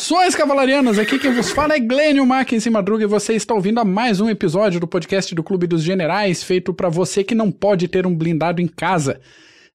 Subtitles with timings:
[0.00, 3.84] Saudações cavalarianas, aqui quem vos fala é Glênio Mackenzie Madruga e você está ouvindo a
[3.84, 7.86] mais um episódio do podcast do Clube dos Generais, feito para você que não pode
[7.86, 9.20] ter um blindado em casa.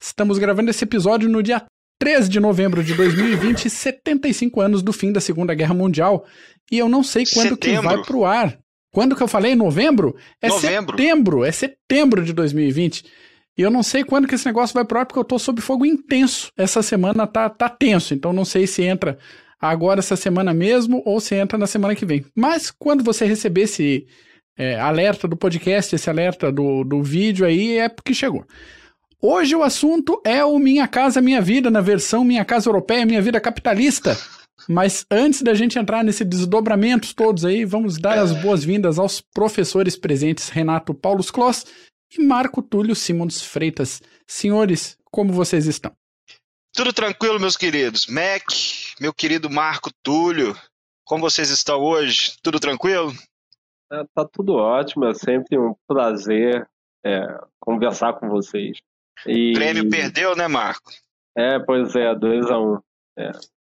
[0.01, 1.63] Estamos gravando esse episódio no dia
[1.99, 6.25] 13 de novembro de 2020, 75 anos do fim da Segunda Guerra Mundial,
[6.71, 7.81] e eu não sei quando setembro.
[7.81, 8.57] que vai pro ar.
[8.91, 9.53] Quando que eu falei?
[9.53, 10.15] Novembro?
[10.41, 10.97] É novembro.
[10.97, 13.05] setembro, é setembro de 2020.
[13.57, 15.61] E eu não sei quando que esse negócio vai pro ar, porque eu tô sob
[15.61, 16.49] fogo intenso.
[16.57, 19.19] Essa semana tá, tá tenso, então não sei se entra
[19.69, 22.25] agora essa semana mesmo ou se entra na semana que vem.
[22.35, 24.07] Mas quando você receber esse
[24.57, 28.45] é, alerta do podcast, esse alerta do, do vídeo aí, é porque chegou.
[29.21, 33.21] Hoje o assunto é o Minha Casa Minha Vida, na versão Minha Casa Europeia, Minha
[33.21, 34.17] Vida Capitalista.
[34.67, 39.95] Mas antes da gente entrar nesse desdobramento todos aí, vamos dar as boas-vindas aos professores
[39.95, 41.65] presentes Renato Paulo Kloss
[42.17, 44.01] e Marco Túlio Simons Freitas.
[44.25, 45.91] Senhores, como vocês estão?
[46.75, 48.05] Tudo tranquilo, meus queridos.
[48.07, 48.43] Mac,
[48.99, 50.53] meu querido Marco Túlio,
[51.05, 52.35] como vocês estão hoje?
[52.43, 53.13] Tudo tranquilo?
[53.89, 56.67] É, tá tudo ótimo, é sempre um prazer
[57.05, 57.25] é,
[57.61, 58.77] conversar com vocês.
[59.25, 59.51] E...
[59.51, 60.91] O Grêmio perdeu, né, Marco?
[61.37, 62.59] É, pois é, 2x1.
[62.59, 62.79] Um.
[63.17, 63.31] É.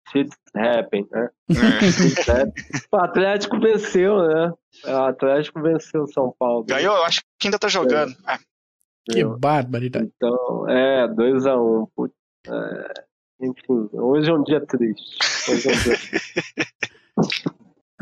[0.09, 1.29] Shit happen, né?
[1.51, 2.45] É.
[2.95, 4.53] o Atlético venceu, né?
[4.85, 6.63] O Atlético venceu o São Paulo.
[6.63, 7.03] Ganhou?
[7.03, 8.13] Acho que ainda tá jogando.
[8.13, 8.15] É.
[8.25, 8.39] Ah.
[9.09, 10.11] Que barbaridade.
[10.15, 11.89] Então, é, 2x1.
[11.97, 12.05] Um.
[12.05, 12.16] É,
[13.41, 15.17] enfim, hoje é um dia triste.
[15.49, 15.97] Hoje é um dia...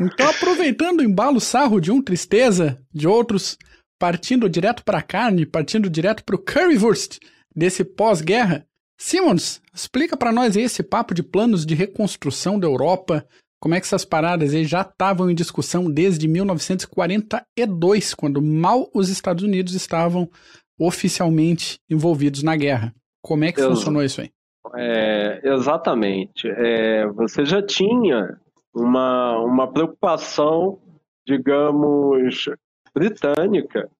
[0.00, 3.58] então, aproveitando o embalo sarro de um, tristeza de outros,
[3.98, 7.18] partindo direto para a carne, partindo direto para o currywurst
[7.54, 8.66] desse pós-guerra,
[8.98, 13.26] Simons, explica para nós esse papo de planos de reconstrução da Europa,
[13.60, 19.08] como é que essas paradas aí já estavam em discussão desde 1942, quando mal os
[19.08, 20.30] Estados Unidos estavam
[20.78, 22.94] oficialmente envolvidos na guerra.
[23.22, 24.30] Como é que funcionou isso aí?
[24.74, 26.48] É, exatamente.
[26.48, 28.38] É, você já tinha
[28.74, 30.78] uma, uma preocupação,
[31.26, 32.48] digamos,
[32.94, 33.90] britânica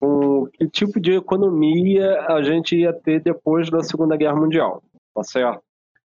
[0.00, 4.82] com que tipo de economia a gente ia ter depois da Segunda Guerra Mundial,
[5.14, 5.62] tá certo?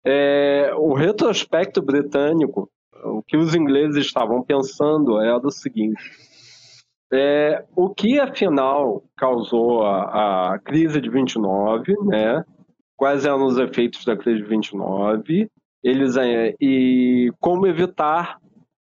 [0.06, 2.69] É, o retrospecto britânico,
[3.06, 6.02] o que os ingleses estavam pensando era o seguinte:
[7.12, 12.44] é, o que afinal causou a, a crise de 29, né?
[12.96, 15.50] Quais eram os efeitos da crise de 29
[15.84, 16.16] eles,
[16.62, 18.40] e como evitar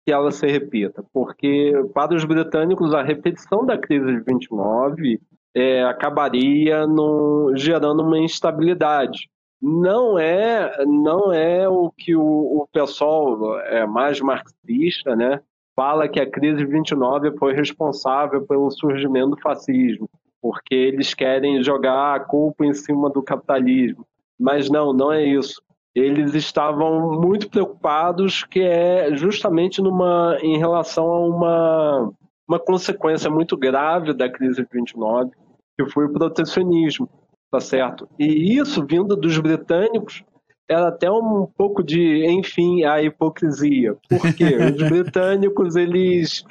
[0.06, 1.04] que ela se repita.
[1.12, 5.20] Porque, para os britânicos, a repetição da crise de 29
[5.54, 9.30] é, acabaria no, gerando uma instabilidade.
[9.62, 15.42] Não é, não é o que o, o pessoal é, mais marxista né,
[15.76, 20.10] fala que a crise de 29 foi responsável pelo surgimento do fascismo
[20.46, 24.06] porque eles querem jogar a culpa em cima do capitalismo.
[24.40, 25.60] Mas não, não é isso.
[25.96, 32.14] Eles estavam muito preocupados que é justamente numa em relação a uma
[32.48, 35.32] uma consequência muito grave da crise de 29,
[35.76, 37.10] que foi o protecionismo,
[37.50, 38.08] tá certo?
[38.20, 40.24] E isso vindo dos britânicos
[40.70, 43.98] era até um pouco de, enfim, a hipocrisia.
[44.08, 44.44] Porque
[44.78, 46.46] os britânicos, eles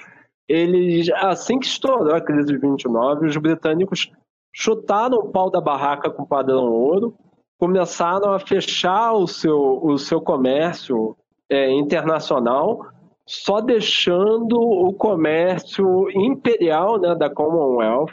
[0.49, 4.11] eles, assim que estourou a crise de 29, os britânicos
[4.53, 7.15] chutaram o pau da barraca com o padrão ouro,
[7.59, 11.17] começaram a fechar o seu, o seu comércio
[11.51, 12.87] é, internacional,
[13.27, 18.13] só deixando o comércio imperial né, da Commonwealth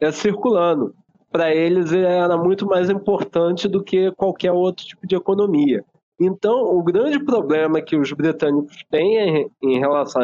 [0.00, 0.94] é, circulando.
[1.30, 5.84] Para eles era muito mais importante do que qualquer outro tipo de economia.
[6.20, 10.22] Então, o grande problema que os britânicos têm em relação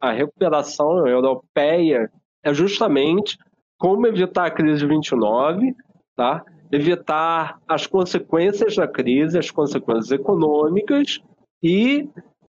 [0.00, 2.10] a recuperação europeia
[2.42, 3.36] é justamente
[3.78, 5.74] como evitar a crise de 29,
[6.16, 6.44] tá?
[6.72, 11.20] evitar as consequências da crise, as consequências econômicas
[11.62, 12.08] e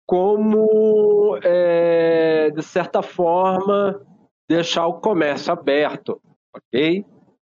[0.06, 4.00] como, é, de certa forma,
[4.48, 6.20] deixar o comércio aberto,
[6.54, 7.04] ok?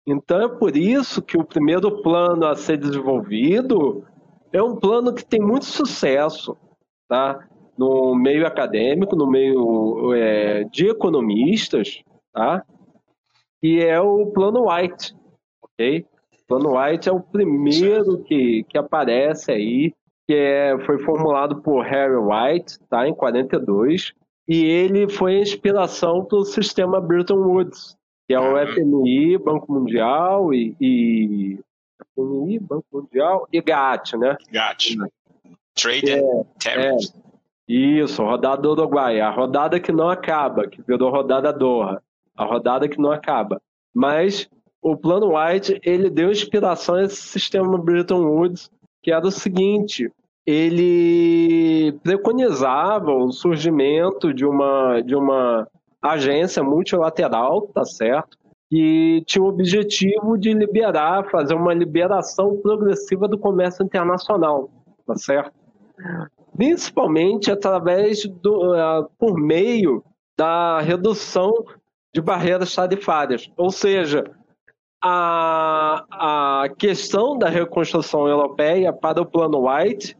[0.07, 4.05] Então é por isso que o primeiro plano a ser desenvolvido
[4.53, 6.57] é um plano que tem muito sucesso,
[7.07, 7.45] tá?
[7.77, 12.01] No meio acadêmico, no meio é, de economistas,
[12.33, 12.63] tá?
[13.61, 15.15] E é o Plano White,
[15.61, 16.05] ok?
[16.33, 19.93] O Plano White é o primeiro que, que aparece aí,
[20.27, 23.07] que é, foi formulado por Harry White, tá?
[23.07, 24.13] Em 42,
[24.47, 27.97] e ele foi a inspiração para o sistema Bretton Woods,
[28.27, 31.59] que é o FMI, Banco Mundial e, e
[32.13, 34.37] FMI, Banco Mundial e GATT, né?
[34.51, 34.97] GATT.
[35.75, 37.13] Trade é, and Tariffs.
[37.15, 37.24] É,
[37.67, 42.01] isso, rodada do Uruguai, a rodada que não acaba, que virou rodada Doha,
[42.35, 43.59] a rodada que não acaba.
[43.93, 44.47] Mas
[44.81, 48.69] o plano White, ele deu inspiração a esse sistema Bretton Woods,
[49.01, 50.11] que era o seguinte,
[50.45, 55.67] ele preconizava o surgimento de uma, de uma
[55.99, 58.37] agência multilateral, tá certo?
[58.69, 64.69] Que tinha o objetivo de liberar, fazer uma liberação progressiva do comércio internacional,
[65.07, 65.51] tá certo?
[66.55, 70.03] Principalmente através do, uh, por meio
[70.37, 71.53] da redução
[72.13, 74.23] de barreiras tarifárias, ou seja,
[75.03, 76.05] a,
[76.63, 80.17] a questão da reconstrução europeia para o Plano White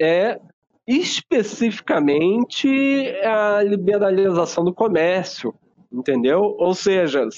[0.00, 0.40] é
[0.86, 2.68] especificamente
[3.22, 5.54] a liberalização do comércio,
[5.92, 6.56] entendeu?
[6.58, 7.28] Ou seja,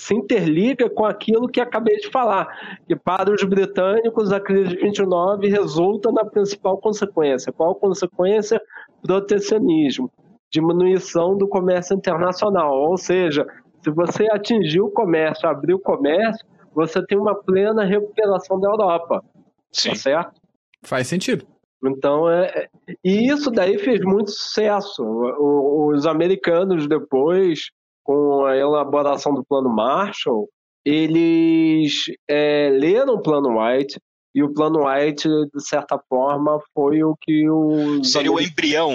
[0.00, 4.76] se interliga com aquilo que acabei de falar, que para os britânicos a crise de
[4.76, 7.52] 29 resulta na principal consequência.
[7.52, 8.60] Qual consequência?
[9.02, 10.10] Protecionismo,
[10.50, 13.46] diminuição do comércio internacional, ou seja,
[13.82, 19.22] se você atingir o comércio, abrir o comércio, você tem uma plena recuperação da Europa.
[19.70, 19.90] Sim.
[19.90, 20.40] Tá certo?
[20.82, 21.46] Faz sentido.
[21.84, 22.68] Então, é, é
[23.04, 25.02] e isso daí fez muito sucesso.
[25.02, 27.70] Os americanos, depois,
[28.02, 30.48] com a elaboração do Plano Marshall,
[30.84, 34.00] eles é, leram o Plano White,
[34.34, 38.02] e o Plano White, de certa forma, foi o que o.
[38.04, 38.92] Seria o embrião.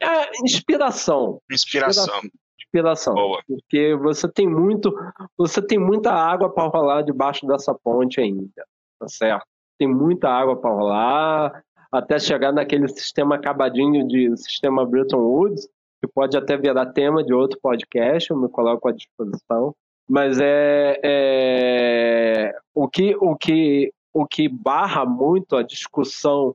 [0.00, 1.40] É, inspiração.
[1.50, 2.04] Inspiração.
[2.04, 2.30] inspiração
[2.72, 3.14] inspiração.
[3.14, 3.42] Boa.
[3.46, 4.92] Porque você tem muito,
[5.36, 8.66] você tem muita água para rolar debaixo dessa ponte ainda,
[8.98, 9.44] tá certo?
[9.78, 15.68] Tem muita água para rolar até chegar naquele sistema acabadinho de sistema Bretton Woods,
[16.02, 19.72] que pode até virar tema de outro podcast, eu me coloco à disposição.
[20.08, 26.52] Mas é, é o que o que o que barra muito a discussão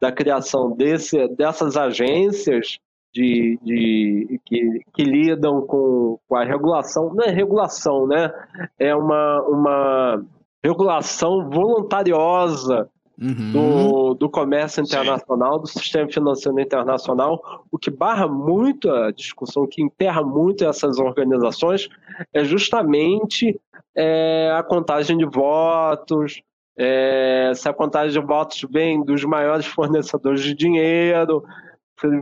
[0.00, 2.78] da criação desse, dessas agências
[3.14, 8.30] de, de que, que, lidam com, com, a regulação, não é regulação, né?
[8.78, 10.26] É uma, uma
[10.64, 12.90] regulação voluntariosa
[13.20, 13.52] uhum.
[13.52, 15.60] do, do comércio internacional, Sim.
[15.60, 17.40] do sistema financeiro internacional,
[17.70, 21.88] o que barra muito a discussão, que enterra muito essas organizações,
[22.32, 23.58] é justamente
[23.94, 26.42] é, a contagem de votos,
[26.78, 31.42] é, se a contagem de votos vem dos maiores fornecedores de dinheiro,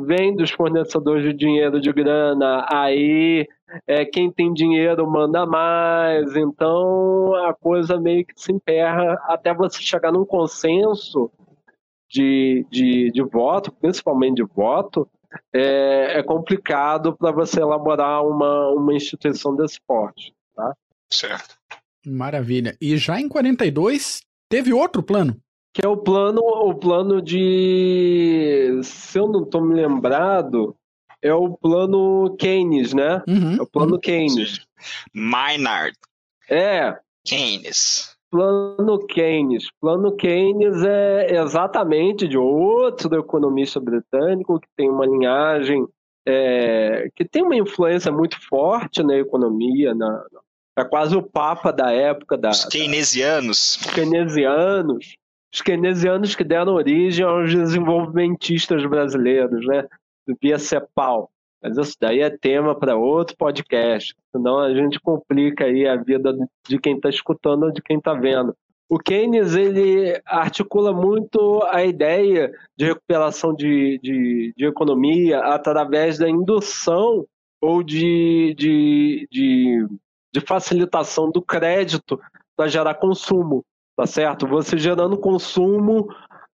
[0.02, 3.48] vem dos fornecedores de dinheiro de grana, aí
[3.86, 9.80] é, quem tem dinheiro manda mais, então a coisa meio que se emperra até você
[9.80, 11.30] chegar num consenso
[12.08, 15.08] de, de, de voto, principalmente de voto,
[15.52, 20.32] é, é complicado para você elaborar uma, uma instituição desse porte.
[20.54, 20.74] Tá?
[21.10, 21.56] Certo.
[22.06, 22.76] Maravilha.
[22.80, 25.36] E já em 42 teve outro plano?
[25.74, 30.76] que é o plano, o plano de, se eu não estou me lembrado,
[31.24, 33.22] é o plano Keynes, né?
[33.26, 34.00] Uhum, é o plano uhum.
[34.00, 34.60] Keynes.
[35.12, 35.96] Maynard.
[36.48, 36.98] É.
[37.24, 38.14] Keynes.
[38.30, 39.68] Plano Keynes.
[39.80, 45.86] Plano Keynes é exatamente de outro economista britânico que tem uma linhagem
[46.26, 50.24] é, que tem uma influência muito forte na economia, na,
[50.76, 52.50] é quase o papa da época da.
[52.50, 53.78] Os keynesianos.
[53.80, 55.16] Da, os keynesianos
[55.54, 59.86] os keynesianos que deram origem aos desenvolvimentistas brasileiros, né?
[60.26, 61.30] Do Via Cepal.
[61.62, 66.36] Mas isso daí é tema para outro podcast, senão a gente complica aí a vida
[66.68, 68.54] de quem está escutando ou de quem está vendo.
[68.86, 76.28] O Keynes ele articula muito a ideia de recuperação de, de, de economia através da
[76.28, 77.26] indução
[77.62, 79.88] ou de, de, de,
[80.34, 82.20] de facilitação do crédito
[82.54, 83.64] para gerar consumo
[83.96, 84.46] tá certo?
[84.46, 86.08] Você gerando consumo,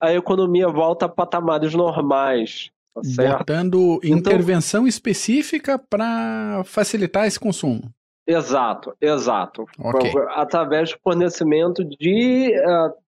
[0.01, 2.71] a economia volta a patamares normais.
[2.97, 3.37] Tá certo?
[3.39, 7.93] Botando então, intervenção específica para facilitar esse consumo.
[8.25, 9.65] Exato, exato.
[9.79, 10.11] Okay.
[10.31, 12.53] Através do fornecimento de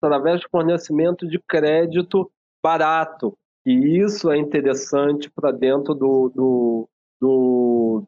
[0.02, 2.30] através do fornecimento de crédito
[2.62, 3.36] barato.
[3.64, 6.88] E isso é interessante para dentro do, do,
[7.20, 8.04] do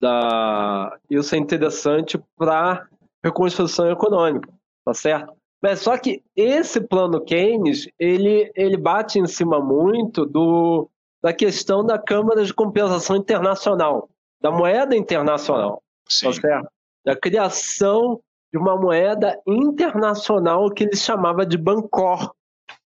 [0.00, 2.86] da isso é interessante para
[3.22, 4.48] reconstrução econômica,
[4.84, 5.34] tá certo?
[5.62, 10.88] Mas só que esse plano Keynes, ele, ele bate em cima muito do,
[11.22, 14.08] da questão da Câmara de Compensação Internacional,
[14.40, 15.82] da moeda internacional,
[16.22, 16.68] tá certo?
[17.04, 18.20] Da criação
[18.52, 22.32] de uma moeda internacional que ele chamava de Bancor,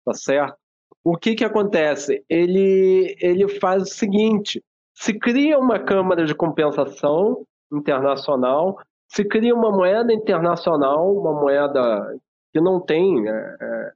[0.05, 0.57] tá certo?
[1.05, 2.25] O que que acontece?
[2.29, 4.63] Ele, ele faz o seguinte,
[4.95, 12.15] se cria uma Câmara de Compensação Internacional, se cria uma moeda internacional, uma moeda
[12.53, 13.29] que não tem.
[13.29, 13.93] É, é,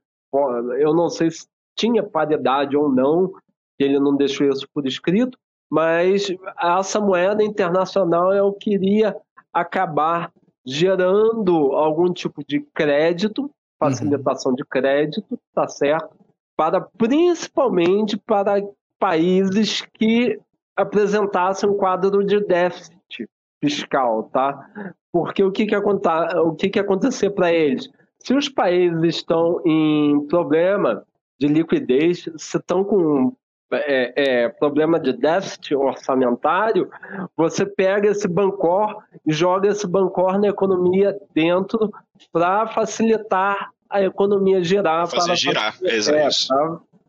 [0.79, 3.31] eu não sei se tinha paridade ou não,
[3.79, 5.37] ele não deixou isso por escrito,
[5.69, 6.27] mas
[6.61, 9.15] essa moeda internacional eu queria
[9.51, 10.31] acabar
[10.65, 13.49] gerando algum tipo de crédito,
[13.79, 14.55] facilitação uhum.
[14.55, 16.23] de crédito, tá certo?
[16.55, 18.61] para principalmente para
[18.99, 20.39] países que
[20.75, 23.27] apresentassem um quadro de déficit
[23.61, 24.93] fiscal, tá?
[25.11, 27.89] Porque o que que, o que, que acontecer para eles?
[28.19, 31.05] Se os países estão em problema
[31.39, 33.33] de liquidez, se estão com
[33.73, 36.89] é, é, problema de déficit orçamentário,
[37.35, 41.91] você pega esse Bancor e joga esse Bancor na economia dentro
[42.31, 45.07] para facilitar a economia girar.
[45.07, 46.29] Fazer para girar, fazer, é,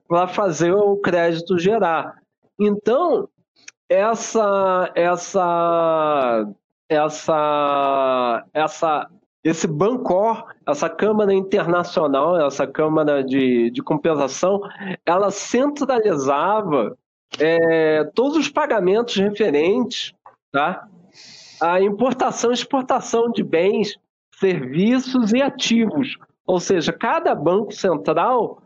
[0.06, 2.18] Para fazer o crédito gerar.
[2.58, 3.28] Então,
[3.88, 6.46] essa, essa,
[6.88, 9.10] essa, essa
[9.44, 14.62] esse Bancor, essa Câmara Internacional, essa Câmara de, de Compensação,
[15.04, 16.96] ela centralizava
[17.38, 20.14] é, todos os pagamentos referentes
[20.50, 20.88] tá,
[21.60, 23.98] à importação e exportação de bens,
[24.40, 26.16] serviços e ativos.
[26.46, 28.62] Ou seja, cada banco central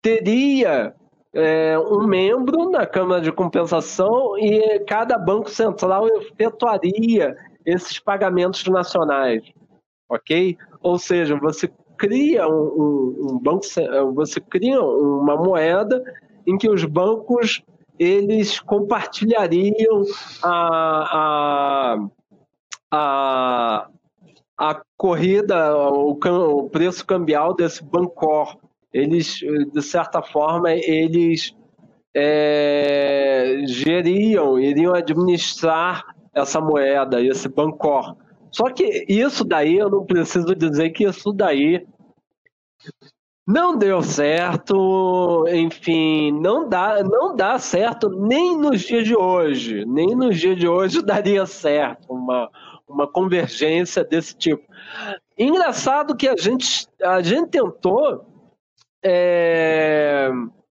[0.00, 0.94] teria
[1.34, 9.42] é, um membro na Câmara de Compensação e cada banco central efetuaria esses pagamentos nacionais
[10.14, 10.56] ok?
[10.82, 13.64] Ou seja, você cria um, um, um banco,
[14.14, 16.02] você cria uma moeda
[16.46, 17.62] em que os bancos
[17.98, 20.02] eles compartilhariam
[20.42, 22.08] a, a,
[22.90, 23.88] a,
[24.58, 28.56] a corrida, o, o preço cambial desse Bancor.
[28.92, 29.38] Eles,
[29.72, 31.54] de certa forma, eles
[32.14, 38.16] é, geriam, iriam administrar essa moeda, esse Bancor.
[38.54, 41.84] Só que isso daí, eu não preciso dizer que isso daí
[43.44, 50.14] não deu certo, enfim, não dá, não dá certo nem nos dias de hoje, nem
[50.14, 52.48] nos dias de hoje daria certo uma,
[52.86, 54.62] uma convergência desse tipo.
[55.36, 58.24] Engraçado que a gente, a gente tentou,
[59.04, 60.30] é,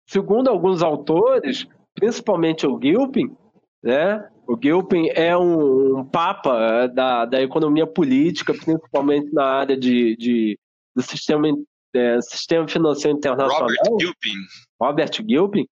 [0.07, 3.37] segundo alguns autores, principalmente o Gilpin,
[3.83, 9.77] né, o Gilpin é um, um papa é, da, da economia política, principalmente na área
[9.77, 10.59] de, de
[10.95, 11.49] do sistema,
[11.95, 13.69] é, sistema financeiro internacional.
[13.69, 14.35] Robert Gilpin.
[14.81, 15.67] Robert Gilpin.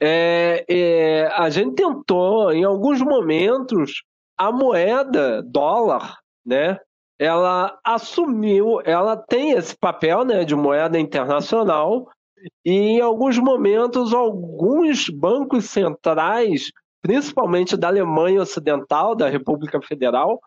[0.00, 4.02] É, é, a gente tentou, em alguns momentos,
[4.36, 6.78] a moeda dólar, né?
[7.18, 12.10] Ela assumiu, ela tem esse papel, né, de moeda internacional.
[12.64, 20.40] E em alguns momentos, alguns bancos centrais principalmente da Alemanha Ocidental, da República Federal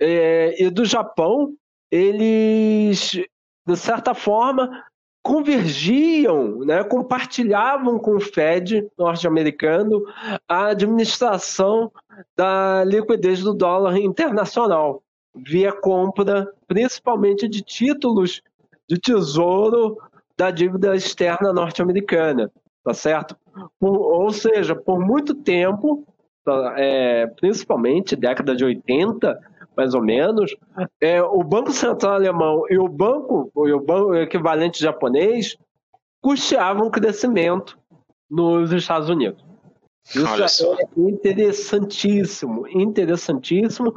[0.00, 1.54] é, e do Japão,
[1.90, 3.20] eles,
[3.66, 4.84] de certa forma,
[5.22, 10.02] convergiam, né, compartilhavam com o Fed norte-americano
[10.48, 11.92] a administração
[12.34, 15.02] da liquidez do dólar internacional,
[15.34, 18.40] via compra principalmente de títulos
[18.88, 19.98] de tesouro
[20.36, 22.50] da dívida externa norte-americana,
[22.82, 23.36] tá certo?
[23.78, 26.06] Por, ou seja, por muito tempo,
[26.44, 29.38] tá, é, principalmente década de 80,
[29.76, 30.54] mais ou menos,
[31.00, 35.56] é, o Banco Central Alemão e o banco, o banco equivalente japonês,
[36.20, 37.78] custeavam o crescimento
[38.30, 39.42] nos Estados Unidos.
[40.14, 43.94] Isso é interessantíssimo, interessantíssimo.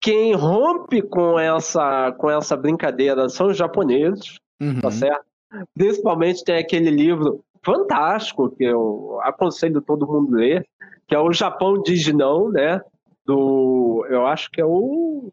[0.00, 4.80] Quem rompe com essa, com essa brincadeira são os japoneses, tá uhum.
[4.80, 5.24] tá certo?
[5.74, 10.66] Principalmente tem aquele livro fantástico, que eu aconselho todo mundo ler,
[11.06, 12.80] que é o Japão Diz Não, né?
[13.24, 15.32] Do, eu acho que é o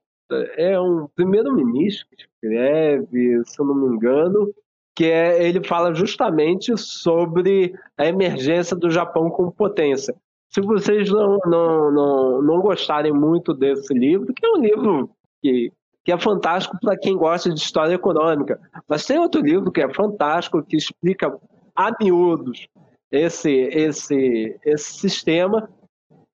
[0.58, 4.54] é um primeiro-ministro que escreve, se eu não me engano,
[4.96, 10.14] que é, ele fala justamente sobre a emergência do Japão como potência.
[10.50, 15.10] Se vocês não, não, não, não gostarem muito desse livro, que é um livro
[15.42, 15.72] que,
[16.04, 19.94] que é fantástico para quem gosta de história econômica, mas tem outro livro que é
[19.94, 21.36] fantástico, que explica
[21.76, 22.68] a miúdos
[23.12, 25.70] esse, esse, esse sistema,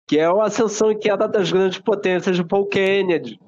[0.07, 3.39] que é a ascensão e queda das grandes potências de Paul Kennedy.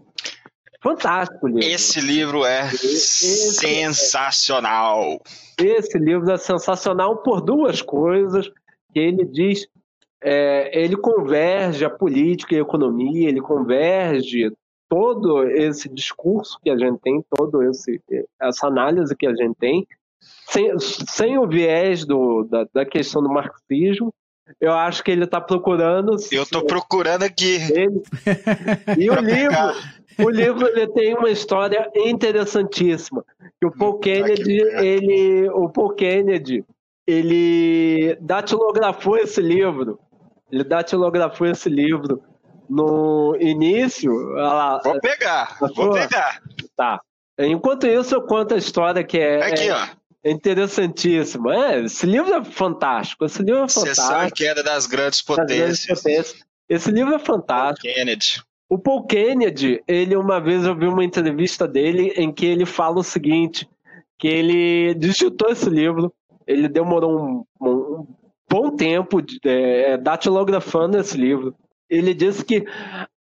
[0.82, 1.63] Fantástico livro.
[1.63, 5.20] Esse livro é esse, sensacional.
[5.58, 8.48] Esse livro é sensacional por duas coisas
[8.94, 9.68] que ele diz.
[10.22, 14.51] É, ele converge a política e a economia, ele converge
[14.88, 18.00] todo esse discurso que a gente tem, todo esse
[18.39, 19.88] essa análise que a gente tem
[20.56, 24.14] sem, sem o viés do, da, da questão do marxismo,
[24.62, 26.16] eu acho que ele está procurando.
[26.32, 27.58] Eu estou procurando aqui.
[27.74, 28.02] Ele.
[28.98, 29.58] E o livro,
[30.20, 33.26] o livro ele tem uma história interessantíssima.
[33.60, 36.64] Que o Paul Kennedy, ele, o Paul Kennedy,
[37.06, 40.00] ele datilografou esse livro.
[40.52, 42.22] Ele datilografou esse livro
[42.70, 44.14] no início.
[44.30, 46.40] Lá, vou pegar, vou pegar.
[46.78, 47.02] Tá.
[47.40, 49.44] Enquanto isso, eu conto a história que é.
[49.44, 50.05] Aqui, ó.
[50.25, 51.51] É interessantíssimo.
[51.51, 53.24] É, esse livro é fantástico.
[53.25, 53.96] Esse livro é fantástico.
[53.96, 55.48] Sessão e queda das grandes potências.
[55.48, 56.46] Das grandes potências.
[56.67, 57.94] Esse livro é fantástico.
[57.94, 58.41] Kennedy.
[58.67, 62.98] O Paul Kennedy, ele uma vez eu vi uma entrevista dele em que ele fala
[62.98, 63.70] o seguinte,
[64.17, 66.12] que ele digitou esse livro,
[66.48, 68.08] ele demorou um, um
[68.50, 71.53] bom tempo é, é, datilografando esse livro.
[71.88, 72.65] Ele disse que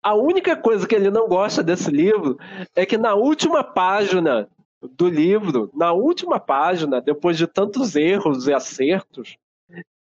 [0.01, 2.39] a única coisa que ele não gosta desse livro
[2.73, 4.47] é que na última página
[4.91, 9.37] do livro, na última página, depois de tantos erros e acertos,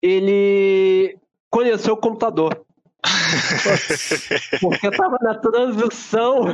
[0.01, 1.17] ele
[1.51, 2.65] conheceu o computador.
[4.61, 6.45] Porque estava na transição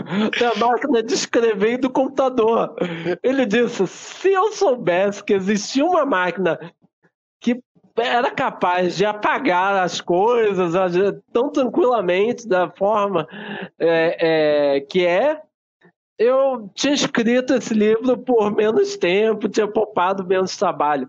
[0.41, 2.75] da máquina de escrever e do computador.
[3.23, 6.59] Ele disse: se eu soubesse que existia uma máquina
[7.39, 7.63] que
[7.97, 10.73] era capaz de apagar as coisas
[11.33, 13.27] tão tranquilamente da forma
[13.79, 15.43] é, é, que é,
[16.19, 21.09] eu tinha escrito esse livro por menos tempo, tinha poupado menos trabalho.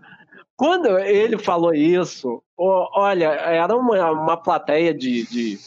[0.56, 5.58] Quando ele falou isso, olha, era uma, uma plateia de, de,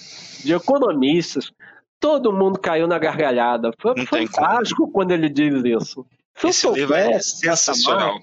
[0.44, 1.52] de economistas,
[2.00, 3.72] todo mundo caiu na gargalhada.
[3.80, 6.06] Foi Não fantástico quando ele diz isso.
[6.36, 8.18] Se esse livro é sensacional.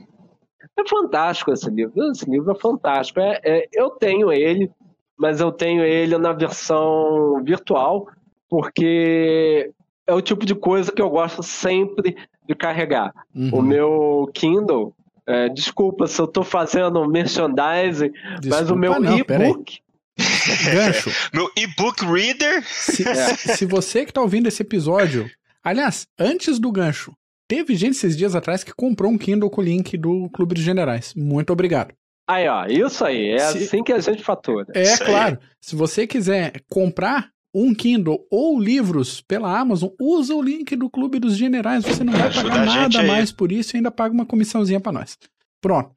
[0.79, 2.11] É fantástico esse livro.
[2.11, 3.21] Esse livro é fantástico.
[3.21, 4.71] É, é, eu tenho ele,
[5.19, 8.07] mas eu tenho ele na versão virtual,
[8.49, 9.73] porque
[10.11, 13.13] é o tipo de coisa que eu gosto sempre de carregar.
[13.35, 13.51] Uhum.
[13.53, 14.93] O meu Kindle,
[15.27, 19.79] é, desculpa se eu estou fazendo merchandising, desculpa, mas o meu e-book.
[20.73, 21.11] Gancho.
[21.33, 22.65] meu e-book reader.
[22.67, 23.37] Se, é.
[23.37, 25.31] se você que está ouvindo esse episódio,
[25.63, 27.13] aliás, antes do gancho,
[27.49, 30.65] teve gente esses dias atrás que comprou um Kindle com o link do Clube dos
[30.65, 31.15] Generais.
[31.15, 31.95] Muito obrigado.
[32.29, 34.67] Aí, ó, isso aí, é se, assim que a gente fatura.
[34.75, 35.39] É, isso claro.
[35.41, 35.49] Aí.
[35.61, 41.19] Se você quiser comprar um Kindle ou livros pela Amazon, usa o link do Clube
[41.19, 41.85] dos Generais.
[41.85, 45.19] Você não vai pagar nada mais por isso e ainda paga uma comissãozinha para nós.
[45.61, 45.91] Pronto.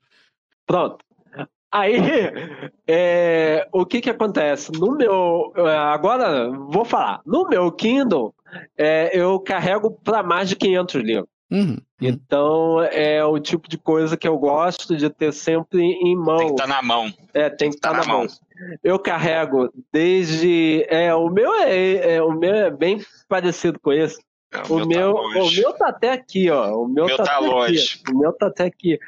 [0.65, 1.04] Pronto.
[1.71, 1.97] Aí,
[2.88, 4.71] é, o que que acontece?
[4.71, 7.21] No meu, é, agora vou falar.
[7.25, 8.34] No meu Kindle,
[8.78, 11.28] é, eu carrego para mais de 500 livros.
[11.51, 11.78] Uhum.
[12.08, 16.38] Então é o tipo de coisa que eu gosto de ter sempre em mão.
[16.38, 17.13] Tem que estar tá na mão.
[17.34, 18.20] É, tem que estar tá, tá na, mão.
[18.24, 18.78] mão.
[18.84, 20.86] Eu carrego desde.
[20.89, 24.20] É, o meu é, é, o meu é bem parecido com esse.
[24.52, 26.84] É, o, o, meu, tá o meu tá até aqui, ó.
[26.84, 28.02] O meu, meu tá, tá longe.
[28.04, 28.13] Aqui.
[28.13, 29.00] O meu tá até aqui.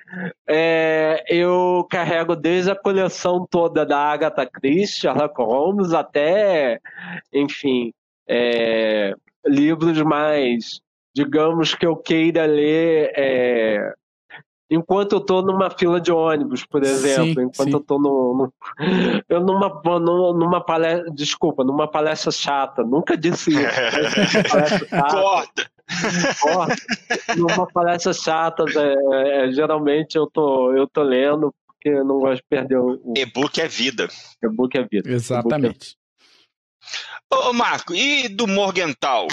[0.48, 6.80] É, eu carrego desde a coleção toda da Agatha Christie, Sherlock Holmes, até,
[7.32, 7.94] enfim,
[8.28, 9.14] é,
[9.46, 10.82] livros mais
[11.15, 13.93] digamos que eu queira ler é,
[14.69, 17.73] enquanto eu estou numa fila de ônibus, por exemplo, sim, enquanto sim.
[17.73, 18.54] eu estou no, no,
[19.30, 19.82] eu numa,
[20.34, 23.62] numa palestra, desculpa, numa palestra chata, nunca disse isso.
[25.10, 25.71] Corta!
[26.41, 26.75] Corta!
[27.38, 32.41] Numa palestra chata, é, é, geralmente eu tô, eu tô lendo, porque eu não gosto
[32.41, 33.13] de perder o...
[33.15, 34.10] E-book é vida.
[34.43, 35.10] E-book é vida.
[35.10, 35.95] Exatamente.
[36.01, 36.06] É...
[37.36, 39.28] Ô, Marco, e do Morgental?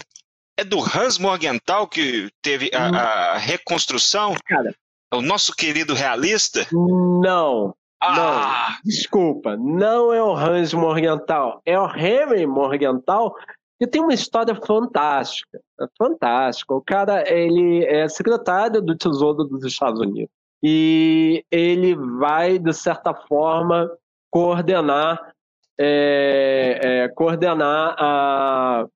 [0.62, 2.94] É do Hans Morgenthau que teve a, hum.
[2.94, 4.36] a reconstrução?
[4.46, 4.72] Cara.
[5.12, 6.64] É o nosso querido realista?
[6.70, 7.74] Não.
[8.00, 8.14] Ah.
[8.16, 13.34] Não, desculpa, não é o Hans Morgenthau, é o Henry Morgenthau,
[13.78, 16.74] que tem uma história fantástica, é fantástica.
[16.74, 20.30] O cara, ele é secretário do Tesouro dos Estados Unidos
[20.62, 23.90] e ele vai, de certa forma,
[24.30, 25.32] coordenar,
[25.78, 28.86] é, é, coordenar a,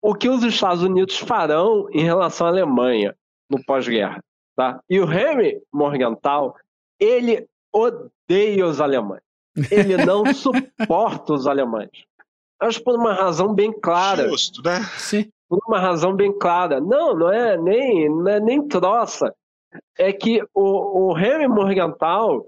[0.00, 3.16] o que os Estados Unidos farão em relação à Alemanha
[3.50, 4.22] no pós-guerra.
[4.56, 4.80] Tá?
[4.88, 6.56] E o Henry Morgenthau,
[6.98, 9.22] ele odeia os alemães.
[9.70, 11.90] Ele não suporta os alemães.
[12.60, 14.28] Acho por uma razão bem clara.
[14.28, 14.80] Justo, né?
[14.96, 15.30] Sim.
[15.48, 16.80] Por uma razão bem clara.
[16.80, 19.32] Não, não é nem, não é nem troça.
[19.96, 22.46] É que o, o Henry Morgenthau,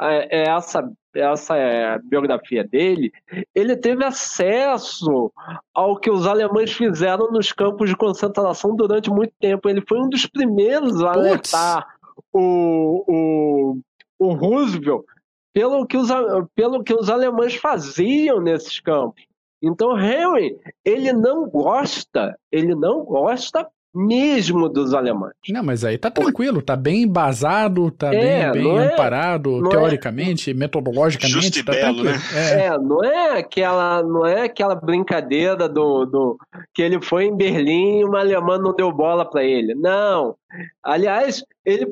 [0.00, 3.12] é, é essa essa é a biografia dele,
[3.54, 5.32] ele teve acesso
[5.74, 9.68] ao que os alemães fizeram nos campos de concentração durante muito tempo.
[9.68, 11.86] Ele foi um dos primeiros a alertar
[12.32, 13.78] o, o,
[14.18, 15.04] o Roosevelt
[15.52, 16.08] pelo que, os,
[16.54, 19.22] pelo que os alemães faziam nesses campos.
[19.62, 25.34] Então, Henry, ele não gosta, ele não gosta mesmo dos alemães.
[25.50, 30.50] Não, mas aí tá tranquilo, tá bem embasado, tá é, bem, bem é, amparado, teoricamente,
[30.50, 32.18] é, metodologicamente, Just tá belo, tranquilo.
[32.18, 32.20] Né?
[32.34, 32.66] É.
[32.66, 32.78] é.
[32.78, 36.38] não é aquela, não é aquela brincadeira do, do
[36.72, 39.74] que ele foi em Berlim e uma alemã não deu bola para ele.
[39.74, 40.36] Não.
[40.82, 41.86] Aliás, ele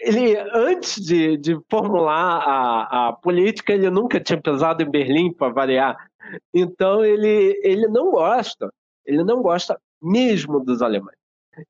[0.00, 5.52] ele, antes de, de formular a, a política, ele nunca tinha pesado em Berlim, para
[5.52, 5.96] variar.
[6.52, 8.70] Então, ele, ele não gosta,
[9.06, 11.17] ele não gosta mesmo dos alemães.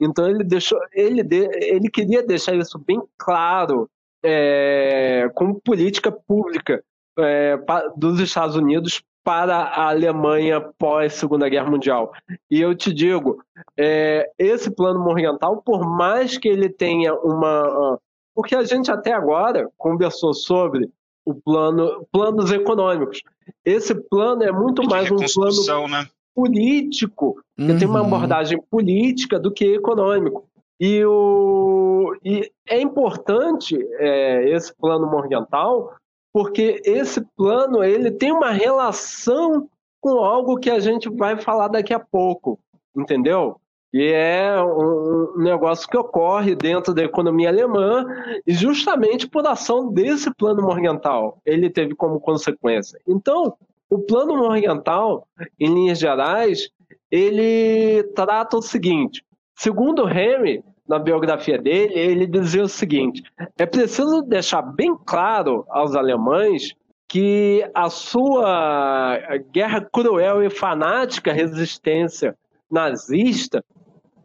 [0.00, 3.88] Então ele deixou, ele, de, ele queria deixar isso bem claro
[4.22, 6.82] é, como política pública
[7.18, 7.58] é,
[7.96, 12.12] dos Estados Unidos para a Alemanha pós Segunda Guerra Mundial.
[12.50, 13.42] E eu te digo,
[13.76, 17.98] é, esse plano Morgenthau, por mais que ele tenha uma,
[18.34, 20.88] porque a gente até agora conversou sobre
[21.26, 23.20] o plano, planos econômicos.
[23.64, 26.06] Esse plano é muito mais um plano né?
[26.38, 27.76] Político, uhum.
[27.76, 30.48] tem uma abordagem política do que econômico.
[30.78, 35.92] E, o, e é importante é, esse plano Morgenthau,
[36.32, 39.68] porque esse plano ele tem uma relação
[40.00, 42.56] com algo que a gente vai falar daqui a pouco,
[42.96, 43.56] entendeu?
[43.92, 48.06] E é um negócio que ocorre dentro da economia alemã,
[48.46, 53.00] e justamente por ação desse plano Morgenthal, ele teve como consequência.
[53.08, 53.56] Então,
[53.90, 55.26] o plano Morgenthal,
[55.58, 56.70] em linhas gerais,
[57.10, 59.24] ele trata o seguinte:
[59.54, 63.22] segundo Henry, na biografia dele, ele dizia o seguinte:
[63.58, 66.74] é preciso deixar bem claro aos alemães
[67.08, 69.18] que a sua
[69.50, 72.36] guerra cruel e fanática resistência
[72.70, 73.64] nazista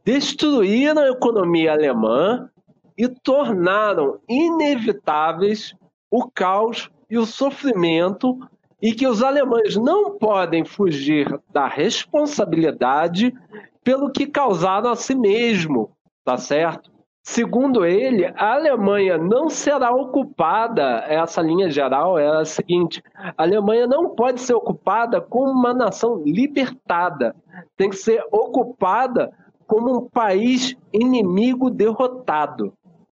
[0.04, 2.50] destruíram a economia alemã
[2.98, 5.74] e tornaram inevitáveis
[6.12, 8.38] o caos e o sofrimento
[8.84, 13.34] e que os alemães não podem fugir da responsabilidade
[13.82, 15.92] pelo que causaram a si mesmo,
[16.26, 16.92] tá certo?
[17.26, 23.02] Segundo ele, a Alemanha não será ocupada, essa linha geral é a seguinte:
[23.38, 27.34] a Alemanha não pode ser ocupada como uma nação libertada,
[27.78, 29.32] tem que ser ocupada
[29.66, 32.74] como um país inimigo derrotado.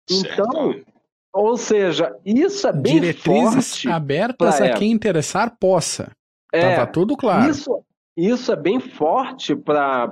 [0.10, 0.42] Certo.
[0.42, 0.76] Então,
[1.34, 6.12] ou seja, isso é bem Diretrizes forte abertas a quem interessar possa.
[6.54, 7.50] É, Tava tudo claro.
[7.50, 7.84] Isso,
[8.16, 10.08] isso é bem forte para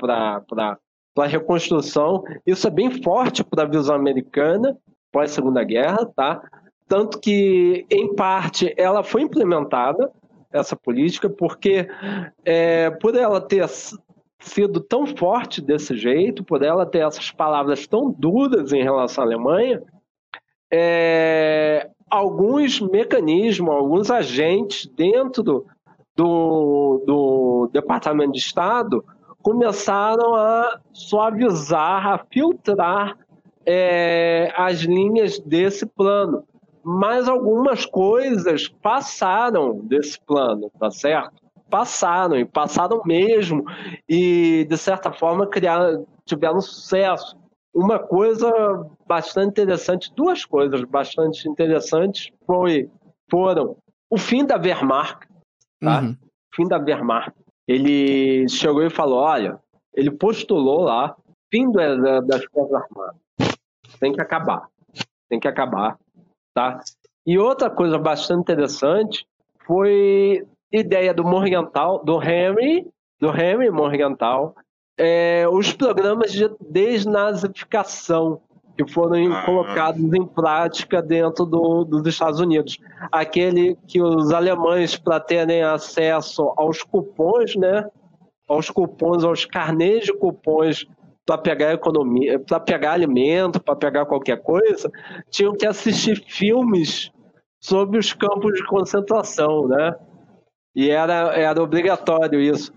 [1.15, 4.75] a reconstrução, isso é bem forte para a visão americana
[5.11, 6.41] pós Segunda Guerra, tá?
[6.87, 10.09] Tanto que, em parte, ela foi implementada,
[10.51, 11.87] essa política, porque
[12.43, 13.65] é, por ela ter
[14.39, 19.27] sido tão forte desse jeito, por ela ter essas palavras tão duras em relação à
[19.27, 19.81] Alemanha,
[20.71, 25.65] é, alguns mecanismos, alguns agentes dentro do,
[26.15, 29.03] do, do Departamento de Estado
[29.41, 33.17] começaram a suavizar, a filtrar
[33.65, 36.43] é, as linhas desse plano.
[36.83, 41.41] Mas algumas coisas passaram desse plano, tá certo?
[41.71, 43.63] passaram, e passaram mesmo,
[44.07, 47.37] e de certa forma criaram, tiveram sucesso.
[47.73, 48.51] Uma coisa
[49.07, 52.89] bastante interessante, duas coisas bastante interessantes foi,
[53.29, 53.77] foram
[54.09, 55.25] o fim da Wehrmacht,
[55.79, 56.01] tá?
[56.01, 56.11] Uhum.
[56.11, 57.31] O fim da Wehrmacht.
[57.67, 59.57] Ele chegou e falou, olha,
[59.93, 61.15] ele postulou lá,
[61.49, 63.21] fim da, das Forças Armadas.
[63.99, 64.67] Tem que acabar.
[65.29, 65.97] Tem que acabar,
[66.53, 66.79] tá?
[67.25, 69.25] E outra coisa bastante interessante
[69.65, 72.85] foi ideia do Morgenthal, do Henry,
[73.19, 74.55] do Henry Morgenthal,
[75.03, 78.39] é, os programas de desnazificação
[78.77, 79.43] que foram ah.
[79.43, 82.77] colocados em prática dentro do, dos Estados Unidos.
[83.11, 87.89] Aquele que os alemães, para terem acesso aos cupons, né,
[88.47, 90.85] aos cupons, aos carnês de cupons
[91.25, 94.91] para pegar economia, para pegar alimento, para pegar qualquer coisa,
[95.31, 97.11] tinham que assistir filmes
[97.59, 99.95] sobre os campos de concentração, né?
[100.75, 102.71] E era, era obrigatório isso.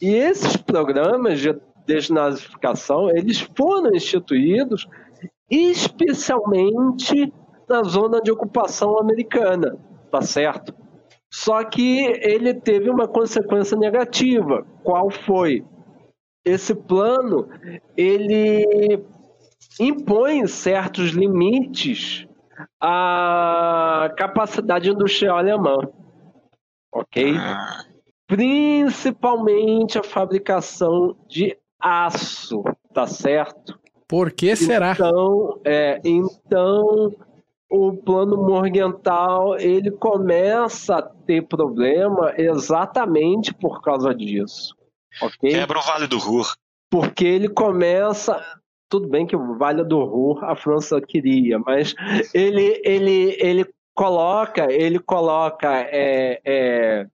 [0.00, 1.54] E esses programas de
[1.86, 4.86] desnazificação, eles foram instituídos
[5.50, 7.32] especialmente
[7.68, 9.76] na zona de ocupação americana,
[10.10, 10.74] tá certo?
[11.32, 14.66] Só que ele teve uma consequência negativa.
[14.82, 15.64] Qual foi?
[16.44, 17.48] Esse plano,
[17.96, 19.04] ele
[19.78, 22.26] impõe certos limites
[22.80, 25.76] à capacidade industrial alemã
[26.92, 27.36] ok?
[27.36, 27.84] Ah.
[28.26, 32.62] Principalmente a fabricação de aço,
[32.92, 33.78] tá certo?
[34.06, 34.92] Por que será?
[34.92, 37.14] Então, é, então
[37.70, 44.74] o plano Morgenthal ele começa a ter problema exatamente por causa disso.
[45.22, 45.50] ok?
[45.50, 46.52] Quebra o Vale do Ruhr.
[46.90, 48.44] Porque ele começa.
[48.88, 51.94] Tudo bem que o Vale do Ruhr a França queria, mas
[52.34, 53.64] ele, ele, ele
[53.94, 57.06] coloca, ele coloca, é, é,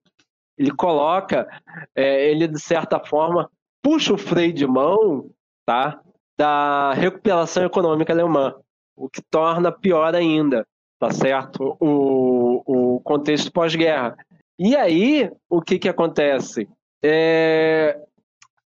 [0.57, 1.47] ele coloca,
[1.95, 3.51] é, ele de certa forma
[3.87, 5.31] puxa o freio de mão,
[5.65, 6.01] tá,
[6.37, 8.53] da recuperação econômica alemã,
[8.97, 10.67] o que torna pior ainda,
[10.99, 14.17] tá certo, o, o contexto pós-guerra.
[14.59, 16.69] E aí, o que que acontece?
[17.01, 17.97] É,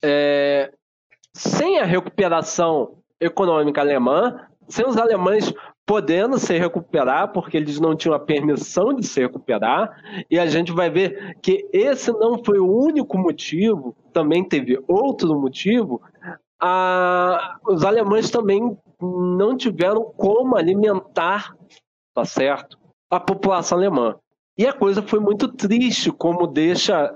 [0.05, 0.73] é,
[1.35, 5.53] sem a recuperação econômica alemã, sem os alemães
[5.87, 9.91] podendo se recuperar, porque eles não tinham a permissão de se recuperar,
[10.31, 15.35] e a gente vai ver que esse não foi o único motivo, também teve outro
[15.41, 16.03] motivo.
[16.61, 21.55] A, os alemães também não tiveram como alimentar,
[22.13, 22.79] tá certo,
[23.11, 24.17] a população alemã.
[24.59, 27.15] E a coisa foi muito triste, como deixa.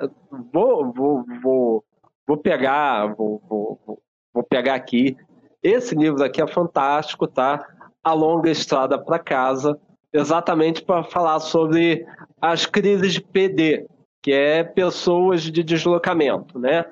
[0.53, 1.85] Vou, vou, vou,
[2.27, 4.01] vou pegar, vou, vou,
[4.33, 5.17] vou pegar aqui.
[5.62, 7.66] Esse livro aqui é fantástico, tá?
[8.03, 9.79] a longa estrada para casa,
[10.12, 12.05] exatamente para falar sobre
[12.40, 13.87] as crises de PD,
[14.20, 16.85] que é pessoas de deslocamento, né?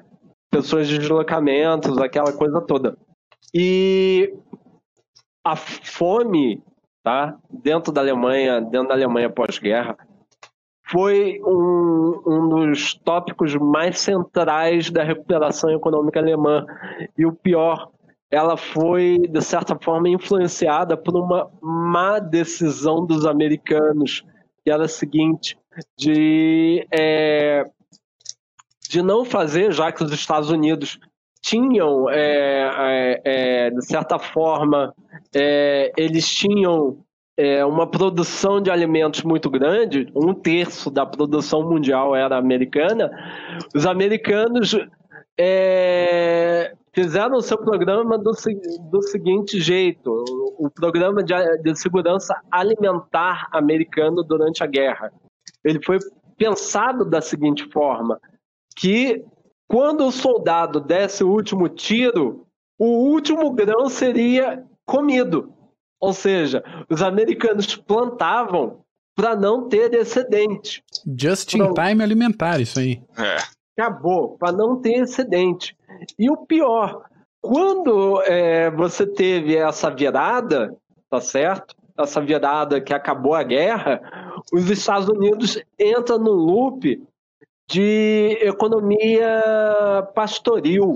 [0.50, 2.96] Pessoas de deslocamentos, aquela coisa toda.
[3.52, 4.32] E
[5.44, 6.62] a fome,
[7.02, 7.36] tá?
[7.50, 9.96] Dentro da Alemanha, dentro da Alemanha pós-guerra,
[10.88, 16.66] foi um, um dos tópicos mais centrais da recuperação econômica alemã.
[17.16, 17.90] E o pior,
[18.30, 24.24] ela foi, de certa forma, influenciada por uma má decisão dos americanos,
[24.64, 25.58] que era a seguinte,
[25.96, 27.64] de, é,
[28.88, 30.98] de não fazer, já que os Estados Unidos
[31.42, 34.94] tinham, é, é, é de certa forma,
[35.34, 36.98] é, eles tinham
[37.36, 43.10] é, uma produção de alimentos muito grande, um terço da produção mundial era americana,
[43.74, 44.76] os americanos
[45.38, 48.32] é, fizeram o seu programa do,
[48.90, 55.12] do seguinte jeito: o, o programa de, de segurança alimentar americano durante a guerra.
[55.64, 55.98] Ele foi
[56.36, 58.20] pensado da seguinte forma:
[58.76, 59.24] que
[59.68, 62.46] quando o soldado desse o último tiro,
[62.78, 65.52] o último grão seria comido.
[66.00, 68.80] Ou seja, os americanos plantavam
[69.14, 70.82] para não ter excedente.
[71.06, 73.02] Just in time alimentar, isso aí.
[73.18, 73.36] É.
[73.78, 75.76] Acabou, para não ter excedente.
[76.18, 77.04] E o pior,
[77.40, 80.76] quando é, você teve essa virada,
[81.08, 81.74] tá certo?
[81.98, 84.00] Essa virada que acabou a guerra,
[84.52, 87.02] os Estados Unidos entram no loop
[87.68, 90.94] de economia pastoril,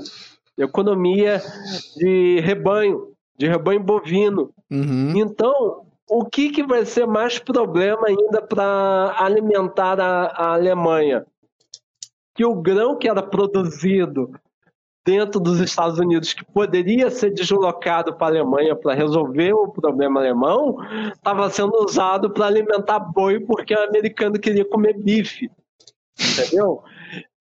[0.59, 1.41] economia
[1.97, 4.51] de rebanho, de rebanho bovino.
[4.71, 5.13] Uhum.
[5.17, 11.25] Então, o que, que vai ser mais problema ainda para alimentar a, a Alemanha?
[12.35, 14.33] Que o grão que era produzido
[15.05, 20.21] dentro dos Estados Unidos que poderia ser deslocado para a Alemanha para resolver o problema
[20.21, 20.79] alemão,
[21.13, 25.51] estava sendo usado para alimentar boi porque o americano queria comer bife.
[26.19, 26.83] Entendeu?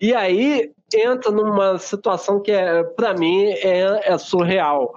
[0.02, 4.93] E aí entra numa situação que, é, para mim, é, é surreal.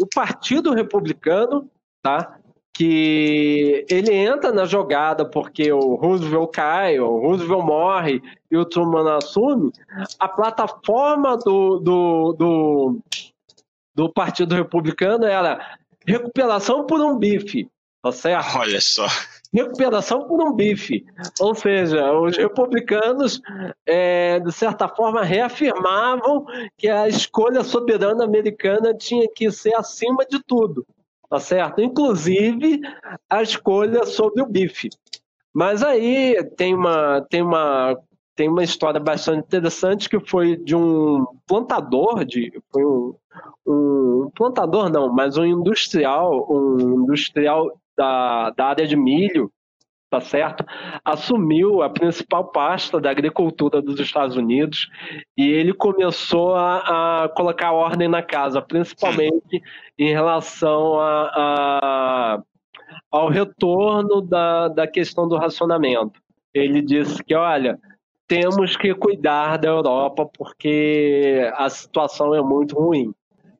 [0.00, 1.70] O Partido Republicano,
[2.02, 2.38] tá?
[2.74, 9.16] Que ele entra na jogada porque o Roosevelt cai, o Roosevelt morre e o Truman
[9.16, 9.70] assume,
[10.18, 12.98] a plataforma do, do, do,
[13.94, 17.68] do Partido Republicano era recuperação por um bife,
[18.02, 18.58] tá certo?
[18.58, 19.06] Olha só.
[19.52, 21.06] Recuperação por um bife.
[21.38, 23.40] Ou seja, os republicanos,
[23.86, 26.44] é, de certa forma, reafirmavam
[26.76, 30.84] que a escolha soberana americana tinha que ser acima de tudo
[31.34, 31.80] tá certo?
[31.80, 32.80] Inclusive
[33.28, 34.88] a escolha sobre o bife.
[35.52, 37.96] Mas aí tem uma, tem uma,
[38.36, 43.14] tem uma história bastante interessante que foi de um plantador, de, foi um,
[43.66, 49.50] um plantador não, mas um industrial, um industrial da, da área de milho,
[50.14, 50.64] tá certo?
[51.04, 54.88] Assumiu a principal pasta da agricultura dos Estados Unidos
[55.36, 59.60] e ele começou a, a colocar ordem na casa, principalmente
[59.98, 62.42] em relação a, a,
[63.10, 66.20] ao retorno da, da questão do racionamento.
[66.54, 67.76] Ele disse que, olha,
[68.28, 73.12] temos que cuidar da Europa porque a situação é muito ruim.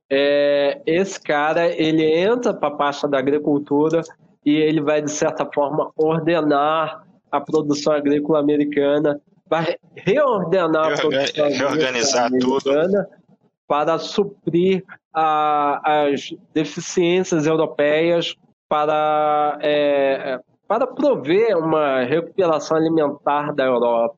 [0.09, 4.03] É, esse cara ele entra para a pasta da agricultura
[4.45, 11.49] e ele vai, de certa forma, ordenar a produção agrícola americana, vai reordenar a produção
[11.49, 13.23] reorganizar americana tudo.
[13.67, 18.37] para suprir a, as deficiências europeias,
[18.69, 24.17] para, é, para prover uma recuperação alimentar da Europa.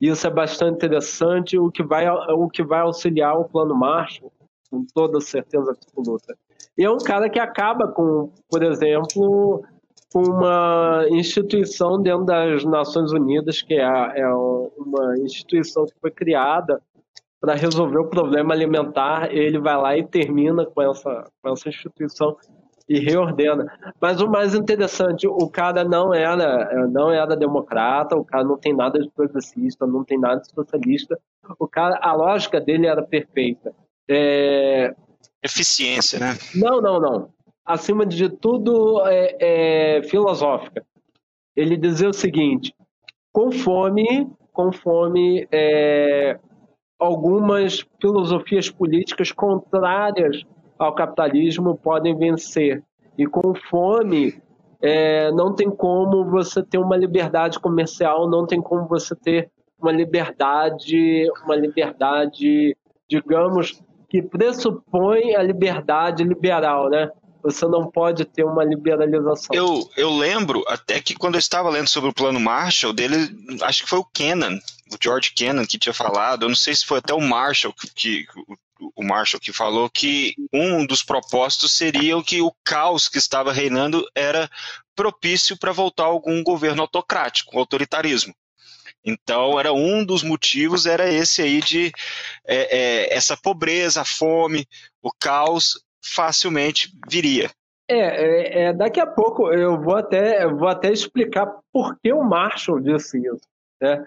[0.00, 4.32] Isso é bastante interessante, o que vai, o que vai auxiliar o Plano Marshall,
[4.70, 6.36] com toda certeza absoluta.
[6.76, 9.62] E é um cara que acaba com, por exemplo,
[10.14, 16.80] uma instituição dentro das Nações Unidas, que é, é uma instituição que foi criada
[17.40, 19.32] para resolver o problema alimentar.
[19.32, 22.36] Ele vai lá e termina com essa, com essa instituição
[22.88, 23.66] e reordena.
[24.00, 28.74] Mas o mais interessante, o cara não era, não era democrata, o cara não tem
[28.74, 31.18] nada de progressista, não tem nada de socialista.
[31.58, 33.72] O cara, a lógica dele era perfeita.
[34.08, 34.94] É,
[35.44, 36.38] Eficiência, né?
[36.54, 37.28] Não, não, não.
[37.66, 40.82] acima de tudo, é, é, filosófica.
[41.54, 42.74] Ele dizia o seguinte:
[43.30, 46.38] com fome, é,
[46.98, 50.42] algumas filosofias políticas contrárias
[50.78, 52.82] ao capitalismo podem vencer.
[53.18, 54.40] E com fome,
[54.80, 59.92] é, não tem como você ter uma liberdade comercial, não tem como você ter uma
[59.92, 62.76] liberdade, uma liberdade,
[63.08, 63.82] digamos,
[64.14, 67.10] que pressupõe a liberdade liberal, né?
[67.42, 69.48] Você não pode ter uma liberalização.
[69.52, 73.16] Eu, eu lembro até que quando eu estava lendo sobre o plano Marshall, dele,
[73.62, 74.56] acho que foi o Kennan,
[74.92, 77.88] o George Kennan que tinha falado, eu não sei se foi até o Marshall que,
[77.92, 78.26] que
[78.94, 84.06] o Marshall que falou que um dos propósitos seria que o caos que estava reinando
[84.14, 84.48] era
[84.94, 88.32] propício para voltar a algum governo autocrático, autoritarismo.
[89.04, 91.92] Então, era um dos motivos, era esse aí de
[92.46, 94.66] é, é, essa pobreza, a fome,
[95.02, 97.50] o caos facilmente viria.
[97.88, 102.12] É, é, é, daqui a pouco eu vou até, eu vou até explicar por que
[102.12, 103.46] o Marshall disse isso,
[103.80, 104.04] né?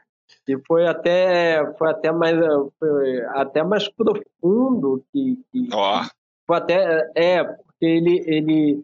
[0.47, 2.35] E foi até, foi até mais,
[2.79, 6.01] foi até mais profundo que, que oh.
[6.45, 8.83] foi até é porque ele, ele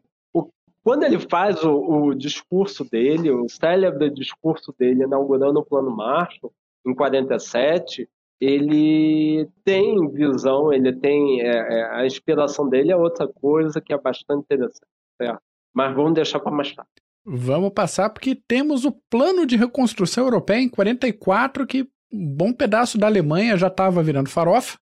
[0.84, 6.54] quando ele faz o, o discurso dele, o célebre discurso dele inaugurando o Plano Marshall
[6.86, 8.08] em 47,
[8.40, 13.98] ele tem visão, ele tem é, é, a inspiração dele é outra coisa que é
[13.98, 15.42] bastante interessante, certo?
[15.74, 16.92] Mas vamos deixar para mais tarde.
[17.26, 22.98] Vamos passar porque temos o plano de reconstrução europeia em 44 que um bom pedaço
[22.98, 24.78] da Alemanha já estava virando farofa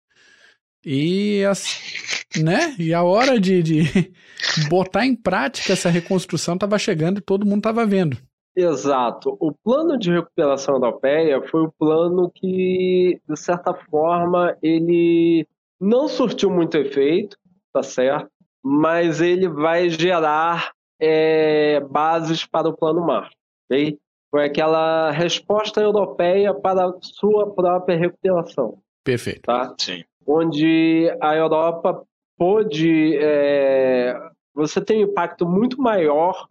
[0.85, 2.75] e as, né?
[2.79, 4.13] E a hora de, de
[4.69, 8.17] botar em prática essa reconstrução estava chegando e todo mundo estava vendo.
[8.55, 9.37] Exato.
[9.41, 15.47] O plano de recuperação europeia foi o plano que, de certa forma, ele
[15.81, 17.37] não surtiu muito efeito,
[17.73, 18.29] tá certo?
[18.63, 23.31] Mas ele vai gerar é, bases para o plano Mar.
[23.65, 23.99] Okay?
[24.31, 28.79] Foi aquela resposta europeia para a sua própria recuperação.
[29.03, 29.43] Perfeito.
[29.43, 29.75] Tá?
[29.79, 30.05] Sim.
[30.27, 32.05] Onde a Europa
[32.41, 33.19] pôde.
[33.21, 34.19] É,
[34.55, 36.49] você tem um impacto muito maior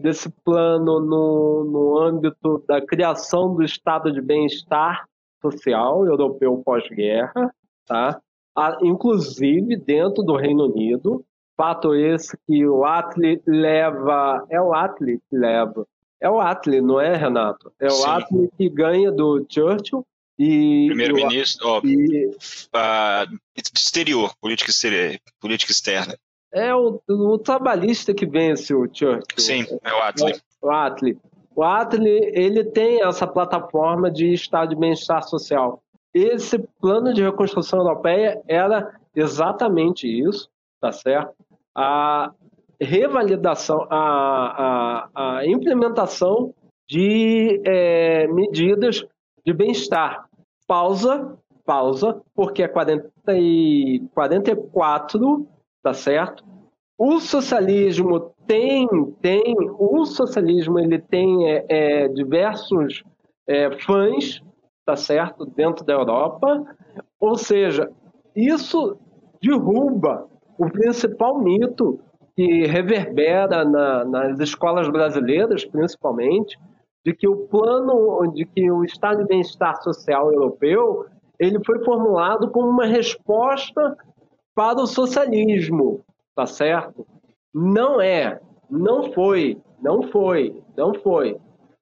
[0.00, 5.06] desse plano no, no âmbito da criação do estado de bem-estar
[5.40, 7.54] social europeu pós-guerra,
[7.86, 8.20] tá?
[8.82, 11.24] inclusive dentro do Reino Unido.
[11.56, 14.44] Fato esse que o Atli leva.
[14.50, 15.86] É o Atli que leva.
[16.20, 17.72] É o Atli, não é, Renato?
[17.78, 18.02] É Sim.
[18.02, 20.04] o Atli que ganha do Churchill.
[20.44, 23.38] E, Primeiro-ministro, ó, uh,
[23.76, 26.18] exterior, política, exterior, política externa.
[26.52, 29.22] É o, o trabalhista que vence o Churchill.
[29.38, 30.40] Sim, é o Atlee.
[30.60, 31.18] O Atlee.
[31.54, 35.80] O Atlee, ele tem essa plataforma de estado de bem-estar social.
[36.12, 40.48] Esse plano de reconstrução europeia era exatamente isso,
[40.80, 41.34] tá certo?
[41.72, 42.32] A
[42.80, 46.52] revalidação, a, a, a implementação
[46.88, 49.06] de é, medidas
[49.44, 50.24] de bem-estar.
[50.72, 55.46] Pausa, pausa, porque é 40 e 44
[55.82, 56.42] tá certo?
[56.96, 58.88] O socialismo tem,
[59.20, 63.04] tem, o socialismo ele tem é, é, diversos
[63.46, 64.42] é, fãs,
[64.86, 66.64] tá certo, dentro da Europa.
[67.20, 67.90] Ou seja,
[68.34, 68.96] isso
[69.42, 72.00] derruba o principal mito
[72.34, 76.58] que reverbera na, nas escolas brasileiras, principalmente,
[77.04, 81.06] de que o plano, de que o Estado de bem-estar social europeu,
[81.38, 83.96] ele foi formulado como uma resposta
[84.54, 87.06] para o socialismo, tá certo?
[87.52, 91.36] Não é, não foi, não foi, não foi.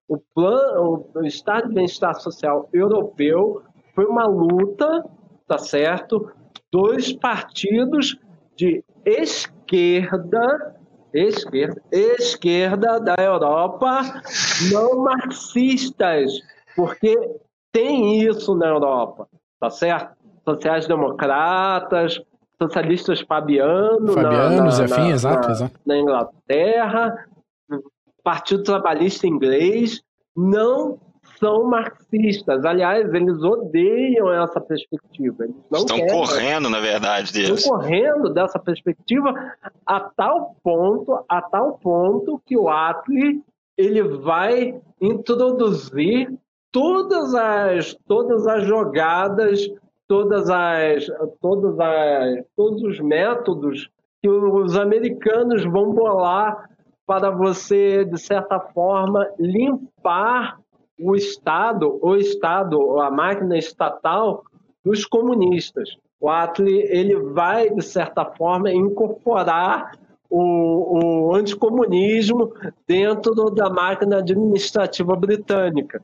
[0.09, 3.62] O plano, o Estado de Bem-Estar Social Europeu
[3.94, 5.04] foi uma luta,
[5.46, 6.33] tá certo?
[6.72, 8.18] Dois partidos
[8.56, 10.80] de esquerda,
[11.12, 14.22] esquerda, esquerda da Europa,
[14.72, 16.32] não marxistas,
[16.76, 17.16] porque
[17.72, 19.28] tem isso na Europa,
[19.59, 20.16] tá certo?
[20.45, 22.20] Sociais-democratas,
[22.61, 24.12] socialistas Fabiano.
[24.12, 25.80] Fabiano, Zé Fim, exato, na, exato.
[25.87, 27.26] Na Inglaterra,
[28.22, 30.03] Partido Trabalhista Inglês,
[30.37, 30.99] não
[31.41, 32.64] são marxistas.
[32.64, 35.47] Aliás, eles odeiam essa perspectiva.
[35.72, 37.61] Estão querem, correndo, na verdade, deles.
[37.61, 39.34] Estão correndo dessa perspectiva
[39.84, 43.43] a tal ponto, a tal ponto que o Atli
[43.76, 46.32] ele vai introduzir
[46.70, 49.66] todas as todas as jogadas
[50.11, 51.07] todas as,
[51.41, 53.88] todas as, todos os métodos
[54.20, 56.68] que os americanos vão bolar
[57.07, 60.59] para você, de certa forma, limpar
[61.01, 64.44] o Estado, o Estado, a máquina estatal
[64.84, 65.96] dos comunistas.
[66.20, 69.92] O Atlee ele vai, de certa forma, incorporar
[70.28, 72.53] o, o anticomunismo
[72.86, 76.03] dentro da máquina administrativa britânica.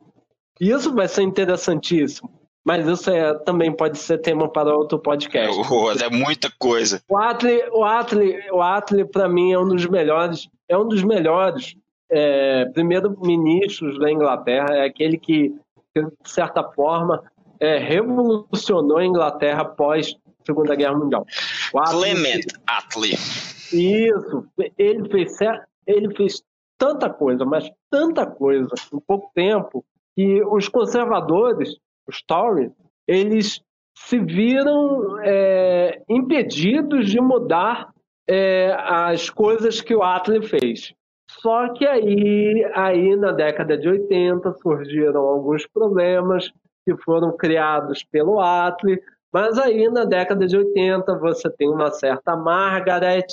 [0.61, 2.31] Isso vai ser interessantíssimo.
[2.65, 5.57] Mas isso é, também pode ser tema para outro podcast.
[6.03, 7.01] É, é muita coisa.
[7.09, 11.05] O Atli, o Atli, o Atli para mim é um dos melhores, é um dos
[11.05, 11.77] melhores
[12.11, 15.55] é, primeiro-ministros da Inglaterra, é aquele que,
[15.95, 17.23] de certa forma,
[17.59, 21.27] é, revolucionou a Inglaterra após a Segunda Guerra Mundial.
[21.91, 23.17] Clement Attlee.
[23.73, 24.47] Isso,
[24.79, 25.37] ele fez,
[25.87, 26.43] ele fez
[26.79, 29.85] tanta coisa, mas tanta coisa em pouco tempo,
[30.15, 31.77] que os conservadores
[32.07, 32.71] os Tories,
[33.07, 33.61] eles
[33.97, 37.93] se viram é, impedidos de mudar
[38.29, 40.95] é, as coisas que o Attlee fez.
[41.41, 46.53] Só que aí, aí, na década de 80, surgiram alguns problemas
[46.85, 49.01] que foram criados pelo Attlee,
[49.33, 53.27] mas aí na década de 80 você tem uma certa Margaret,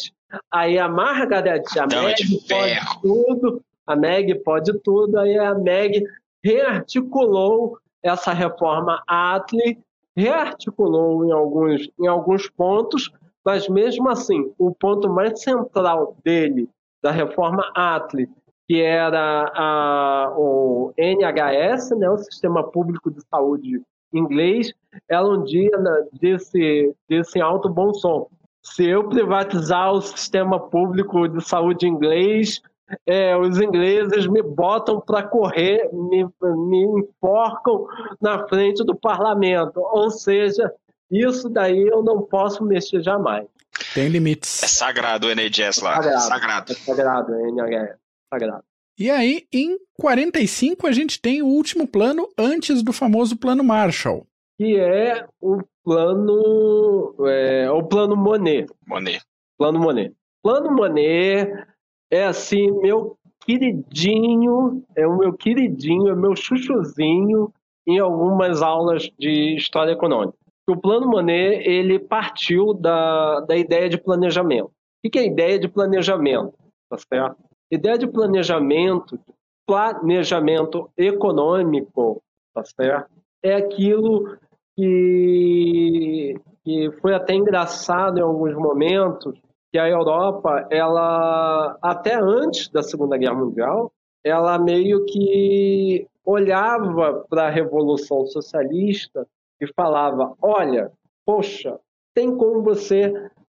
[0.51, 2.15] aí a Margaret, a Meg
[2.49, 6.03] pode tudo, a Meg pode tudo, aí a Meg
[6.43, 9.77] rearticulou essa reforma Atlee
[10.15, 13.11] rearticulou em alguns, em alguns pontos,
[13.43, 16.69] mas mesmo assim, o ponto mais central dele,
[17.03, 18.29] da reforma Atlee,
[18.67, 23.81] que era a, o NHS, né, o Sistema Público de Saúde
[24.13, 24.73] inglês,
[25.09, 26.93] ela um dia né, disse
[27.35, 28.27] em alto bom som,
[28.61, 32.61] se eu privatizar o sistema público de saúde inglês,
[33.05, 37.85] é, os ingleses me botam para correr, me, me enforcam
[38.21, 39.79] na frente do parlamento.
[39.79, 40.71] Ou seja,
[41.11, 43.47] isso daí eu não posso mexer jamais.
[43.93, 44.63] Tem limites.
[44.63, 45.95] É sagrado o NHS lá.
[45.95, 46.21] Sagrado.
[46.21, 46.71] sagrado.
[46.71, 47.97] É sagrado, o NHS.
[48.31, 48.63] Sagrado.
[48.97, 54.27] E aí, em 45, a gente tem o último plano antes do famoso plano Marshall.
[54.57, 57.15] Que é o plano.
[57.27, 58.67] É, o plano Monet.
[58.85, 59.23] Monet.
[59.57, 60.13] Plano Monet.
[60.43, 61.51] Plano Monet
[62.11, 67.51] é assim, meu queridinho, é o meu queridinho, é o meu chuchuzinho
[67.87, 70.37] em algumas aulas de história econômica.
[70.69, 74.71] O plano Monet, ele partiu da, da ideia de planejamento.
[75.05, 76.53] O que é ideia de planejamento?
[76.89, 77.37] Tá certo?
[77.69, 79.19] Ideia de planejamento,
[79.67, 82.21] planejamento econômico,
[82.53, 83.11] tá certo?
[83.43, 84.37] É aquilo
[84.75, 89.37] que, que foi até engraçado em alguns momentos,
[89.71, 93.91] que a Europa, ela até antes da Segunda Guerra Mundial,
[94.23, 99.27] ela meio que olhava para a Revolução Socialista
[99.61, 100.91] e falava: olha,
[101.25, 101.79] poxa,
[102.13, 103.13] tem como você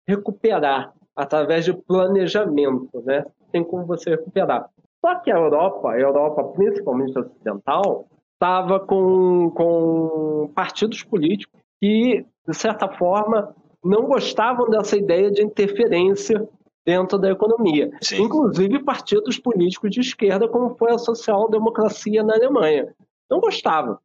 [0.07, 3.25] recuperar através de planejamento, né?
[3.51, 4.71] Tem como você recuperar.
[5.05, 12.55] Só que a Europa, a Europa principalmente ocidental, estava com, com partidos políticos que, de
[12.55, 16.47] certa forma, não gostavam dessa ideia de interferência
[16.85, 17.91] dentro da economia.
[18.01, 18.23] Sim.
[18.23, 22.95] Inclusive partidos políticos de esquerda, como foi a social-democracia na Alemanha.
[23.31, 23.99] Não gostavam.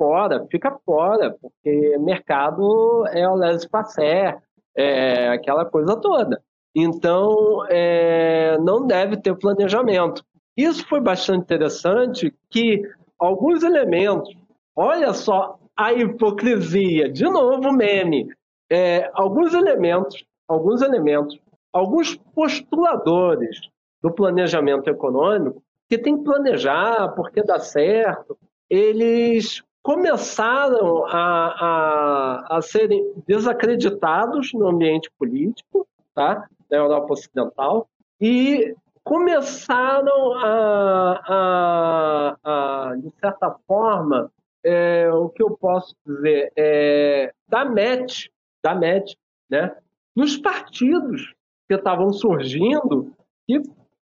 [0.00, 4.38] Fora, fica fora, porque mercado é o laissez-passer,
[4.74, 6.42] é aquela coisa toda.
[6.74, 10.24] Então, é, não deve ter planejamento.
[10.56, 12.80] Isso foi bastante interessante que
[13.18, 14.34] alguns elementos,
[14.74, 18.26] olha só a hipocrisia, de novo meme,
[18.72, 21.38] é, alguns elementos, alguns elementos,
[21.74, 23.60] alguns postuladores
[24.02, 28.38] do planejamento econômico que tem que planejar porque dá certo,
[28.70, 37.88] eles começaram a, a, a serem desacreditados no ambiente político tá, da Europa Ocidental
[38.20, 44.30] e começaram a, a, a de certa forma,
[44.62, 48.26] é, o que eu posso dizer, é, dar match
[48.62, 49.16] da MED,
[49.48, 49.74] né?
[50.14, 51.34] nos partidos
[51.66, 53.12] que estavam surgindo
[53.48, 53.60] e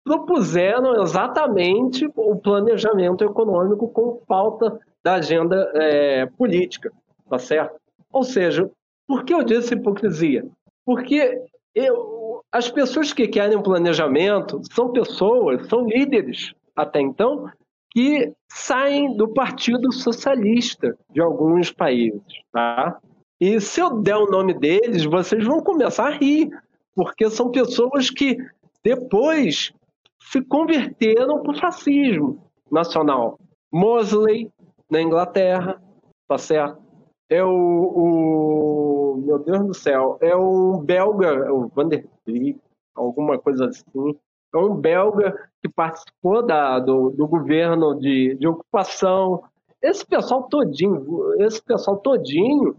[0.04, 6.92] propuseram exatamente o planejamento econômico com falta da agenda é, política,
[7.30, 7.76] tá certo?
[8.12, 8.70] Ou seja,
[9.08, 10.46] por que eu disse hipocrisia?
[10.86, 11.42] Porque
[11.76, 17.50] eu, as pessoas que querem um planejamento são pessoas, são líderes até então,
[17.92, 22.98] que saem do Partido Socialista de alguns países, tá?
[23.40, 26.50] E se eu der o nome deles, vocês vão começar a rir,
[26.96, 28.38] porque são pessoas que
[28.84, 29.72] depois
[30.20, 32.42] se converteram para o fascismo
[32.72, 33.38] nacional.
[33.72, 34.50] Mosley,
[34.94, 35.82] na Inglaterra,
[36.28, 36.82] tá certo?
[37.30, 42.60] É o, o meu Deus do céu, é o belga, o Van der Beek,
[42.96, 44.18] alguma coisa assim.
[44.54, 49.44] É um belga que participou da, do, do governo de, de ocupação.
[49.82, 52.76] Esse pessoal todinho, esse pessoal todinho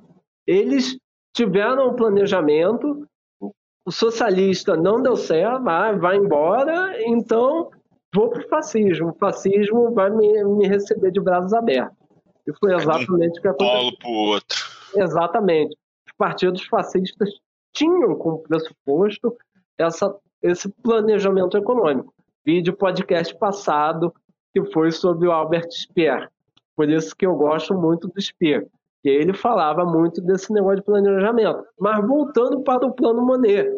[0.46, 0.96] eles
[1.34, 3.06] tiveram um planejamento
[3.86, 7.70] o socialista não deu certo, vai, vai embora, então
[8.14, 9.10] vou para o fascismo.
[9.10, 12.03] O fascismo vai me, me receber de braços abertos.
[12.46, 13.74] E foi exatamente o que aconteceu.
[13.74, 14.58] Polo para o outro.
[14.96, 15.76] Exatamente.
[16.06, 17.30] Os partidos fascistas
[17.72, 19.36] tinham como pressuposto
[19.78, 22.12] essa, esse planejamento econômico.
[22.44, 24.14] Vídeo podcast passado
[24.52, 26.30] que foi sobre o Albert Speer.
[26.76, 28.66] Por isso que eu gosto muito do Speer,
[29.02, 31.64] que ele falava muito desse negócio de planejamento.
[31.78, 33.68] Mas voltando para o plano Monet.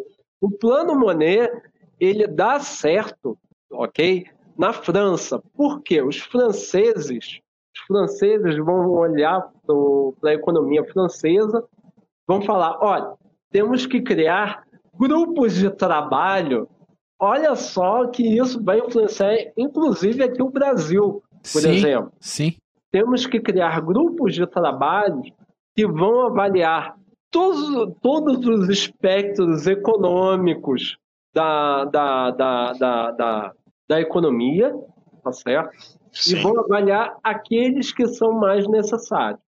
[0.41, 1.51] O plano Monet,
[1.99, 3.39] ele dá certo,
[3.71, 4.27] ok?
[4.57, 5.43] Na França.
[5.55, 6.03] Por quê?
[6.03, 7.41] Os franceses,
[7.87, 9.51] franceses vão olhar
[10.21, 11.65] para a economia francesa,
[12.27, 13.15] vão falar, olha,
[13.51, 14.65] temos que criar
[14.95, 16.69] grupos de trabalho.
[17.19, 21.23] Olha só que isso vai influenciar, inclusive aqui o Brasil,
[21.53, 22.13] por sim, exemplo.
[22.21, 22.55] Sim.
[22.91, 25.23] Temos que criar grupos de trabalho
[25.75, 26.97] que vão avaliar
[27.31, 30.97] todos, todos os espectros econômicos
[31.35, 33.53] da, da, da, da, da,
[33.89, 34.75] da economia,
[35.27, 35.77] tá certo?
[36.13, 36.37] Sim.
[36.37, 39.41] E vão avaliar aqueles que são mais necessários.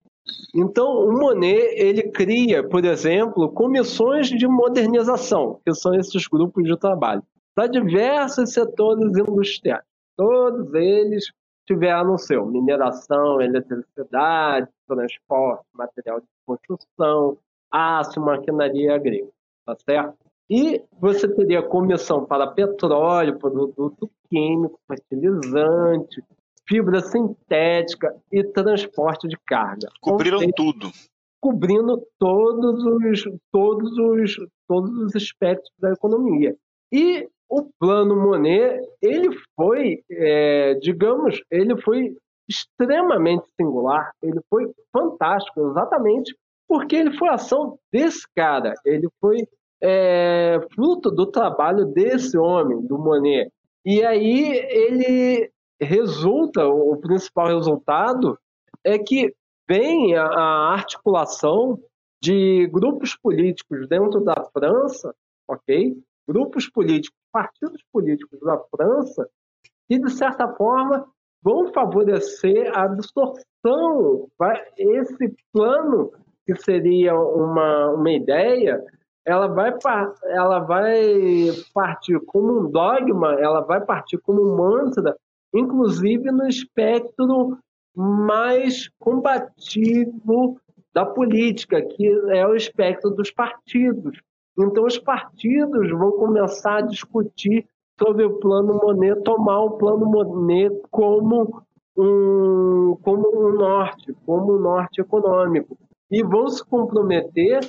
[0.53, 6.77] Então, o Monet ele cria, por exemplo, comissões de modernização, que são esses grupos de
[6.77, 7.23] trabalho,
[7.55, 9.83] para diversos setores industriais.
[10.15, 11.31] Todos eles
[11.65, 17.37] tiveram o seu mineração, eletricidade, transporte, material de construção,
[17.71, 19.31] aço, maquinaria agrícola,
[19.65, 20.17] tá certo?
[20.49, 26.23] E você teria comissão para petróleo, produto químico, fertilizante,
[26.67, 29.87] fibra sintética e transporte de carga.
[30.01, 30.91] Cobriram seja, tudo.
[31.39, 34.35] Cobrindo todos os, todos, os,
[34.67, 36.55] todos os aspectos da economia.
[36.91, 42.15] E o plano Monet, ele foi, é, digamos, ele foi
[42.47, 46.35] extremamente singular, ele foi fantástico, exatamente
[46.67, 49.47] porque ele foi ação desse cara, ele foi
[49.81, 53.51] é, fruto do trabalho desse homem, do Monet.
[53.85, 55.51] E aí ele
[55.81, 58.37] resulta, o principal resultado
[58.83, 59.33] é que
[59.67, 61.79] vem a, a articulação
[62.21, 65.15] de grupos políticos dentro da França,
[65.47, 65.97] ok?
[66.27, 69.29] Grupos políticos, partidos políticos da França,
[69.87, 71.07] que de certa forma
[71.41, 74.27] vão favorecer a distorção,
[74.77, 76.11] esse plano
[76.45, 78.83] que seria uma, uma ideia,
[79.25, 79.73] ela vai,
[80.25, 85.15] ela vai partir como um dogma, ela vai partir como um mantra
[85.53, 87.57] inclusive no espectro
[87.95, 90.59] mais combativo
[90.93, 94.19] da política, que é o espectro dos partidos.
[94.57, 97.65] Então, os partidos vão começar a discutir
[97.99, 101.63] sobre o plano Monet, tomar o plano Monet como
[101.97, 105.77] um, como um norte, como um norte econômico.
[106.09, 107.59] E vão se comprometer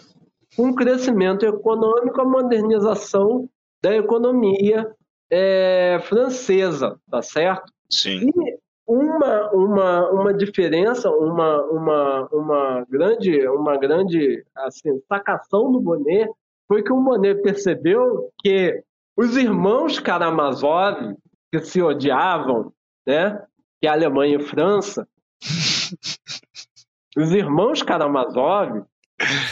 [0.57, 3.49] o crescimento econômico, a modernização
[3.83, 4.91] da economia
[5.31, 7.73] é, francesa, tá certo?
[7.89, 8.29] Sim.
[8.29, 16.29] E uma, uma, uma diferença, uma, uma, uma grande, uma grande assim, sacação do Monet
[16.67, 18.83] foi que o Monet percebeu que
[19.17, 21.15] os irmãos Karamazov,
[21.53, 22.73] que se odiavam,
[23.07, 23.45] né,
[23.81, 25.07] que é a Alemanha e França,
[27.17, 28.85] os irmãos Karamazov.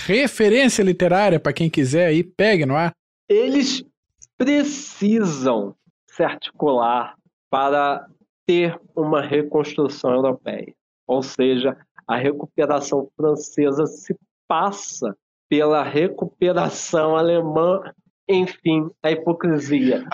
[0.07, 2.93] Referência literária para quem quiser aí, pegue no ar.
[3.29, 3.85] Eles
[4.37, 5.75] precisam
[6.07, 7.15] se articular
[7.51, 8.07] para
[8.47, 10.73] ter uma reconstrução europeia.
[11.07, 14.17] Ou seja, a recuperação francesa se
[14.47, 15.15] passa
[15.49, 17.81] pela recuperação alemã,
[18.29, 20.07] enfim, a hipocrisia.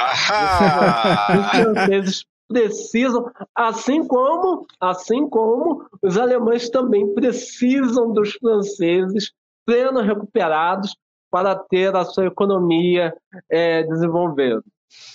[1.39, 9.33] Os franceses precisam, assim como, assim como os alemães também precisam dos franceses
[9.67, 10.97] pleno recuperados
[11.31, 13.13] para ter a sua economia
[13.51, 14.65] é, desenvolvendo,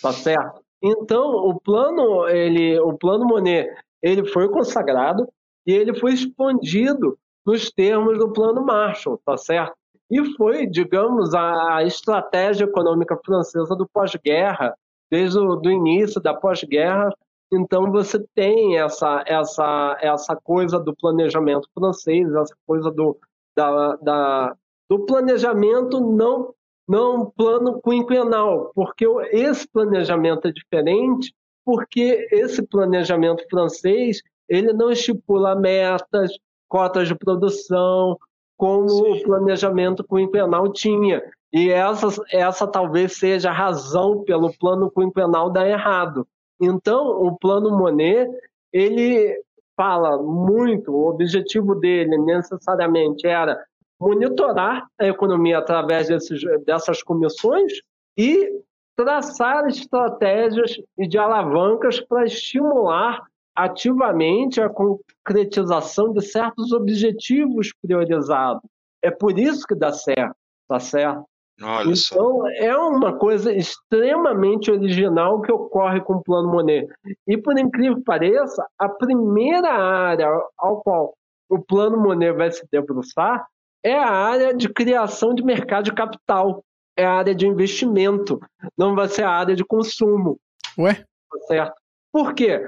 [0.01, 0.61] tá certo?
[0.81, 3.69] Então o plano ele, o plano Monet,
[4.01, 5.27] ele foi consagrado
[5.65, 9.73] e ele foi expandido nos termos do plano Marshall, tá certo?
[10.11, 14.75] E foi, digamos, a estratégia econômica francesa do pós-guerra,
[15.09, 17.13] desde o início da pós-guerra.
[17.51, 23.17] Então você tem essa essa essa coisa do planejamento francês, essa coisa do
[23.59, 24.55] da, da
[24.89, 26.53] do planejamento não
[26.87, 31.31] não plano quinquenal, porque esse planejamento é diferente,
[31.63, 36.31] porque esse planejamento francês ele não estipula metas,
[36.67, 38.17] cotas de produção,
[38.57, 39.11] como Sim.
[39.11, 41.21] o planejamento quinquenal tinha.
[41.53, 46.27] E essa, essa talvez seja a razão pelo plano quinquenal dar errado.
[46.59, 48.27] Então, o plano Monet,
[48.73, 49.39] ele
[49.79, 53.57] fala muito, o objetivo dele necessariamente era
[53.97, 57.71] monitorar a economia através desses, dessas comissões,
[58.17, 58.61] e
[58.93, 63.21] traçar estratégias e de alavancas para estimular
[63.55, 68.61] ativamente a concretização de certos objetivos priorizados.
[69.01, 70.35] É por isso que dá certo,
[70.67, 71.23] tá certo?
[71.61, 72.49] Olha então, só.
[72.55, 76.87] é uma coisa extremamente original que ocorre com o Plano Monet.
[77.27, 81.13] E, por incrível que pareça, a primeira área ao qual
[81.49, 83.45] o Plano Monet vai se debruçar
[83.83, 86.63] é a área de criação de mercado de capital,
[86.97, 88.39] é a área de investimento,
[88.77, 90.39] não vai ser a área de consumo.
[90.77, 90.95] Ué?
[90.95, 91.81] Tá certo?
[92.11, 92.59] Por quê?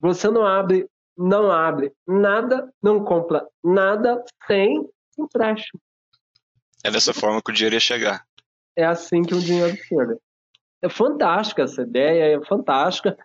[0.00, 0.86] Você não abre,
[1.16, 4.88] não abre nada, não compra nada sem
[5.18, 5.80] empréstimo.
[6.82, 8.24] É dessa forma que o dinheiro ia chegar.
[8.76, 10.18] É assim que o dinheiro chega.
[10.82, 13.16] É fantástica essa ideia, é fantástica.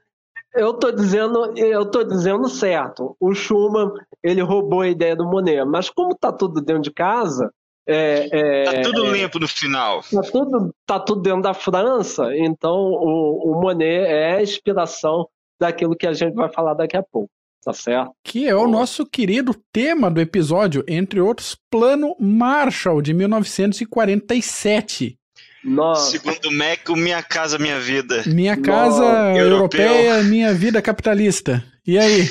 [0.53, 3.15] Eu tô dizendo, eu tô dizendo certo.
[3.19, 3.91] O Schumann
[4.23, 7.51] ele roubou a ideia do Monet, mas como tá tudo dentro de casa,
[7.87, 10.01] é, é, tá tudo limpo no final.
[10.01, 15.27] Tá tudo, tá tudo dentro da França, então o, o Monet é a inspiração
[15.59, 17.29] daquilo que a gente vai falar daqui a pouco.
[17.63, 18.11] Tá certo?
[18.23, 25.17] Que é o nosso querido tema do episódio, entre outros, Plano Marshall, de 1947.
[25.66, 26.11] Nossa.
[26.11, 28.24] Segundo o MEC, Minha Casa Minha Vida.
[28.28, 29.38] Minha Casa Nossa.
[29.38, 31.63] Europeia, Minha Vida Capitalista.
[31.86, 32.30] E aí?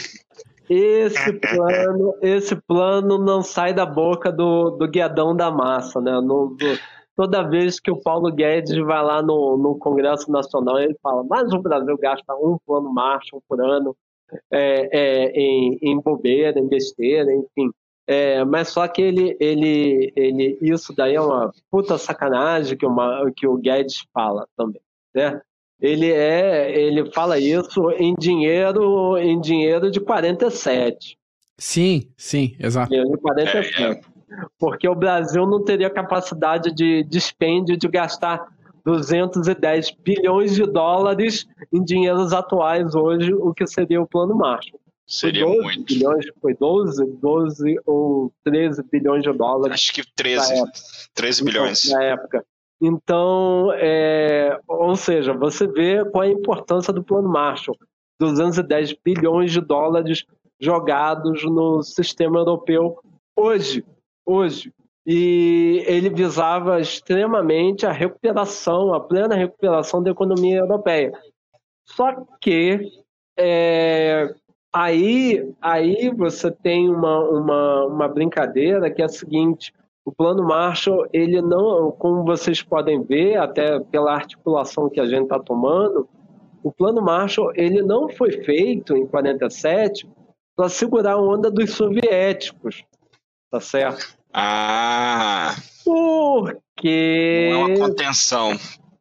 [0.70, 6.12] Esse plano, esse plano não sai da boca do, do guiadão da massa, né?
[6.12, 6.78] No, do,
[7.16, 11.52] toda vez que o Paulo Guedes vai lá no, no Congresso Nacional, ele fala, mas
[11.52, 13.94] o Brasil gasta um plano Marshall por ano
[14.50, 17.70] é, é, em, em bobeira, em besteira, enfim.
[18.06, 23.30] É, mas só que ele, ele, ele, isso daí é uma puta sacanagem que, uma,
[23.34, 24.82] que o Guedes fala também,
[25.14, 25.40] né?
[25.80, 31.18] Ele é, ele fala isso em dinheiro, em dinheiro de 47.
[31.58, 32.88] Sim, sim, exato.
[32.90, 33.82] Dinheiro de 47.
[33.82, 34.00] É, é.
[34.58, 38.46] Porque o Brasil não teria capacidade de dispêndio de gastar
[38.84, 44.80] 210 bilhões de dólares em dinheiros atuais hoje, o que seria o Plano Marshall.
[45.06, 45.84] Seria muito.
[45.84, 49.74] Bilhões, foi 12, 12 ou 13 bilhões de dólares.
[49.74, 50.64] Acho que 13,
[51.14, 51.84] 13 bilhões.
[51.90, 52.44] Na época.
[52.80, 57.76] Então, é, ou seja, você vê qual é a importância do Plano Marshall.
[58.20, 60.24] 210 bilhões de dólares
[60.60, 62.98] jogados no sistema europeu
[63.36, 63.84] hoje.
[64.26, 64.72] Hoje.
[65.06, 71.12] E ele visava extremamente a recuperação, a plena recuperação da economia europeia.
[71.86, 72.90] Só que
[73.38, 74.34] é,
[74.74, 79.72] Aí, aí você tem uma, uma, uma brincadeira que é a seguinte:
[80.04, 85.22] o plano Marshall, ele não, como vocês podem ver, até pela articulação que a gente
[85.22, 86.08] está tomando,
[86.60, 90.08] o plano Marshall ele não foi feito em 47
[90.56, 92.84] para segurar a onda dos soviéticos,
[93.52, 94.16] tá certo?
[94.32, 95.54] Ah.
[95.84, 98.50] Porque não é uma contenção.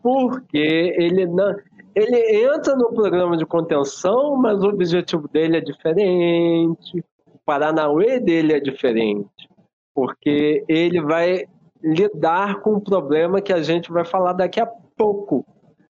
[0.03, 1.55] Porque ele não
[1.95, 7.03] ele entra no programa de contenção, mas o objetivo dele é diferente.
[7.27, 9.49] O Paranauê dele é diferente,
[9.93, 11.45] porque ele vai
[11.83, 14.65] lidar com um problema que a gente vai falar daqui a
[14.97, 15.45] pouco,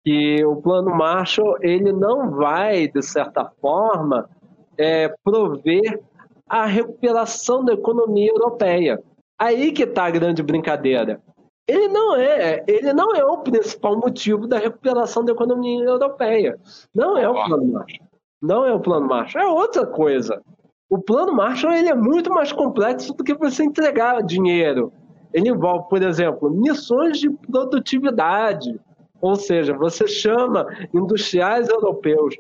[0.04, 4.30] que o plano Marshall ele não vai, de certa forma,
[4.78, 6.02] é, prover
[6.48, 9.02] a recuperação da economia europeia.
[9.38, 11.22] Aí que está a grande brincadeira
[11.68, 16.60] ele não é, ele não é o principal motivo da recuperação da economia europeia.
[16.94, 18.08] Não é o plano Marshall.
[18.42, 20.42] Não é o plano Marshall, é outra coisa.
[20.90, 24.92] O plano Marshall ele é muito mais complexo do que você entregar dinheiro.
[25.34, 28.80] Ele envolve, por exemplo, missões de produtividade,
[29.22, 32.36] ou seja, você chama industriais europeus,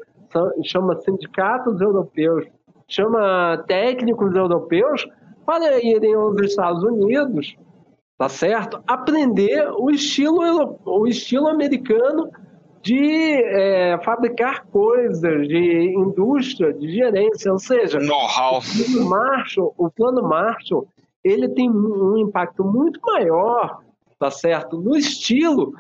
[0.63, 2.45] chama sindicatos europeus,
[2.87, 5.07] chama técnicos europeus
[5.45, 7.55] para irem aos Estados Unidos
[8.23, 8.81] tá certo?
[8.87, 12.31] Aprender o estilo, o estilo americano
[12.81, 18.59] de é, fabricar coisas, de indústria, de gerência, ou seja, know-how.
[18.59, 20.87] O plano Marshall, o plano Marshall,
[21.21, 23.81] ele tem um impacto muito maior,
[24.17, 24.77] tá certo?
[24.77, 25.73] No estilo,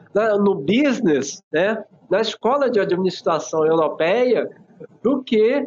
[0.43, 1.81] no business, né?
[2.09, 4.49] Na escola de administração europeia,
[5.01, 5.65] do que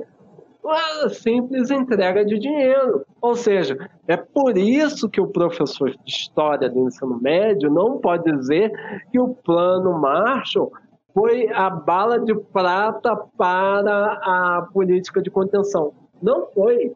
[0.66, 3.06] uma simples entrega de dinheiro.
[3.20, 3.76] Ou seja,
[4.08, 8.72] é por isso que o professor de história do ensino médio não pode dizer
[9.10, 10.72] que o plano Marshall
[11.14, 15.94] foi a bala de prata para a política de contenção.
[16.20, 16.92] Não foi.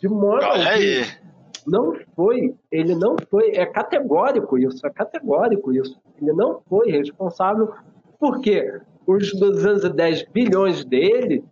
[0.00, 1.22] De modo algum.
[1.66, 2.54] Não foi.
[2.70, 3.52] Ele não foi.
[3.56, 4.86] É categórico isso.
[4.86, 6.00] É categórico isso.
[6.20, 7.72] Ele não foi responsável
[8.18, 11.44] porque os 210 bilhões dele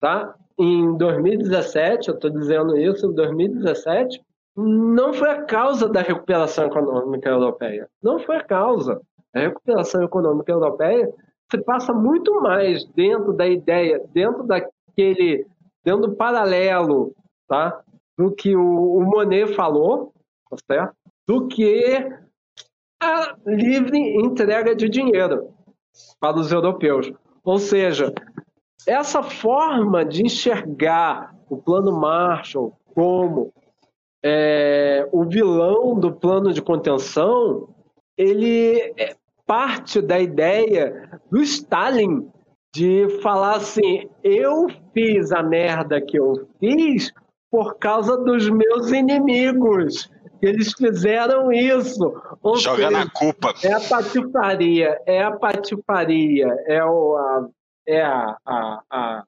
[0.00, 4.20] tá, em 2017, eu estou dizendo isso, em 2017,
[4.56, 7.88] não foi a causa da recuperação econômica europeia.
[8.02, 9.00] Não foi a causa.
[9.34, 11.10] a recuperação econômica europeia
[11.50, 15.46] se passa muito mais dentro da ideia, dentro daquele,
[15.84, 17.14] dentro do paralelo,
[17.48, 17.80] tá?
[18.18, 20.12] Do que o, o Monet falou,
[20.50, 20.94] tá certo?
[21.26, 22.12] Do que
[23.02, 25.54] a livre entrega de dinheiro
[26.20, 27.10] para os europeus.
[27.42, 28.12] Ou seja,
[28.86, 33.52] essa forma de enxergar o plano Marshall como
[34.22, 37.68] é, o vilão do plano de contenção,
[38.16, 39.14] ele é
[39.46, 42.30] parte da ideia do Stalin
[42.74, 47.12] de falar assim: eu fiz a merda que eu fiz
[47.50, 50.10] por causa dos meus inimigos.
[50.40, 52.14] Eles fizeram isso.
[52.42, 53.52] Ou Joga seja, na culpa.
[53.62, 57.48] É a patifaria, é a patifaria, é o, a,
[57.86, 59.24] é, a, a, a,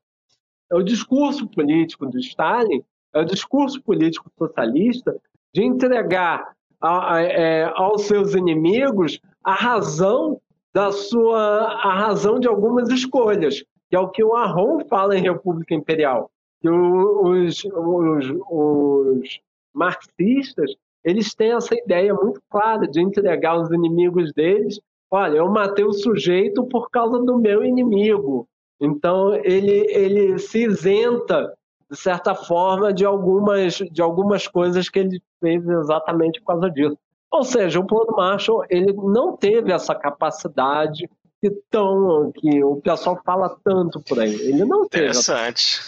[0.71, 2.83] é o discurso político do Stalin,
[3.15, 5.17] é o discurso político socialista
[5.55, 10.41] de entregar a, é, aos seus inimigos a razão
[10.73, 15.23] da sua a razão de algumas escolhas, que é o que o Arron fala em
[15.23, 16.31] República Imperial,
[16.61, 19.41] que os, os, os
[19.75, 20.75] marxistas
[21.05, 24.81] eles têm essa ideia muito clara de entregar aos inimigos deles,
[25.13, 28.49] olha, eu matei o sujeito por causa do meu inimigo,
[28.81, 31.53] então ele ele se isenta
[31.93, 36.97] de certa forma, de algumas, de algumas coisas que ele fez exatamente por causa disso.
[37.31, 41.07] Ou seja, o plano Marshall ele não teve essa capacidade
[41.39, 44.35] que, tão, que o pessoal fala tanto por aí.
[44.35, 45.05] Ele não teve.
[45.05, 45.81] Interessante.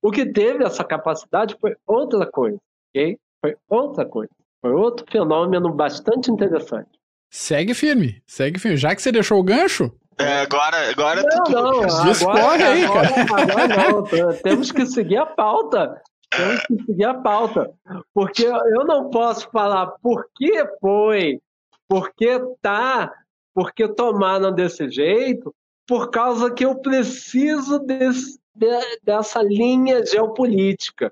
[0.00, 2.58] O que teve essa capacidade foi outra coisa,
[2.90, 3.16] ok?
[3.40, 4.32] Foi outra coisa.
[4.60, 6.90] Foi outro fenômeno bastante interessante.
[7.34, 8.76] Segue firme, segue firme.
[8.76, 11.52] Já que você deixou o gancho, é, agora, agora não, tu...
[11.52, 13.22] não, agora, aí, cara.
[13.22, 16.02] Agora, agora não, temos que seguir a pauta.
[16.30, 17.72] Temos que seguir a pauta.
[18.12, 21.40] Porque eu não posso falar por que foi,
[21.88, 23.10] por que tá,
[23.54, 25.54] por que tomaram desse jeito,
[25.86, 31.10] por causa que eu preciso desse, de, dessa linha geopolítica.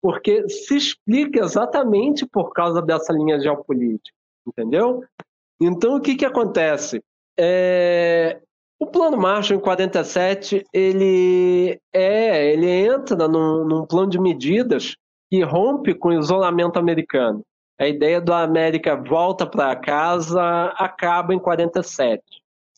[0.00, 4.16] Porque se explica exatamente por causa dessa linha geopolítica.
[4.46, 5.04] Entendeu?
[5.60, 7.02] Então, o que, que acontece?
[7.38, 8.40] É,
[8.78, 14.96] o plano Marshall em 47 ele é, ele entra num, num plano de medidas
[15.30, 17.42] que rompe com o isolamento americano.
[17.78, 20.42] A ideia da América volta para casa
[20.76, 22.22] acaba em 47,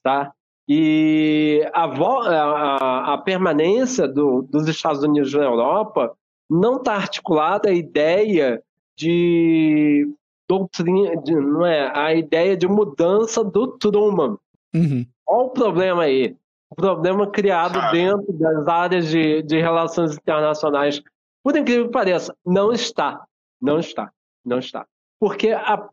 [0.02, 0.32] tá?
[0.68, 6.14] E a, a, a permanência do, dos Estados Unidos na Europa
[6.48, 8.62] não está articulada a ideia
[8.96, 10.06] de
[10.50, 14.36] doutrina, de, não é, a ideia de mudança do Truman,
[14.74, 15.04] Uhum.
[15.26, 16.36] Olha o problema aí.
[16.70, 17.90] O problema criado ah.
[17.90, 21.02] dentro das áreas de, de relações internacionais.
[21.42, 23.24] Por incrível que pareça, não está.
[23.60, 24.12] Não está.
[24.44, 24.86] Não está.
[25.18, 25.88] Porque a,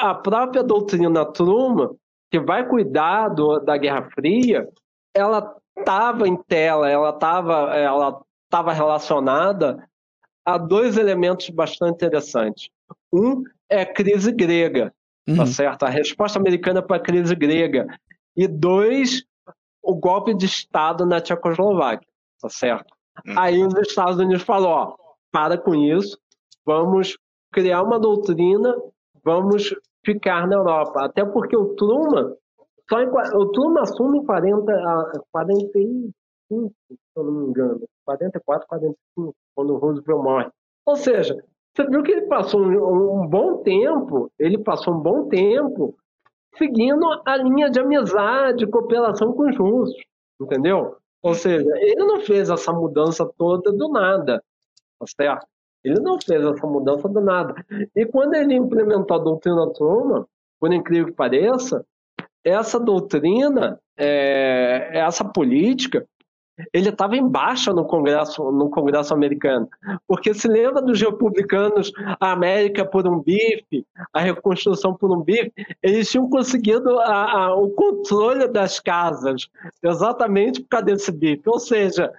[0.00, 1.90] a própria doutrina Truman,
[2.30, 4.68] que vai cuidar do, da Guerra Fria,
[5.14, 8.20] ela estava em tela, ela estava ela
[8.50, 9.88] tava relacionada
[10.44, 12.68] a dois elementos bastante interessantes.
[13.12, 13.42] Um
[13.72, 14.92] é a crise grega,
[15.24, 15.38] Tá uhum.
[15.38, 15.82] Tá certo?
[15.84, 17.86] A resposta americana para a crise grega.
[18.36, 19.24] E dois,
[19.82, 22.08] o golpe de Estado na Tchecoslováquia.
[22.40, 22.92] Tá certo?
[23.26, 23.34] Uhum.
[23.38, 24.96] Aí os Estados Unidos falou: ó,
[25.30, 26.18] para com isso,
[26.64, 27.16] vamos
[27.52, 28.74] criar uma doutrina,
[29.24, 31.04] vamos ficar na Europa.
[31.04, 32.34] Até porque o Truman,
[32.90, 36.12] só em, o Truman assume em 40, 45,
[36.48, 40.50] se eu não me engano, 44, 45, quando o Roosevelt morre.
[40.84, 41.36] Ou seja,
[41.74, 45.94] você viu que ele passou um, um bom tempo, ele passou um bom tempo
[46.56, 49.96] seguindo a linha de amizade, cooperação com os russos,
[50.40, 50.96] entendeu?
[51.22, 54.42] Ou seja, ele não fez essa mudança toda do nada,
[54.98, 55.46] tá certo?
[55.82, 57.54] Ele não fez essa mudança do nada.
[57.94, 60.26] E quando ele implementou a doutrina Truman,
[60.60, 61.84] por incrível que pareça,
[62.44, 66.06] essa doutrina, é, essa política,
[66.72, 69.68] ele estava em baixa no Congresso, no Congresso americano.
[70.06, 75.52] Porque se lembra dos republicanos, a América por um bife, a reconstrução por um bife,
[75.82, 79.48] eles tinham conseguido a, a, o controle das casas,
[79.82, 81.42] exatamente por causa desse bife.
[81.46, 82.12] Ou seja,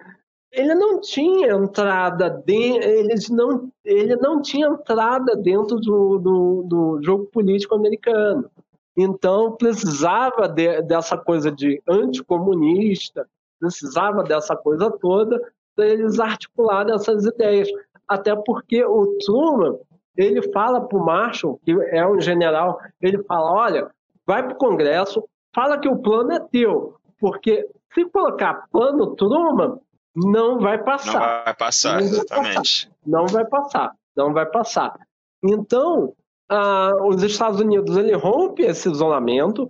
[0.51, 6.99] ele não tinha entrada de, eles não, ele não tinha entrada dentro do, do, do
[7.01, 8.49] jogo político americano.
[8.95, 13.27] Então precisava de, dessa coisa de anticomunista,
[13.63, 15.39] precisava dessa coisa toda
[15.75, 17.69] para eles articularem essas ideias.
[18.07, 19.77] Até porque o Truman,
[20.15, 23.91] ele fala para o Marshall, que é um general, ele fala, olha,
[24.27, 25.23] vai para o Congresso,
[25.55, 29.79] fala que o plano é teu, porque se colocar plano Truman,
[30.15, 31.13] não vai passar.
[31.13, 32.55] Não vai passar, não exatamente.
[32.55, 32.91] Passar.
[33.05, 34.99] Não vai passar, não vai passar.
[35.43, 36.13] Então,
[36.49, 39.69] ah, os Estados Unidos ele rompe esse isolamento,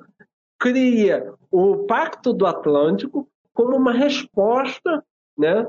[0.59, 5.03] cria o Pacto do Atlântico como uma resposta,
[5.37, 5.67] né?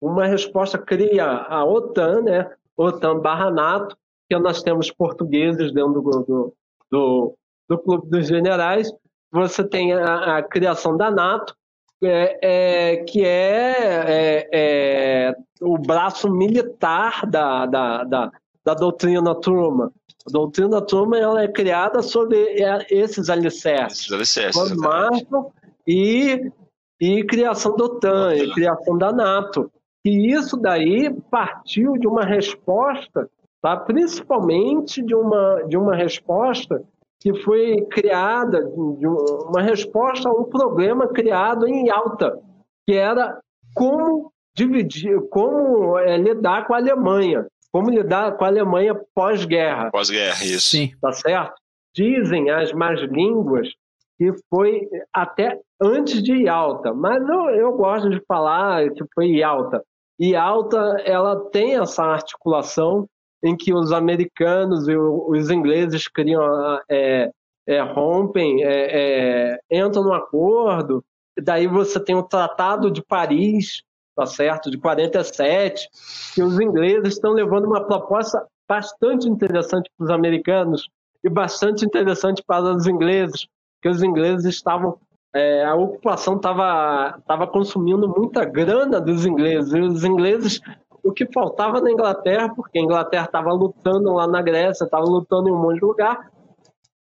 [0.00, 2.50] Uma resposta cria a OTAN, né?
[2.76, 3.96] OTAN barra NATO,
[4.28, 6.54] que nós temos portugueses dentro do, do,
[6.90, 7.38] do,
[7.68, 8.92] do Clube dos Generais.
[9.32, 11.54] Você tem a, a criação da NATO,
[12.02, 13.74] é, é, que é,
[14.06, 18.32] é, é, o braço militar da, da, da,
[18.64, 19.90] da doutrina Truman.
[20.26, 22.36] A doutrina Truman ela é criada sobre
[22.90, 24.10] esses alicerces.
[24.10, 24.74] Esses alicerces
[25.86, 26.50] e,
[27.00, 29.70] e criação da OTAN, e criação da NATO.
[30.04, 33.28] E isso daí partiu de uma resposta,
[33.60, 33.76] tá?
[33.76, 36.82] principalmente de uma, de uma resposta
[37.20, 42.38] que foi criada, de uma resposta a um problema criado em Alta,
[42.86, 43.40] que era
[43.74, 47.46] como dividir, como é, lidar com a Alemanha.
[47.72, 49.90] Como lidar com a Alemanha pós-guerra.
[49.90, 50.70] Pós-guerra, isso.
[50.70, 50.92] Sim.
[51.00, 51.54] Tá certo?
[51.94, 53.68] Dizem as más línguas
[54.18, 59.82] que foi até antes de Yalta, mas eu, eu gosto de falar que foi Yalta.
[60.18, 63.06] E Yalta, ela tem essa articulação
[63.42, 66.42] em que os americanos e os ingleses criam,
[66.90, 67.30] é,
[67.66, 71.04] é, rompem, é, é entram no acordo,
[71.42, 73.82] daí você tem o Tratado de Paris,
[74.16, 74.70] tá certo?
[74.70, 75.88] De 47,
[76.34, 80.88] que os ingleses estão levando uma proposta bastante interessante para os americanos
[81.22, 83.46] e bastante interessante para os ingleses,
[83.80, 84.98] que os ingleses estavam
[85.34, 89.74] é, a ocupação estava tava consumindo muita grana dos ingleses.
[89.74, 90.60] E os ingleses,
[91.04, 95.50] o que faltava na Inglaterra, porque a Inglaterra estava lutando lá na Grécia, estava lutando
[95.50, 96.30] em um monte de lugar,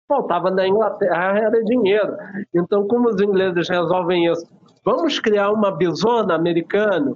[0.08, 2.18] faltava na Inglaterra era dinheiro.
[2.54, 4.48] Então, como os ingleses resolvem isso?
[4.84, 7.16] Vamos criar uma bisona americana?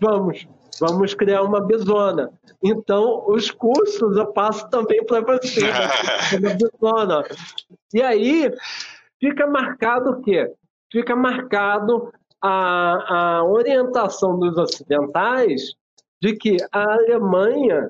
[0.00, 0.48] Vamos.
[0.80, 2.30] Vamos criar uma bisona.
[2.62, 5.60] Então, os custos eu passo também para você.
[6.36, 7.24] Uma bisona.
[7.94, 8.52] E aí,
[9.20, 10.52] fica marcado o quê?
[10.90, 15.74] Fica marcado a, a orientação dos ocidentais
[16.20, 17.88] de que a Alemanha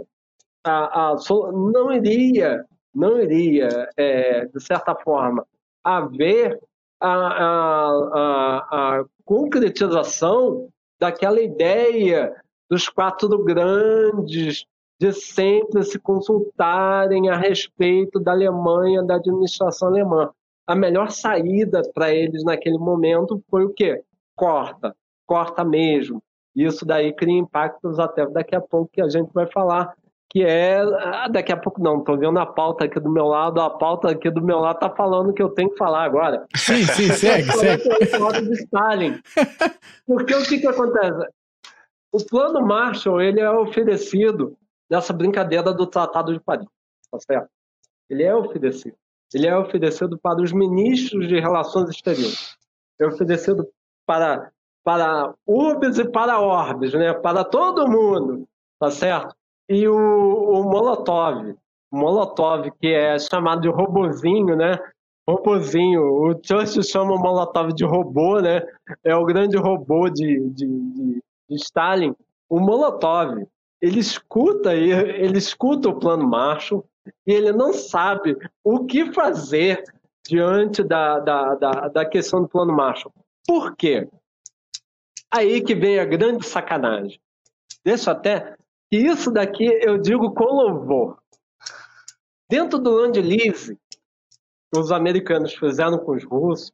[0.64, 1.16] a, a,
[1.52, 2.64] não iria,
[2.94, 5.46] não iria, é, de certa forma,
[5.84, 6.58] haver
[7.00, 8.58] a, a,
[8.98, 10.68] a, concretização
[10.98, 12.34] daquela ideia
[12.70, 14.64] dos quatro grandes
[14.98, 20.30] de sempre se consultarem a respeito da Alemanha, da administração alemã.
[20.66, 24.02] A melhor saída para eles naquele momento foi o quê?
[24.34, 24.94] Corta,
[25.24, 26.22] corta mesmo.
[26.54, 29.94] Isso daí cria impactos até daqui a pouco que a gente vai falar
[30.36, 30.80] que é.
[30.80, 34.10] Ah, daqui a pouco não, tô vendo a pauta aqui do meu lado, a pauta
[34.10, 36.46] aqui do meu lado tá falando que eu tenho que falar agora.
[36.54, 38.42] Sim, sim, segue, segue.
[38.42, 39.20] de Stalin.
[40.06, 41.26] Porque o que que acontece?
[42.12, 44.56] O plano Marshall, ele é oferecido
[44.90, 46.66] nessa brincadeira do Tratado de Paris,
[47.10, 47.48] tá certo?
[48.08, 48.96] Ele é oferecido.
[49.34, 52.56] Ele é oferecido para os ministros de relações exteriores.
[53.00, 53.68] É oferecido
[54.06, 54.50] para
[54.84, 57.12] para urbes e para orbes, né?
[57.12, 58.46] Para todo mundo,
[58.78, 59.34] tá certo?
[59.68, 61.54] e o, o Molotov.
[61.92, 64.78] Molotov, que é chamado de robozinho, né?
[65.28, 66.02] Robozinho.
[66.02, 68.62] O Churchill chama o Molotov de robô, né?
[69.04, 72.14] É o grande robô de, de, de, de Stalin.
[72.48, 73.44] O Molotov,
[73.80, 76.84] ele escuta, ele escuta o plano Marshall
[77.26, 79.82] e ele não sabe o que fazer
[80.26, 83.12] diante da, da, da, da questão do plano Marshall.
[83.46, 84.08] Por quê?
[85.30, 87.20] Aí que vem a grande sacanagem.
[87.84, 88.56] Deixa até
[88.90, 91.18] e isso daqui eu digo com louvor.
[92.48, 93.76] Dentro do Land Lease,
[94.72, 96.70] que os americanos fizeram com os russos,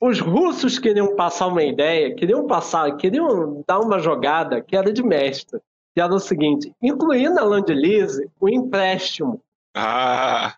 [0.00, 5.02] os russos queriam passar uma ideia, queriam passar, queriam dar uma jogada que era de
[5.02, 5.60] mestre,
[5.94, 9.42] que era o seguinte: incluir na Land Lease o empréstimo.
[9.74, 10.54] Ah.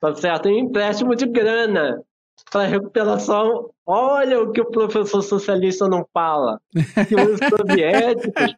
[0.00, 0.48] Tá certo?
[0.48, 2.02] Um empréstimo de grana
[2.50, 3.70] para recuperação.
[3.86, 6.60] Olha o que o professor socialista não fala.
[7.08, 8.56] Que os soviéticos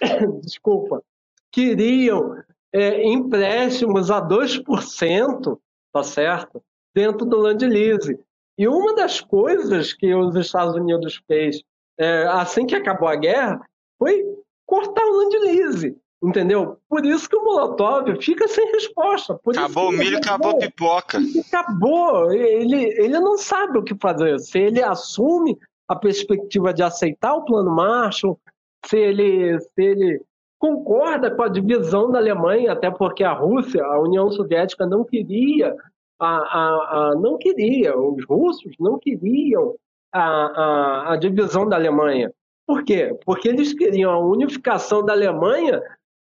[0.42, 1.02] desculpa,
[1.50, 2.36] queriam
[2.72, 5.58] é, empréstimos a 2%,
[5.92, 6.62] tá certo?
[6.94, 8.18] Dentro do Land Lease.
[8.58, 11.62] E uma das coisas que os Estados Unidos fez
[11.98, 13.60] é, assim que acabou a guerra
[13.98, 14.24] foi
[14.66, 15.96] cortar o Land Lease.
[16.22, 16.78] Entendeu?
[16.88, 19.38] Por isso que o Molotov fica sem resposta.
[19.48, 21.18] Acabou o milho, acabou a pipoca.
[21.46, 22.32] Acabou.
[22.32, 24.38] Ele, ele não sabe o que fazer.
[24.40, 25.56] Se ele assume
[25.86, 28.40] a perspectiva de aceitar o plano Marshall,
[28.86, 30.22] se ele, se ele
[30.58, 35.76] concorda com a divisão da Alemanha, até porque a Rússia, a União Soviética não queria
[36.18, 39.74] a, a, a não queria, os russos não queriam
[40.12, 42.32] a, a, a divisão da Alemanha.
[42.66, 43.16] Por quê?
[43.24, 45.80] Porque eles queriam a unificação da Alemanha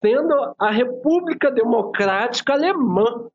[0.05, 3.28] sendo a República Democrática Alemã.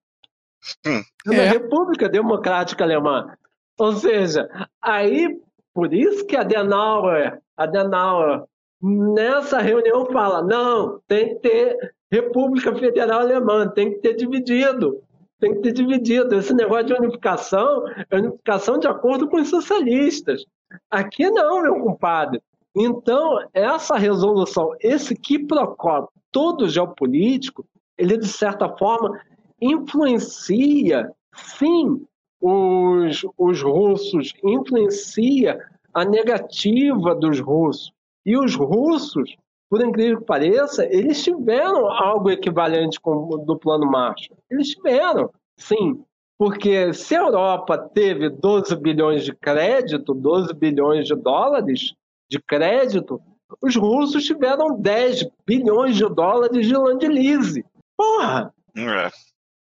[0.85, 1.01] Hum.
[1.33, 1.47] É.
[1.47, 3.35] República Democrática Alemã.
[3.79, 4.47] Ou seja,
[4.81, 5.39] aí,
[5.73, 8.43] por isso que Adenauer, Adenauer
[8.81, 15.01] nessa reunião fala, não, tem que ter República Federal Alemã, tem que ter dividido.
[15.39, 16.35] Tem que ter dividido.
[16.35, 20.45] Esse negócio de unificação é unificação de acordo com os socialistas.
[20.89, 22.39] Aqui não, meu compadre.
[22.75, 27.65] Então, essa resolução, esse quiprocó todo geopolítico,
[27.97, 29.19] ele, de certa forma,
[29.61, 32.05] influencia, sim,
[32.41, 35.59] os, os russos, influencia
[35.93, 37.91] a negativa dos russos.
[38.25, 39.35] E os russos,
[39.69, 44.37] por incrível que pareça, eles tiveram algo equivalente com, do Plano Marshall.
[44.49, 46.03] Eles tiveram, sim.
[46.37, 51.93] Porque se a Europa teve 12 bilhões de crédito, 12 bilhões de dólares
[52.31, 53.21] de crédito,
[53.61, 57.65] os russos tiveram 10 bilhões de dólares de land lease.
[57.97, 58.53] Porra!
[58.75, 59.11] É.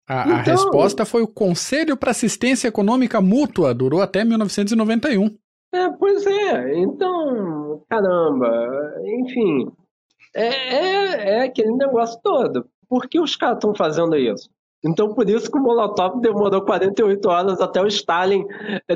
[0.08, 5.36] A, então, a resposta foi o Conselho para Assistência Econômica Mútua, durou até 1991.
[5.72, 6.78] É, pois é.
[6.78, 9.68] Então, caramba, enfim,
[10.34, 12.66] é, é, é aquele negócio todo.
[12.88, 14.48] Por que os caras estão fazendo isso?
[14.84, 18.44] Então, por isso que o Molotov demorou 48 horas até o Stalin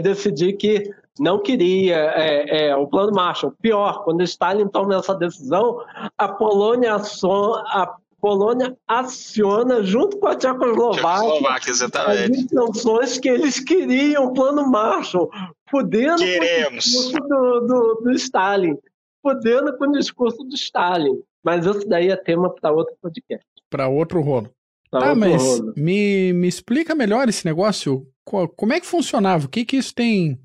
[0.02, 3.54] decidir que não queria é, é, o plano Marshall.
[3.60, 5.80] Pior, quando o Stalin toma essa decisão,
[6.18, 12.32] a Polônia, a Polônia aciona, junto com a Tchecoslováquia, exatamente.
[12.32, 15.30] as intenções que eles queriam, o plano Marshall,
[15.70, 16.68] podendo Queremos.
[16.68, 18.76] com o discurso do, do, do Stalin,
[19.22, 21.20] podendo com o discurso do Stalin.
[21.44, 23.46] Mas isso daí é tema para outro podcast.
[23.68, 24.50] Para outro rolo.
[24.90, 28.06] Pra tá, mas me, me explica melhor esse negócio.
[28.24, 29.44] Como é que funcionava?
[29.44, 30.40] O que, que isso tem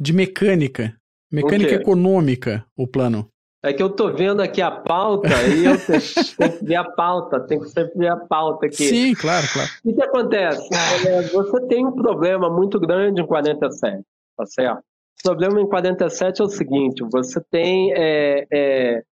[0.00, 0.96] de mecânica?
[1.30, 3.28] Mecânica econômica, o plano.
[3.62, 7.40] É que eu tô vendo aqui a pauta e eu tenho que ver a pauta,
[7.40, 8.88] tem que sempre ver a pauta aqui.
[8.88, 9.68] Sim, claro, claro.
[9.84, 10.68] O que acontece?
[11.30, 14.02] Você tem um problema muito grande em 47,
[14.34, 14.78] tá certo?
[14.78, 19.02] O problema em 47 é o seguinte: você tem é, é,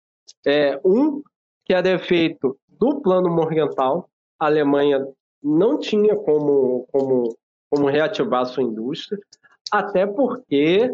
[0.46, 1.22] é, um
[1.66, 4.08] que era efeito do plano Morgenthau,
[4.40, 5.06] a Alemanha
[5.42, 7.36] não tinha como, como,
[7.70, 9.20] como reativar sua indústria,
[9.72, 10.90] até porque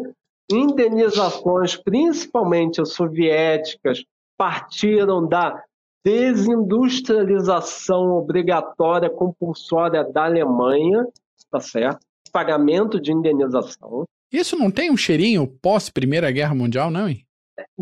[0.51, 4.03] indenizações, principalmente soviéticas,
[4.37, 5.63] partiram da
[6.03, 11.07] desindustrialização obrigatória compulsória da Alemanha,
[11.49, 12.05] tá certo?
[12.31, 14.05] Pagamento de indenização.
[14.31, 17.09] Isso não tem um cheirinho pós Primeira Guerra Mundial, não?
[17.09, 17.25] Hein?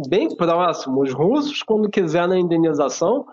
[0.07, 1.01] Bem próximo.
[1.01, 3.25] Os russos, quando quiseram a indenização,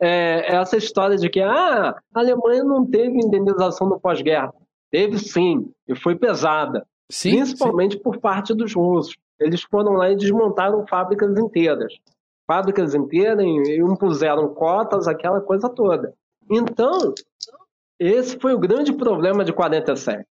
[0.00, 4.52] é, essa história de que ah, a Alemanha não teve indenização no pós-guerra.
[4.90, 6.86] Teve sim, e foi pesada.
[7.10, 8.02] Sim, principalmente sim.
[8.02, 9.16] por parte dos russos.
[9.38, 11.94] Eles foram lá e desmontaram fábricas inteiras.
[12.46, 16.14] Fábricas inteiras e impuseram cotas, aquela coisa toda.
[16.50, 17.14] Então,
[17.98, 20.24] esse foi o grande problema de 47.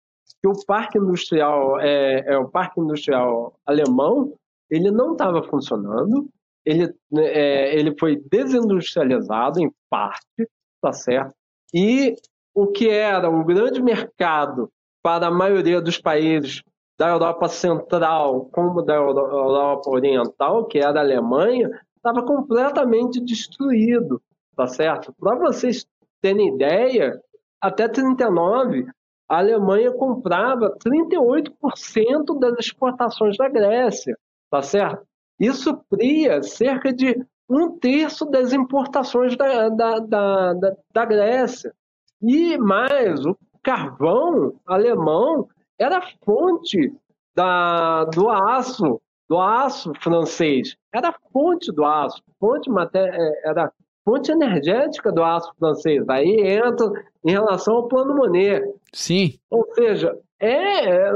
[0.41, 4.33] Que o parque industrial, é, é o parque industrial alemão,
[4.69, 6.27] ele não estava funcionando,
[6.65, 10.49] ele, é, ele foi desindustrializado em parte,
[10.81, 11.33] tá certo?
[11.73, 12.15] E
[12.53, 14.71] o que era o grande mercado
[15.05, 16.63] para a maioria dos países
[16.97, 24.19] da Europa Central como da Europa Oriental, que era a Alemanha, estava completamente destruído,
[24.55, 25.13] tá certo?
[25.19, 25.85] Para vocês
[26.19, 27.21] terem ideia,
[27.61, 28.87] até 39
[29.29, 34.17] a Alemanha comprava 38% das exportações da Grécia,
[34.49, 35.05] tá certo?
[35.39, 41.71] Isso supria cerca de um terço das importações da, da, da, da, da Grécia.
[42.19, 45.47] E mais, o carvão alemão
[45.77, 46.93] era fonte
[47.35, 50.77] da, do aço, do aço francês.
[50.93, 53.71] Era fonte do aço, fonte é, era
[54.05, 56.07] fonte energética do aço francês.
[56.07, 56.91] Aí entra
[57.25, 58.63] em relação ao plano Monet.
[58.93, 59.33] Sim.
[59.49, 61.11] Ou seja, é, é,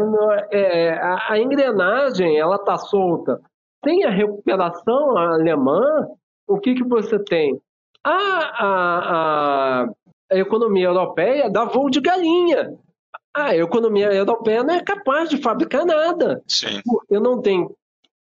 [0.52, 3.40] é a, a engrenagem ela está solta.
[3.86, 6.08] Sem a recuperação alemã,
[6.48, 7.62] o que, que você tem?
[8.04, 9.90] A, a, a,
[10.32, 12.78] a economia europeia dá voo de galinha.
[13.34, 16.42] A economia europeia não é capaz de fabricar nada.
[16.48, 16.82] Sim.
[16.86, 17.70] Porque não tem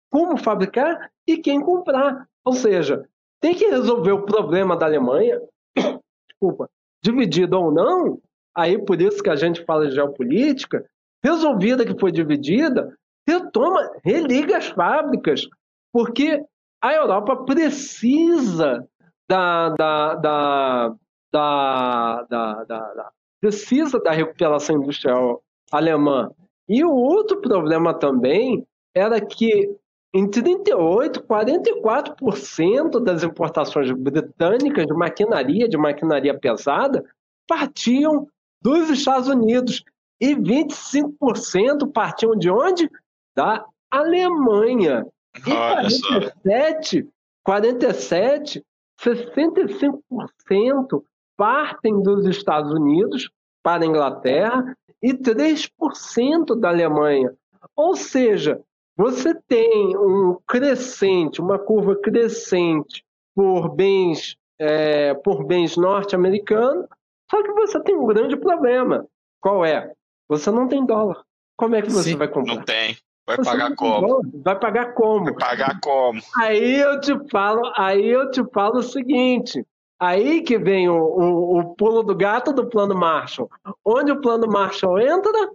[0.10, 2.28] como fabricar e quem comprar.
[2.46, 3.08] Ou seja,
[3.42, 5.42] tem que resolver o problema da Alemanha,
[6.30, 6.70] desculpa,
[7.04, 8.20] dividida ou não,
[8.56, 10.86] aí por isso que a gente fala de geopolítica,
[11.24, 12.96] resolvida que foi dividida,
[13.28, 15.48] retoma, religa as fábricas,
[15.92, 16.44] porque
[16.82, 18.88] a Europa precisa
[19.30, 20.96] da, da, da,
[21.32, 26.32] da, da, da, precisa da recuperação industrial alemã.
[26.68, 29.76] E o outro problema também era que
[30.14, 37.04] em 38, 44% das importações britânicas de maquinaria, de maquinaria pesada,
[37.48, 38.28] partiam
[38.62, 39.84] dos Estados Unidos
[40.20, 42.90] e 25% partiam de onde?
[43.36, 45.06] Da Alemanha.
[45.46, 46.20] E Olha só.
[46.42, 47.08] 47,
[47.44, 48.64] 47,
[49.00, 51.04] 65%
[51.38, 53.30] partem dos Estados Unidos
[53.64, 57.34] para a Inglaterra e 3% da Alemanha.
[57.76, 58.60] Ou seja,
[58.96, 66.88] você tem um crescente, uma curva crescente por bens, é, por bens norte-americanos,
[67.30, 69.06] só que você tem um grande problema.
[69.40, 69.94] Qual é?
[70.28, 71.24] Você não tem dólar.
[71.56, 72.56] Como é que você Sim, vai comprar?
[72.56, 72.98] Não tem.
[73.26, 74.08] Vai Você pagar como?
[74.08, 74.22] dólar.
[74.44, 75.26] Vai pagar como?
[75.26, 76.22] Vai pagar como?
[76.38, 79.66] Aí eu te falo, aí eu te falo o seguinte.
[80.00, 83.50] Aí que vem o, o, o pulo do gato do plano Marshall.
[83.84, 85.52] Onde o plano Marshall entra?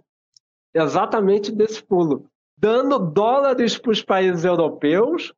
[0.73, 2.25] Exatamente desse pulo.
[2.57, 5.33] Dando dólares para os países europeus,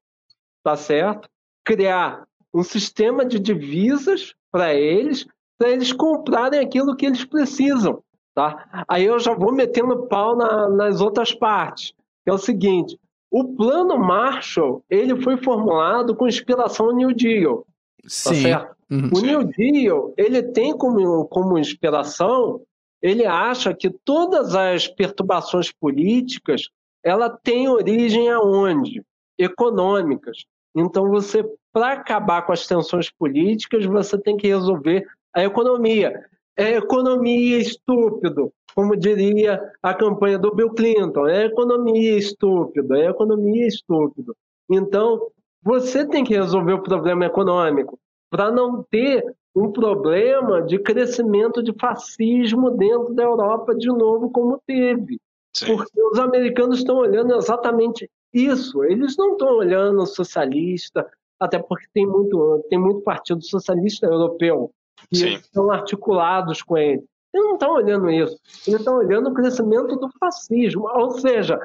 [0.64, 1.30] tá certo?
[1.64, 5.28] Criar um sistema de divisas para eles,
[5.58, 8.02] para eles comprarem aquilo que eles precisam,
[8.34, 8.86] tá?
[8.88, 11.94] Aí eu já vou metendo pau na- nas outras partes.
[12.24, 12.98] Que é o seguinte,
[13.30, 17.66] o plano Marshall, ele foi formulado com inspiração New Deal,
[18.06, 18.42] tá Sim.
[18.42, 18.76] certo?
[18.90, 19.10] Uhum.
[19.14, 22.62] O New Deal, ele tem como, como inspiração,
[23.02, 26.70] ele acha que todas as perturbações políticas,
[27.04, 29.04] ela tem origem aonde?
[29.38, 30.46] Econômicas.
[30.76, 31.44] Então, você,
[31.74, 36.14] para acabar com as tensões políticas, você tem que resolver a economia.
[36.58, 41.28] É economia estúpido, como diria a campanha do Bill Clinton.
[41.28, 44.36] É economia estúpido, é economia estúpido.
[44.70, 45.30] Então,
[45.66, 47.98] você tem que resolver o problema econômico
[48.30, 54.62] para não ter um problema de crescimento de fascismo dentro da Europa de novo, como
[54.68, 55.20] teve.
[55.56, 55.66] Sim.
[55.68, 58.84] Porque os americanos estão olhando exatamente isso.
[58.84, 61.10] Eles não estão olhando o socialista,
[61.40, 64.70] até porque tem muito, tem muito partido socialista europeu
[65.10, 65.34] que Sim.
[65.36, 67.04] estão articulados com ele.
[67.34, 68.38] Eles não estão olhando isso.
[68.68, 70.88] Eles estão olhando o crescimento do fascismo.
[70.94, 71.60] Ou seja,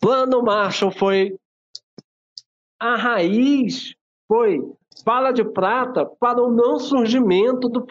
[0.00, 1.36] plano Marshall foi
[2.82, 3.94] a raiz,
[4.26, 4.60] foi
[5.04, 7.84] bala de prata para o não surgimento do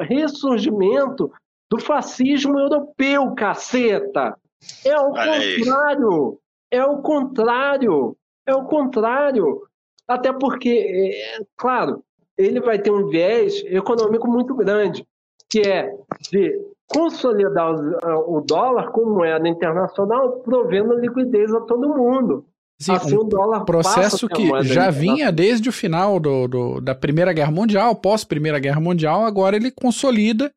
[0.00, 1.30] ressurgimento
[1.70, 4.36] do fascismo europeu, caceta.
[4.84, 6.38] É o contrário.
[6.70, 8.16] É o contrário.
[8.46, 9.62] É o contrário.
[10.06, 12.02] Até porque, é, claro,
[12.36, 15.06] ele vai ter um viés econômico muito grande,
[15.50, 15.94] que é
[16.30, 22.46] de consolidar o- o dólar como moeda internacional, provendo liquidez a todo mundo.
[22.80, 27.96] Sim, um processo que já vinha desde o final do, do- da Primeira Guerra Mundial,
[27.96, 30.52] pós Primeira Guerra Mundial, agora ele consolida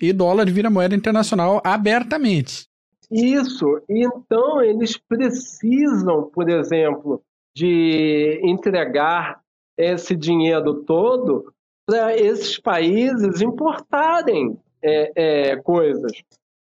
[0.00, 2.66] e dólar vira moeda internacional abertamente.
[3.10, 3.82] Isso.
[3.88, 7.20] Então, eles precisam, por exemplo,
[7.54, 9.40] de entregar
[9.76, 11.52] esse dinheiro todo
[11.86, 15.12] para esses países importarem é,
[15.50, 16.12] é, coisas,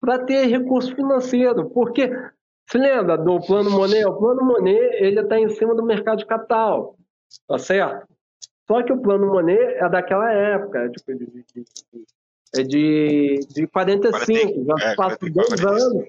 [0.00, 1.70] para ter recurso financeiro.
[1.70, 2.10] Porque,
[2.72, 4.06] se lembra do Plano Monet?
[4.06, 6.96] O Plano Monet ele está em cima do mercado de capital,
[7.46, 8.08] tá certo?
[8.66, 11.64] Só que o Plano Monet é daquela época, tipo, de, de,
[12.56, 15.68] é de, de 45, já é, se passam 44, dois 45.
[15.68, 16.08] anos.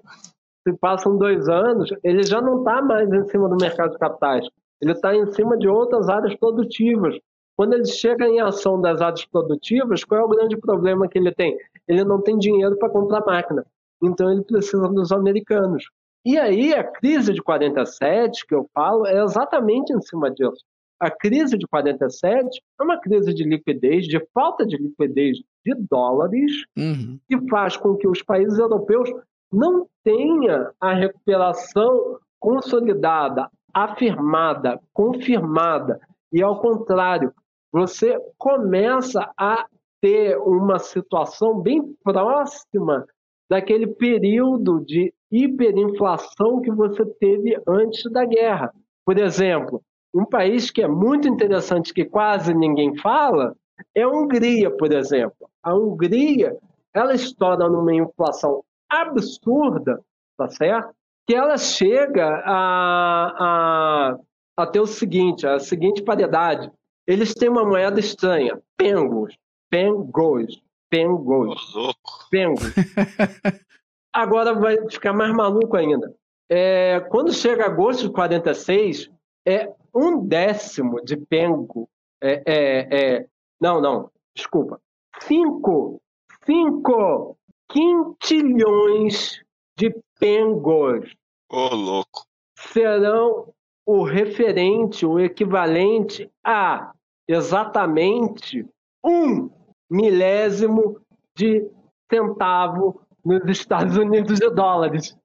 [0.66, 4.48] Se passam dois anos, ele já não está mais em cima do mercado de capitais.
[4.82, 7.18] Ele está em cima de outras áreas produtivas.
[7.58, 11.34] Quando ele chega em ação das áreas produtivas, qual é o grande problema que ele
[11.34, 11.58] tem?
[11.86, 13.66] Ele não tem dinheiro para comprar máquina.
[14.02, 15.90] Então ele precisa dos americanos.
[16.26, 20.64] E aí a crise de 47, que eu falo, é exatamente em cima disso.
[21.00, 26.52] A crise de 47 é uma crise de liquidez, de falta de liquidez de dólares,
[26.78, 27.20] Uhum.
[27.28, 29.10] que faz com que os países europeus
[29.52, 36.00] não tenham a recuperação consolidada, afirmada, confirmada.
[36.32, 37.34] E ao contrário,
[37.72, 39.66] você começa a
[40.02, 43.06] ter uma situação bem próxima
[43.54, 48.74] daquele período de hiperinflação que você teve antes da guerra.
[49.06, 49.80] Por exemplo,
[50.12, 53.56] um país que é muito interessante, que quase ninguém fala,
[53.96, 55.48] é a Hungria, por exemplo.
[55.62, 56.58] A Hungria,
[56.96, 60.00] ela estoura numa inflação absurda,
[60.36, 60.90] tá certo?
[61.28, 64.18] Que ela chega a, a,
[64.58, 66.72] a ter o seguinte, a seguinte paridade.
[67.06, 69.38] Eles têm uma moeda estranha, pengos,
[69.70, 70.60] pengos,
[70.94, 72.30] pengos, Ô, louco.
[74.14, 76.16] Agora vai ficar mais maluco ainda.
[76.48, 79.10] É, quando chega agosto de 46,
[79.44, 81.90] é um décimo de pengo.
[82.22, 83.26] É, é, é,
[83.60, 84.80] não, não, desculpa.
[85.22, 86.00] Cinco,
[86.46, 87.36] cinco
[87.68, 89.42] quintilhões
[89.76, 91.12] de pengos
[91.52, 92.28] Ô, louco.
[92.56, 93.52] serão
[93.84, 96.94] o referente, o equivalente a
[97.28, 98.64] exatamente
[99.04, 99.50] um
[99.90, 101.00] milésimo
[101.36, 101.68] de
[102.12, 105.16] centavo nos Estados Unidos de dólares.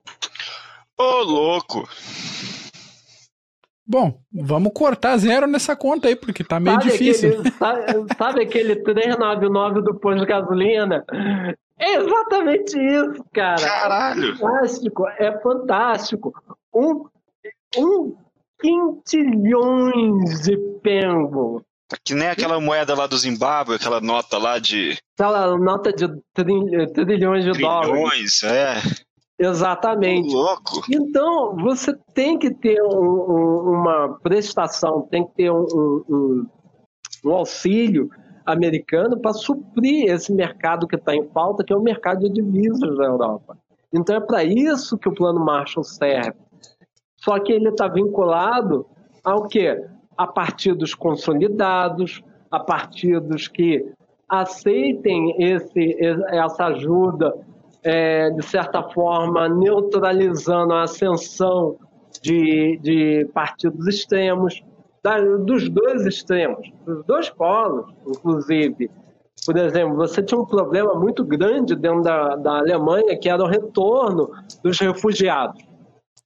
[0.97, 1.89] Ô, louco!
[3.87, 7.41] Bom, vamos cortar zero nessa conta aí, porque tá meio sabe difícil.
[7.41, 11.05] Aquele, sabe, sabe, aquele 399 do posto de gasolina?
[11.79, 13.57] É exatamente isso, cara.
[13.57, 14.33] Caralho!
[14.33, 16.35] É fantástico, é fantástico.
[16.75, 17.07] Um,
[17.79, 18.17] um
[18.61, 21.65] quintilhões de pengo.
[22.05, 24.99] Que nem aquela moeda lá do Zimbábue, aquela nota lá de.
[25.19, 26.93] Aquela nota de trilhões
[27.45, 28.43] de trilhões, dólares.
[28.43, 28.75] é.
[29.39, 30.35] Exatamente.
[30.35, 30.83] Louco.
[30.91, 36.47] Então, você tem que ter um, um, uma prestação, tem que ter um,
[37.25, 38.11] um auxílio
[38.45, 42.97] americano para suprir esse mercado que está em falta, que é o mercado de divisas
[42.97, 43.57] da Europa.
[43.93, 46.37] Então, é para isso que o Plano Marshall serve.
[47.17, 48.87] Só que ele está vinculado
[49.23, 49.81] ao quê?
[50.19, 53.91] A partidos consolidados, a partidos que
[54.29, 55.97] aceitem esse,
[56.29, 57.35] essa ajuda
[57.83, 61.77] é, de certa forma, neutralizando a ascensão
[62.21, 64.63] de, de partidos extremos,
[65.03, 68.91] da, dos dois extremos, dos dois polos, inclusive.
[69.47, 73.47] Por exemplo, você tinha um problema muito grande dentro da, da Alemanha, que era o
[73.47, 74.31] retorno
[74.63, 75.68] dos refugiados.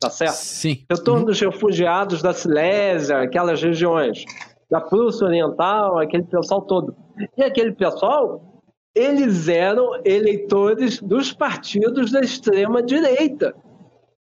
[0.03, 0.35] Tá certo?
[0.35, 0.85] Sim.
[0.91, 1.27] Retorno uhum.
[1.27, 4.25] dos refugiados da Silésia, aquelas regiões,
[4.71, 6.95] da Prússia Oriental, aquele pessoal todo.
[7.37, 8.53] E aquele pessoal
[8.95, 13.55] eles eram eleitores dos partidos da extrema direita,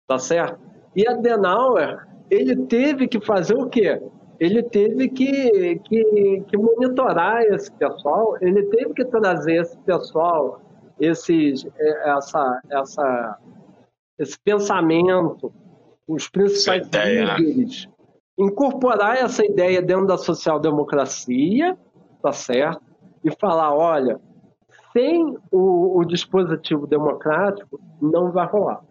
[0.06, 0.60] tá certo?
[0.95, 4.02] E Adenauer, ele teve que fazer o quê?
[4.40, 10.62] Ele teve que, que, que monitorar esse pessoal, ele teve que trazer esse pessoal,
[10.99, 13.38] esses, é, essa, essa,
[14.20, 15.52] esse pensamento,
[16.08, 17.38] os principais né?
[17.38, 17.90] líderes,
[18.38, 21.78] incorporar essa ideia dentro da social-democracia,
[22.22, 22.82] tá certo?
[23.24, 24.20] E falar, olha,
[24.94, 28.82] sem o, o, dispositivo democrático, não vai rolar.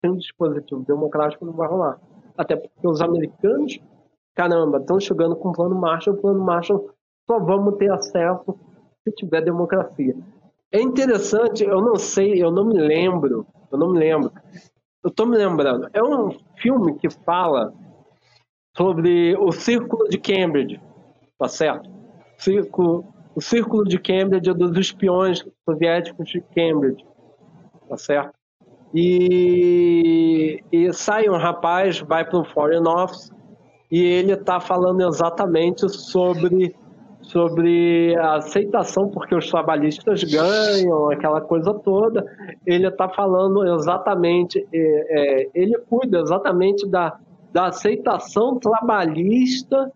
[0.00, 1.98] Sem o dispositivo democrático, não vai rolar.
[2.36, 3.80] Até porque os americanos,
[4.34, 6.90] caramba, estão chegando com o plano Marshall, o plano Marshall
[7.26, 8.58] só vamos ter acesso
[9.02, 10.14] se tiver democracia.
[10.72, 14.32] É interessante, eu não sei, eu não me lembro, eu não me lembro.
[15.06, 15.88] Eu estou me lembrando.
[15.92, 17.72] É um filme que fala
[18.76, 20.80] sobre o Círculo de Cambridge,
[21.38, 21.88] tá certo?
[22.36, 27.06] Círculo o círculo de Cambridge é dos espiões soviéticos de Cambridge,
[27.88, 28.32] tá certo?
[28.92, 33.30] E, e sai um rapaz, vai para o Foreign Office
[33.92, 36.74] e ele está falando exatamente sobre
[37.26, 42.24] sobre a aceitação, porque os trabalhistas ganham, aquela coisa toda.
[42.64, 47.18] Ele está falando exatamente, é, é, ele cuida exatamente da,
[47.52, 49.92] da aceitação trabalhista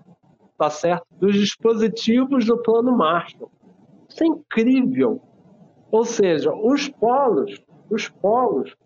[0.60, 1.06] tá certo?
[1.18, 3.50] Dos dispositivos do plano Marshall.
[4.06, 5.22] Isso é incrível.
[5.90, 7.58] Ou seja, os polos,
[7.88, 8.76] os polos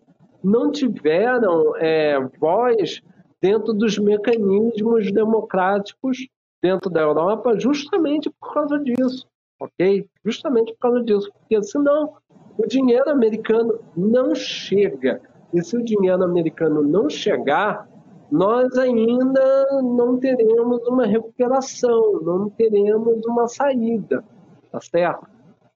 [0.41, 3.01] não tiveram é, voz
[3.41, 6.29] dentro dos mecanismos democráticos
[6.65, 9.27] dentro da Europa justamente por causa disso,
[9.59, 10.09] ok?
[10.25, 12.15] Justamente por causa disso, porque senão
[12.57, 15.21] o dinheiro americano não chega.
[15.53, 17.87] E se o dinheiro americano não chegar,
[18.31, 24.23] nós ainda não teremos uma recuperação, não teremos uma saída,
[24.71, 25.27] tá certo?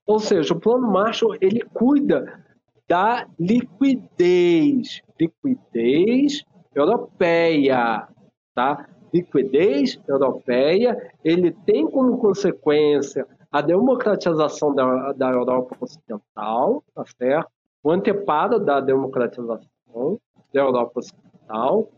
[0.04, 2.42] Ou seja, o plano Marshall ele cuida
[2.88, 6.42] da liquidez, liquidez
[6.74, 8.08] europeia,
[8.56, 8.88] tá?
[9.12, 17.50] Liquidez europeia, ele tem como consequência a democratização da, da Europa Ocidental, tá certo?
[17.82, 20.18] O anteparo da democratização
[20.52, 21.90] da Europa Ocidental,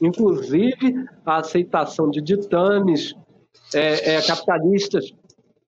[0.00, 3.14] inclusive a aceitação de ditames
[3.74, 5.12] é, é, capitalistas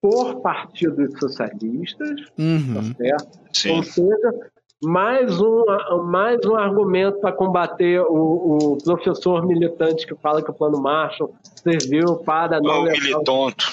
[0.00, 2.74] por partidos socialistas, uhum.
[2.74, 3.38] tá certo?
[3.76, 4.50] Ou seja,
[4.82, 5.64] mais um,
[6.04, 11.32] mais um argumento para combater o, o, professor militante que fala que o plano Marshall
[11.54, 12.80] serviu para não.
[12.80, 13.64] Oh, militonto.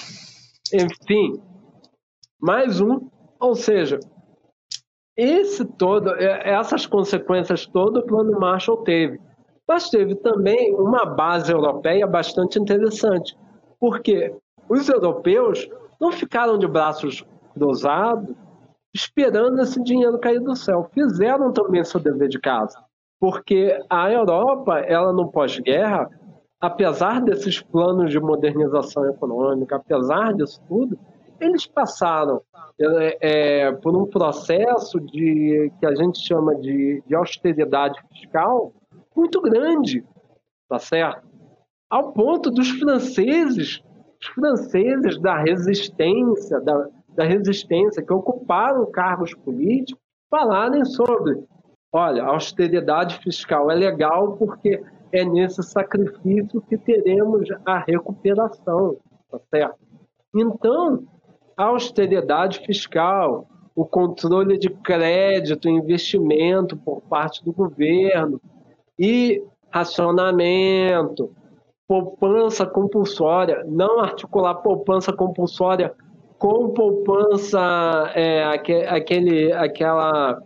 [0.72, 1.42] Enfim,
[2.40, 3.10] mais um.
[3.40, 4.00] Ou seja,
[5.18, 9.20] esse todo, é, essas consequências todo o plano Marshall teve.
[9.68, 13.36] Mas teve também uma base europeia bastante interessante,
[13.80, 14.36] porque
[14.68, 15.68] os europeus
[16.00, 18.36] não ficaram de braços cruzados
[18.94, 20.90] esperando esse dinheiro cair do céu.
[20.94, 22.78] Fizeram também seu dever de casa,
[23.20, 26.10] porque a Europa, ela no pós-guerra,
[26.60, 30.98] apesar desses planos de modernização econômica, apesar disso tudo,
[31.40, 32.42] eles passaram
[32.80, 33.18] é,
[33.68, 38.74] é, por um processo de que a gente chama de, de austeridade fiscal
[39.16, 40.04] muito grande,
[40.68, 41.28] tá certo?
[41.90, 43.82] Ao ponto dos franceses,
[44.22, 46.88] os franceses da resistência, da,
[47.20, 50.02] da resistência, que ocuparam cargos políticos,
[50.32, 51.44] falarem sobre,
[51.92, 54.82] olha, a austeridade fiscal é legal porque
[55.12, 58.96] é nesse sacrifício que teremos a recuperação,
[59.30, 59.80] tá certo?
[60.34, 61.04] Então,
[61.58, 68.40] a austeridade fiscal, o controle de crédito, investimento por parte do governo
[68.98, 71.36] e racionamento,
[71.86, 75.94] poupança compulsória, não articular poupança compulsória
[76.40, 77.60] com poupança,
[78.16, 78.46] é,
[78.88, 80.42] aquele, aquela,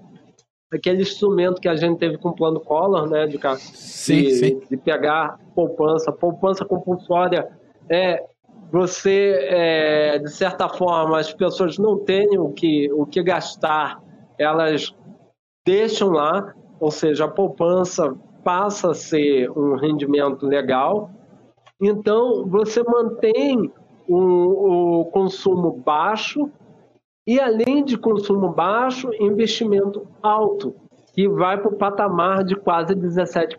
[0.73, 4.61] aquele instrumento que a gente teve com o plano Collor, né, de, sim, de, sim.
[4.69, 7.47] de pegar poupança, poupança compulsória
[7.89, 8.25] é
[8.71, 14.01] você, é, de certa forma, as pessoas não têm o que, o que gastar,
[14.35, 14.95] elas
[15.63, 21.11] deixam lá, ou seja, a poupança passa a ser um rendimento legal.
[21.79, 23.71] Então, você mantém
[24.07, 26.49] o, o consumo baixo
[27.25, 30.75] e, além de consumo baixo, investimento alto,
[31.13, 33.57] que vai para o patamar de quase 17%.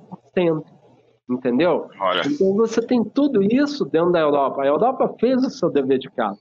[1.29, 1.89] Entendeu?
[1.99, 2.23] Olha.
[2.27, 4.63] Então você tem tudo isso dentro da Europa.
[4.63, 6.41] A Europa fez o seu dever de casa.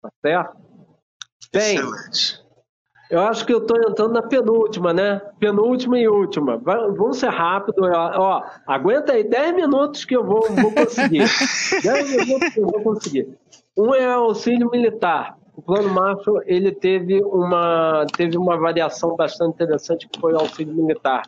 [0.00, 0.56] Tá certo?
[1.52, 2.43] Bem, Excelente.
[3.14, 5.22] Eu acho que eu estou entrando na penúltima, né?
[5.38, 6.56] Penúltima e última.
[6.56, 7.84] vamos ser rápido.
[7.84, 11.22] Ó, aguenta aí 10 minutos que eu vou, vou conseguir.
[11.80, 13.28] 10 minutos que eu vou conseguir.
[13.78, 15.38] Um é auxílio militar.
[15.56, 20.74] O plano Marshall ele teve uma, teve uma variação bastante interessante que foi o auxílio
[20.74, 21.22] militar.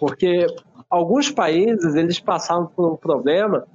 [0.00, 0.46] Porque
[0.88, 3.66] alguns países eles passaram por um problema,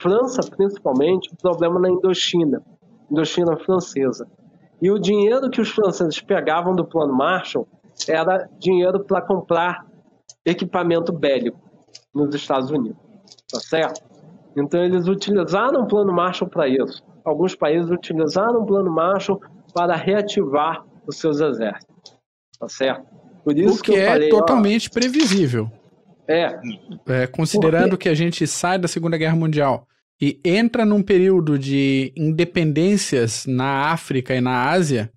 [0.00, 2.62] França principalmente, um problema na Indochina,
[3.10, 4.26] Indochina francesa
[4.82, 7.68] e o dinheiro que os franceses pegavam do Plano Marshall
[8.08, 9.86] era dinheiro para comprar
[10.44, 11.60] equipamento bélico
[12.12, 13.00] nos Estados Unidos.
[13.48, 14.02] Tá certo?
[14.56, 17.00] Então eles utilizaram o Plano Marshall para isso.
[17.24, 19.40] Alguns países utilizaram o Plano Marshall
[19.72, 22.18] para reativar os seus exércitos.
[22.58, 23.06] Tá certo?
[23.44, 25.70] Por isso o que, que é falei, totalmente ó, previsível.
[26.26, 26.58] É.
[27.06, 29.86] é considerando que a gente sai da Segunda Guerra Mundial
[30.22, 35.10] e entra num período de independências na África e na Ásia.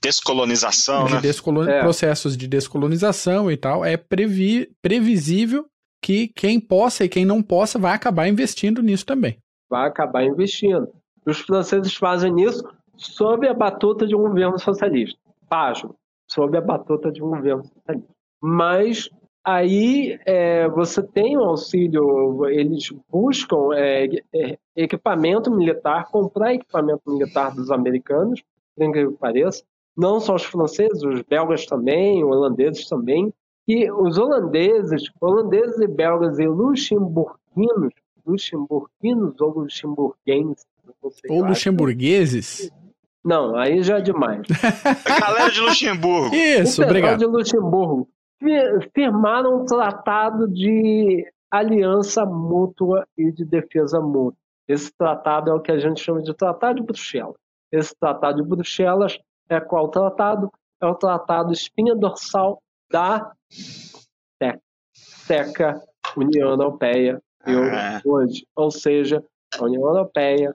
[0.00, 1.20] Descolonização, de né?
[1.20, 1.64] Descolon...
[1.64, 1.80] É.
[1.80, 3.84] Processos de descolonização e tal.
[3.84, 4.70] É previ...
[4.80, 5.66] previsível
[6.00, 9.36] que quem possa e quem não possa vai acabar investindo nisso também.
[9.68, 10.88] Vai acabar investindo.
[11.26, 12.62] Os franceses fazem isso
[12.96, 15.18] sob a batuta de um governo socialista.
[15.48, 15.96] Pasmo,
[16.30, 18.14] sob a batuta de um governo socialista.
[18.40, 19.10] Mas
[19.44, 27.52] Aí é, você tem um auxílio, eles buscam é, é, equipamento militar, comprar equipamento militar
[27.52, 28.42] dos americanos,
[28.76, 29.64] por que pareça,
[29.96, 33.32] não só os franceses, os belgas também, holandeses também,
[33.66, 37.92] e os holandeses, holandeses e belgas e luxemburguinos,
[38.24, 40.66] luxemburguinos ou luxemburguenses,
[41.28, 42.70] ou luxemburgueses?
[43.24, 44.42] Não, aí já é demais.
[45.04, 46.34] A galera de Luxemburgo.
[46.34, 47.18] Isso, obrigado.
[47.20, 48.08] de Luxemburgo
[48.94, 54.38] firmaram um tratado de aliança mútua e de defesa mútua.
[54.66, 57.36] Esse tratado é o que a gente chama de Tratado de Bruxelas.
[57.70, 60.50] Esse Tratado de Bruxelas é qual tratado?
[60.80, 63.32] É o Tratado espinha dorsal da
[64.92, 65.82] SECA,
[66.16, 68.00] União Europeia, ah.
[68.04, 68.46] hoje.
[68.56, 69.24] Ou seja,
[69.58, 70.54] a União Europeia,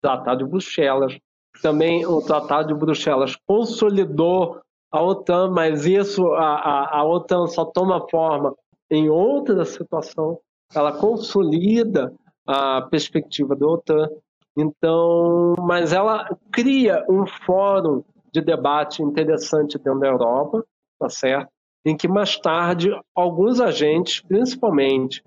[0.00, 1.18] Tratado de Bruxelas.
[1.62, 4.60] Também o Tratado de Bruxelas consolidou
[4.94, 8.54] a OTAN, mas isso, a, a, a OTAN só toma forma
[8.88, 10.38] em outra situação,
[10.72, 12.14] ela consolida
[12.46, 14.08] a perspectiva da OTAN,
[14.56, 20.64] então, mas ela cria um fórum de debate interessante dentro da Europa,
[21.00, 21.48] tá certo?
[21.84, 25.24] Em que mais tarde alguns agentes, principalmente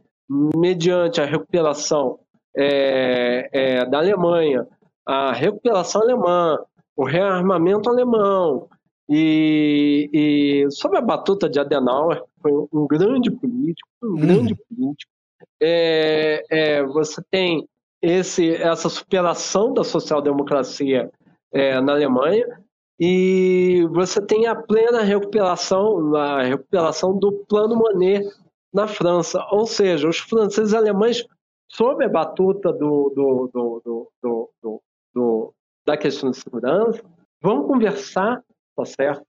[0.56, 2.20] mediante a recuperação
[2.56, 4.66] é, é, da Alemanha,
[5.06, 6.58] a recuperação alemã,
[6.96, 8.70] o rearmamento alemão,
[9.10, 14.16] e, e sob a batuta de Adenauer, foi um grande político, um uhum.
[14.18, 15.12] grande político,
[15.62, 17.68] é, é, você tem
[18.02, 21.10] esse, essa superação da social-democracia
[21.52, 22.46] é, na Alemanha
[23.00, 28.28] e você tem a plena recuperação, a recuperação do plano Monet
[28.74, 29.46] na França.
[29.52, 31.26] Ou seja, os franceses e alemães,
[31.70, 34.82] sob a batuta do, do, do, do,
[35.14, 35.54] do
[35.86, 37.02] da questão de segurança,
[37.42, 38.44] vão conversar
[38.78, 39.26] tá certo?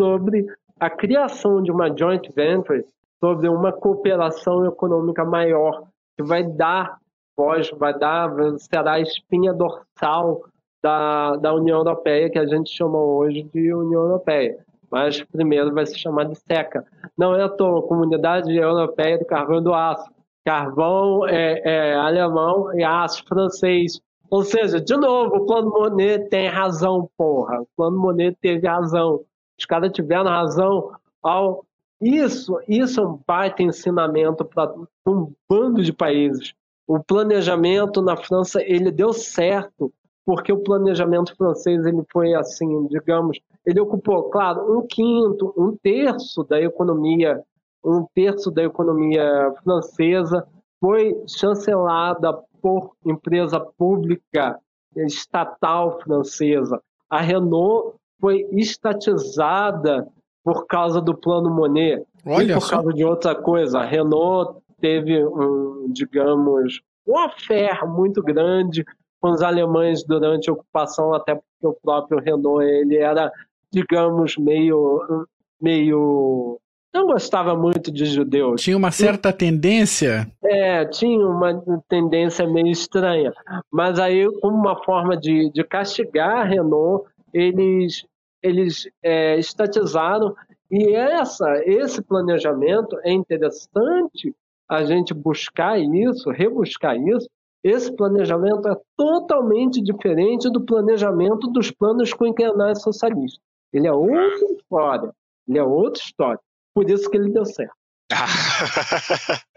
[0.00, 0.46] Sobre
[0.78, 2.84] a criação de uma joint venture,
[3.22, 5.84] sobre uma cooperação econômica maior,
[6.16, 6.98] que vai dar
[7.36, 10.42] voz, vai dar, será a espinha dorsal
[10.82, 14.58] da, da União Europeia, que a gente chama hoje de União Europeia.
[14.90, 16.84] Mas primeiro vai se chamar de SECA.
[17.16, 20.10] Não é à toa, Comunidade Europeia do Carvão e do Aço.
[20.44, 24.00] Carvão é, é alemão e aço francês.
[24.30, 27.60] Ou seja, de novo, o plano Monet tem razão, porra.
[27.60, 29.20] O plano Monet teve razão.
[29.58, 30.92] Os caras tiveram razão
[31.22, 31.64] ao.
[32.00, 34.72] Isso, isso é um baita ensinamento para
[35.06, 36.54] um bando de países.
[36.86, 39.92] O planejamento na França ele deu certo
[40.24, 46.44] porque o planejamento francês ele foi assim, digamos, ele ocupou, claro, um quinto, um terço
[46.44, 47.42] da economia,
[47.84, 50.46] um terço da economia francesa
[50.80, 54.58] foi chancelada por empresa pública
[54.96, 56.80] estatal francesa.
[57.08, 60.06] A Renault foi estatizada
[60.42, 62.76] por causa do plano Monet Olha e por só.
[62.76, 63.80] causa de outra coisa.
[63.80, 68.84] A Renault teve um, digamos, uma fé muito grande
[69.20, 73.30] com os alemães durante a ocupação, até porque o próprio Renault ele era,
[73.70, 75.26] digamos, meio
[75.60, 76.58] meio
[76.92, 78.60] não gostava muito de judeus.
[78.62, 80.30] Tinha uma certa tendência?
[80.42, 83.32] É, tinha uma tendência meio estranha.
[83.70, 88.04] Mas aí, como uma forma de, de castigar Renault, eles,
[88.42, 90.34] eles é, estatizaram.
[90.70, 94.34] E essa, esse planejamento é interessante
[94.68, 97.28] a gente buscar isso, rebuscar isso.
[97.62, 103.40] Esse planejamento é totalmente diferente do planejamento dos planos quinquenais socialistas.
[103.72, 105.12] Ele é outra história.
[105.46, 106.40] Ele é outra história.
[106.74, 107.74] Por isso que ele deu certo.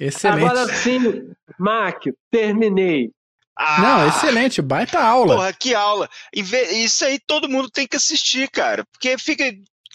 [0.00, 0.44] Excelente.
[0.44, 3.10] Agora sim, Mac, terminei.
[3.56, 5.36] Ah, Não, excelente, baita aula.
[5.36, 6.08] Porra, que aula.
[6.32, 8.84] Isso aí todo mundo tem que assistir, cara.
[8.90, 9.44] Porque fica,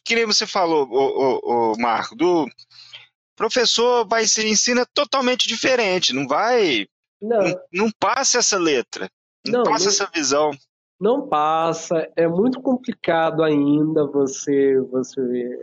[0.05, 2.47] que nem você falou, o, o, o Marco, do
[3.35, 6.87] professor vai se ensina totalmente diferente, não vai.
[7.19, 9.09] Não, não, não passa essa letra,
[9.45, 10.51] não, não passa essa visão
[10.99, 15.59] não passa, é muito complicado ainda você, você ver.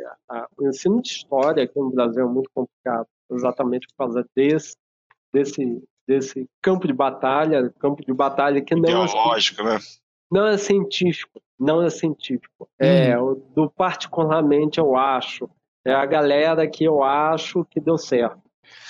[0.56, 4.77] O ensino de história aqui no Brasil é muito complicado, exatamente por causa desse,
[5.32, 9.78] desse, desse campo de batalha, campo de batalha que não é Ideológico, é, né?
[10.31, 12.69] não é científico, não é científico.
[12.78, 13.43] É, hum.
[13.55, 15.51] do particularmente eu acho,
[15.85, 18.40] é a galera que eu acho que deu certo.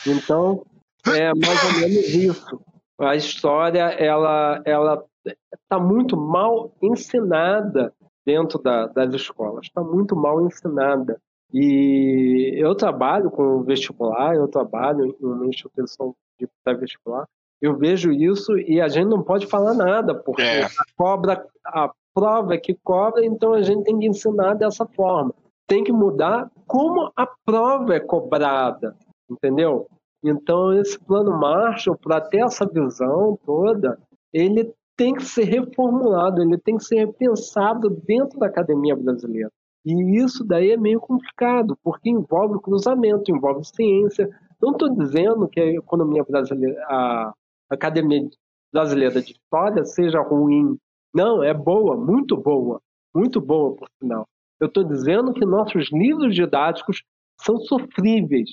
[0.07, 0.65] Então,
[1.07, 2.61] é mais ou menos isso.
[2.99, 7.93] A história, ela, ela está muito mal ensinada
[8.25, 11.21] dentro da, das escolas, está muito mal ensinada.
[11.53, 17.27] E eu trabalho com vestibular, eu trabalho em uma instituição de pré-vestibular,
[17.61, 20.65] eu vejo isso e a gente não pode falar nada, porque é.
[20.65, 25.35] a cobra, a prova é que cobra, então a gente tem que ensinar dessa forma.
[25.67, 28.97] Tem que mudar como a prova é cobrada,
[29.31, 29.87] entendeu?
[30.23, 33.99] Então esse plano Marshall, para ter essa visão toda,
[34.33, 39.51] ele tem que ser reformulado, ele tem que ser repensado dentro da academia brasileira.
[39.85, 44.29] E isso daí é meio complicado, porque envolve cruzamento, envolve ciência.
[44.61, 47.35] Não estou dizendo que a economia brasileira, a
[47.69, 48.27] academia
[48.73, 50.79] brasileira de história seja ruim.
[51.15, 52.81] Não, é boa, muito boa,
[53.15, 54.27] muito boa, por sinal.
[54.59, 57.03] Eu estou dizendo que nossos livros didáticos
[57.41, 58.49] são sofríveis,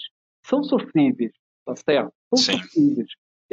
[0.45, 1.31] são sofríveis,
[1.65, 2.11] tá certo?
[2.33, 2.61] São Sim.
[2.63, 3.09] sofríveis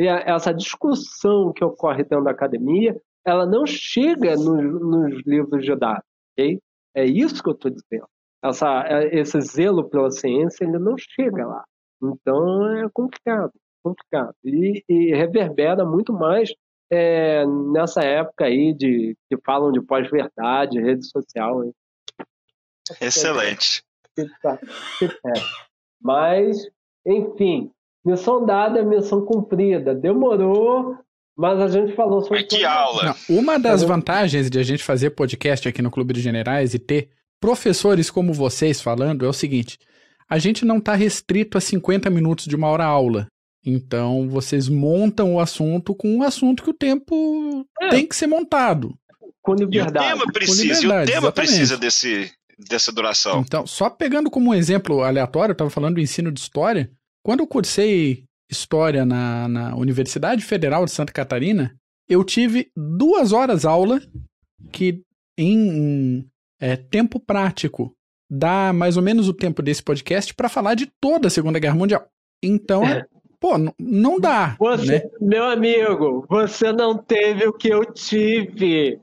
[0.07, 6.61] essa discussão que ocorre dentro da academia, ela não chega nos, nos livros didáticos, ok?
[6.95, 8.07] É isso que eu estou dizendo.
[8.43, 11.65] Essa, é, esse zelo pela ciência, ele não chega lá.
[12.03, 13.53] Então, é complicado,
[13.83, 14.35] complicado.
[14.45, 16.53] E, e reverbera muito mais
[16.91, 21.65] é, nessa época aí de que falam de pós-verdade, rede social.
[21.65, 21.75] Hein?
[23.01, 23.83] Excelente.
[26.01, 26.69] Mas,
[27.05, 27.71] enfim,
[28.09, 29.95] Missão dada é missão cumprida.
[29.95, 30.97] Demorou,
[31.37, 32.45] mas a gente falou sobre.
[32.45, 33.15] Que aula!
[33.29, 36.79] Não, uma das vantagens de a gente fazer podcast aqui no Clube dos Generais e
[36.79, 39.79] ter professores como vocês falando é o seguinte:
[40.27, 43.27] a gente não está restrito a 50 minutos de uma hora aula.
[43.63, 47.91] Então vocês montam o assunto com um assunto que o tempo é.
[47.91, 48.95] tem que ser montado.
[49.43, 49.99] Com liberdade.
[49.99, 53.41] E o tema precisa, o tema precisa desse, dessa duração.
[53.41, 56.91] Então, só pegando como um exemplo aleatório, eu estava falando do ensino de história.
[57.23, 61.77] Quando eu cursei História na, na Universidade Federal de Santa Catarina,
[62.09, 64.01] eu tive duas horas aula
[64.73, 65.03] que
[65.37, 66.27] em
[66.59, 67.95] é, tempo prático
[68.31, 71.75] dá mais ou menos o tempo desse podcast para falar de toda a Segunda Guerra
[71.75, 72.09] Mundial.
[72.43, 73.05] Então, é.
[73.39, 74.57] pô, não dá.
[74.59, 75.11] Você, né?
[75.21, 79.01] Meu amigo, você não teve o que eu tive.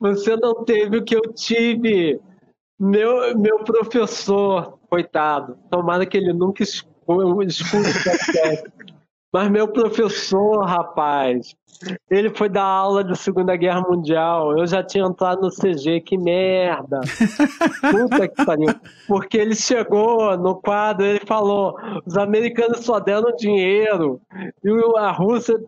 [0.00, 2.20] Você não teve o que eu tive.
[2.78, 6.64] Meu, meu professor, coitado, tomara que ele nunca
[7.46, 7.88] Desculpa,
[9.32, 11.54] mas meu professor, rapaz,
[12.10, 14.58] ele foi dar aula de Segunda Guerra Mundial.
[14.58, 17.00] Eu já tinha entrado no CG, que merda.
[17.90, 18.68] Puta que pariu.
[19.08, 21.74] Porque ele chegou no quadro, ele falou:
[22.04, 24.20] os americanos só deram dinheiro
[24.62, 25.58] e a Rússia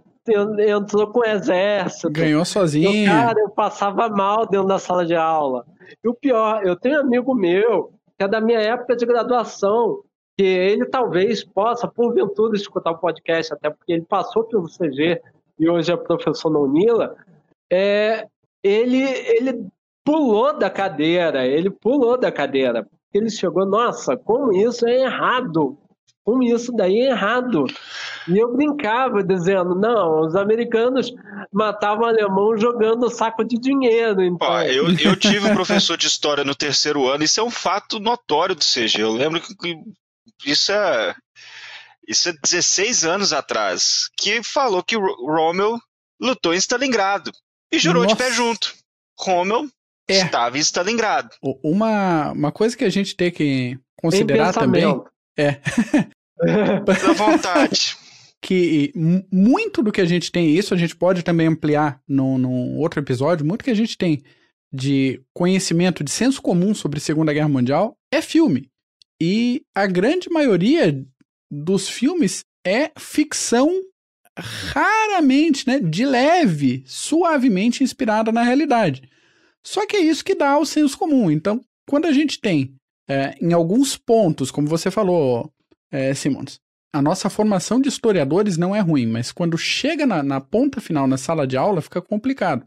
[0.69, 2.11] entrou com o exército.
[2.11, 3.11] Ganhou sozinho.
[3.11, 5.65] Cara, eu passava mal dentro da sala de aula.
[6.03, 10.01] E o pior, eu tenho um amigo meu, que é da minha época de graduação,
[10.37, 15.21] que ele talvez possa, porventura, escutar o podcast, até porque ele passou pelo CG
[15.59, 17.17] e hoje é professor na Unila.
[17.73, 18.27] É,
[18.63, 19.67] ele, ele
[20.05, 22.87] pulou da cadeira, ele pulou da cadeira.
[23.13, 25.79] Ele chegou, nossa, como isso é errado
[26.25, 27.67] como isso daí é errado.
[28.27, 31.13] E eu brincava dizendo, não, os americanos
[31.53, 34.23] matavam alemão jogando saco de dinheiro.
[34.23, 34.63] Então...
[34.63, 38.55] Eu, eu tive um professor de história no terceiro ano, isso é um fato notório
[38.55, 39.03] do CG.
[39.03, 39.55] Eu lembro que
[40.47, 41.15] isso é,
[42.07, 45.79] isso é 16 anos atrás, que falou que Rommel
[46.21, 47.33] lutou em Stalingrado
[47.73, 48.15] e jurou Nossa.
[48.15, 48.75] de pé junto.
[49.19, 49.69] Rommel
[50.09, 50.19] é.
[50.19, 51.31] estava em Stalingrado.
[51.63, 54.85] Uma, uma coisa que a gente tem que considerar também
[55.37, 55.61] é.
[57.09, 57.97] À vontade.
[58.43, 58.93] que
[59.33, 63.01] muito do que a gente tem, isso a gente pode também ampliar num, num outro
[63.01, 64.23] episódio, muito que a gente tem
[64.73, 68.69] de conhecimento, de senso comum sobre Segunda Guerra Mundial é filme.
[69.27, 71.03] E a grande maioria
[71.51, 73.71] dos filmes é ficção
[74.37, 79.09] raramente, né, de leve, suavemente inspirada na realidade.
[79.65, 81.31] Só que é isso que dá o senso comum.
[81.31, 82.75] Então, quando a gente tem
[83.09, 85.51] é, em alguns pontos, como você falou,
[85.91, 86.61] é, Simons,
[86.93, 91.07] a nossa formação de historiadores não é ruim, mas quando chega na, na ponta final,
[91.07, 92.67] na sala de aula, fica complicado.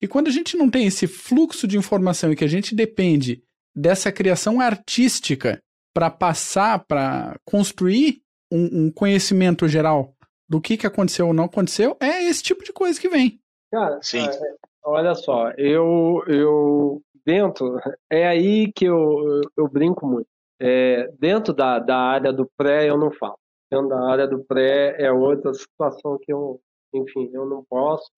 [0.00, 3.42] E quando a gente não tem esse fluxo de informação e que a gente depende
[3.74, 5.60] dessa criação artística
[5.96, 8.20] para passar, para construir
[8.52, 10.14] um, um, conhecimento geral
[10.46, 13.40] do que, que aconteceu ou não aconteceu, é esse tipo de coisa que vem.
[13.72, 14.26] Cara, Sim.
[14.26, 14.54] É,
[14.84, 17.80] olha só, eu, eu dentro,
[18.12, 20.28] é aí que eu, eu brinco muito.
[20.60, 23.38] É, dentro da, da área do pré, eu não falo.
[23.70, 26.60] Dentro da área do pré é outra situação que eu,
[26.92, 28.12] enfim, eu não posso,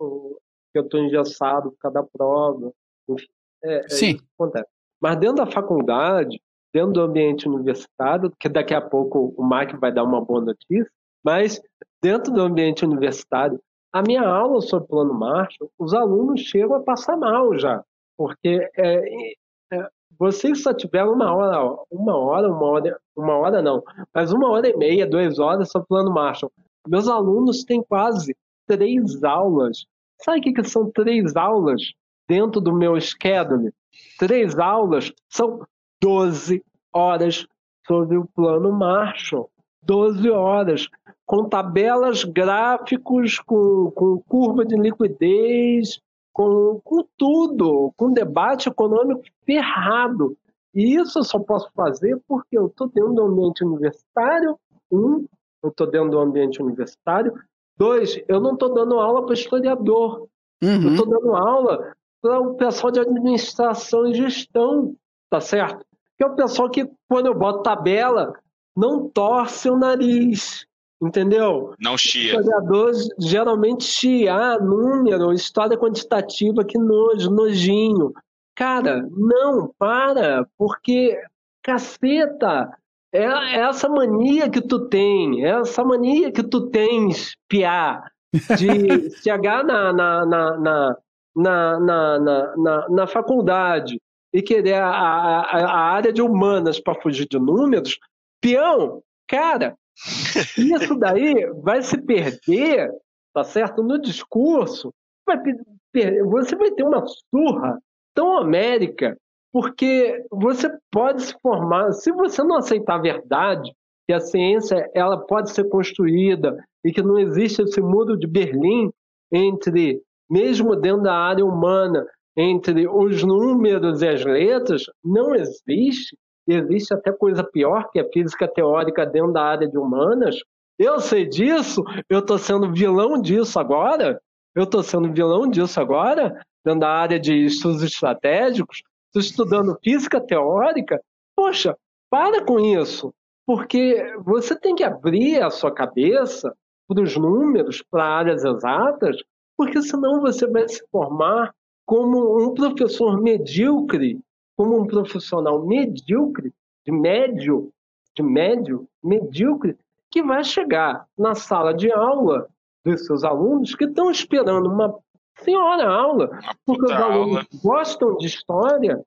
[0.72, 2.72] que eu estou engessado por causa da prova.
[3.08, 3.28] Enfim,
[3.62, 4.18] é, é Sim.
[4.36, 4.68] acontece.
[5.00, 6.40] Mas dentro da faculdade,
[6.78, 10.88] dentro do ambiente universitário, que daqui a pouco o Mark vai dar uma boa notícia,
[11.24, 11.60] mas
[12.00, 13.60] dentro do ambiente universitário,
[13.92, 17.82] a minha aula sobre plano Marshall, os alunos chegam a passar mal já.
[18.16, 19.32] Porque é,
[19.72, 23.82] é, vocês só tiveram uma hora, uma hora, uma hora, uma hora não,
[24.14, 26.52] mas uma hora e meia, duas horas só plano Marshall.
[26.86, 28.36] Meus alunos têm quase
[28.68, 29.84] três aulas.
[30.22, 31.92] Sabe o que, que são três aulas
[32.28, 33.72] dentro do meu schedule?
[34.18, 35.66] Três aulas são
[36.02, 36.62] 12
[36.92, 37.46] horas
[37.86, 39.50] sobre o plano Marshall.
[39.82, 40.88] 12 horas,
[41.24, 46.00] com tabelas, gráficos, com, com curva de liquidez,
[46.32, 50.36] com, com tudo, com debate econômico ferrado.
[50.74, 54.58] E isso eu só posso fazer porque eu estou dentro do ambiente universitário,
[54.92, 55.26] um,
[55.62, 57.32] eu estou dentro do ambiente universitário,
[57.76, 60.28] dois, eu não estou dando aula para historiador,
[60.62, 60.82] uhum.
[60.82, 64.94] eu estou dando aula para o pessoal de administração e gestão,
[65.30, 65.84] tá certo?
[66.16, 68.32] Que é o pessoal que, quando eu boto tabela,
[68.76, 70.66] não torce o nariz,
[71.00, 71.74] Entendeu?
[71.78, 72.32] Não chia.
[72.32, 78.12] Historiadores geralmente chia, ah, número, história quantitativa, que nojo, nojinho.
[78.56, 81.16] Cara, não, para, porque,
[81.62, 82.68] caceta,
[83.12, 88.02] é, é essa mania que tu tem, é essa mania que tu tens, piá,
[88.32, 90.96] de chegar na, na, na, na,
[91.36, 94.00] na, na, na, na faculdade
[94.32, 97.98] e querer a, a, a área de humanas para fugir de números,
[98.40, 99.76] peão, cara,
[100.56, 102.90] isso daí vai se perder,
[103.32, 103.82] tá certo?
[103.82, 104.92] No discurso,
[105.26, 107.78] vai perder, você vai ter uma surra
[108.14, 109.16] tão homérica,
[109.52, 113.72] porque você pode se formar, se você não aceitar a verdade,
[114.06, 118.90] que a ciência ela pode ser construída e que não existe esse muro de Berlim
[119.30, 120.00] entre,
[120.30, 122.06] mesmo dentro da área humana,
[122.38, 126.16] entre os números e as letras, não existe
[126.52, 130.36] existe até coisa pior, que é física teórica dentro da área de humanas.
[130.78, 134.20] Eu sei disso, eu estou sendo vilão disso agora,
[134.54, 140.20] eu estou sendo vilão disso agora, dentro da área de estudos estratégicos, estou estudando física
[140.20, 141.00] teórica.
[141.36, 141.76] Poxa,
[142.10, 143.12] para com isso,
[143.46, 146.54] porque você tem que abrir a sua cabeça
[146.86, 149.16] para os números, para áreas exatas,
[149.56, 151.52] porque senão você vai se formar
[151.88, 154.20] como um professor medíocre
[154.54, 156.52] como um profissional medíocre,
[156.84, 157.72] de médio,
[158.14, 159.74] de médio, medíocre,
[160.10, 162.46] que vai chegar na sala de aula
[162.84, 164.94] dos seus alunos que estão esperando uma
[165.38, 166.28] senhora aula,
[166.66, 169.00] porque os alunos gostam de história.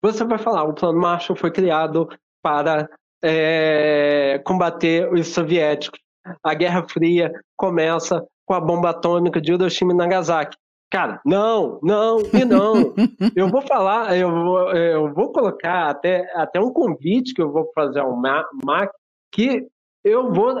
[0.00, 2.08] Você vai falar, o Plano Marshall foi criado
[2.40, 2.88] para
[3.24, 5.98] é, combater os soviéticos.
[6.44, 10.56] a Guerra Fria começa com a bomba atômica de Hiroshima e Nagasaki.
[10.94, 12.94] Cara, não, não e não.
[13.34, 17.68] eu vou falar, eu vou, eu vou colocar até, até um convite que eu vou
[17.74, 18.46] fazer ao Mac,
[19.32, 19.66] que
[20.04, 20.54] eu vou,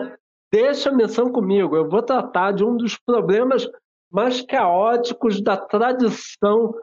[0.52, 3.64] deixa a menção comigo, eu vou tratar de um dos problemas
[4.10, 6.74] mais caóticos da tradição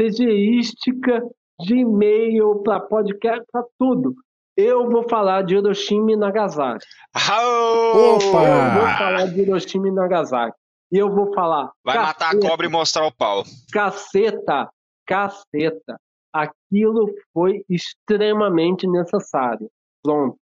[0.00, 1.20] CGística
[1.58, 4.14] de e-mail para podcast, para tudo.
[4.56, 6.86] Eu vou falar de Hiroshima e Nagasaki.
[7.16, 8.44] Opa!
[8.44, 10.56] Eu vou falar de Hiroshima e Nagasaki.
[10.92, 11.70] E eu vou falar.
[11.84, 13.44] Vai caceta, matar a cobra e mostrar o pau.
[13.72, 14.68] Caceta,
[15.06, 16.00] caceta.
[16.32, 19.70] Aquilo foi extremamente necessário.
[20.02, 20.38] Pronto.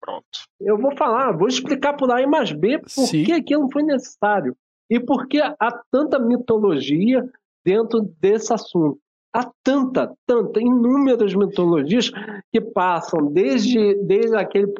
[0.00, 0.26] Pronto.
[0.60, 3.24] Eu vou falar, vou explicar por A e mais B por Sim.
[3.24, 4.56] que aquilo foi necessário.
[4.88, 7.28] E por que há tanta mitologia
[7.64, 8.98] dentro desse assunto.
[9.34, 12.10] Há tanta, tanta, inúmeras mitologias
[12.50, 14.72] que passam desde, desde, aquele,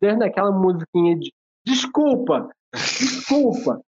[0.00, 1.32] desde aquela musiquinha de
[1.64, 3.80] desculpa, desculpa,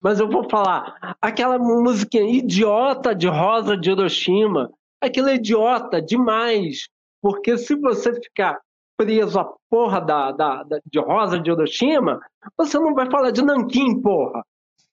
[0.00, 4.70] mas eu vou falar, aquela música idiota de Rosa de Hiroshima,
[5.00, 6.88] aquilo é idiota demais.
[7.22, 8.58] Porque se você ficar
[8.96, 12.20] preso à porra da, da, da, de Rosa de Hiroshima,
[12.56, 14.44] você não vai falar de Nanquim, porra.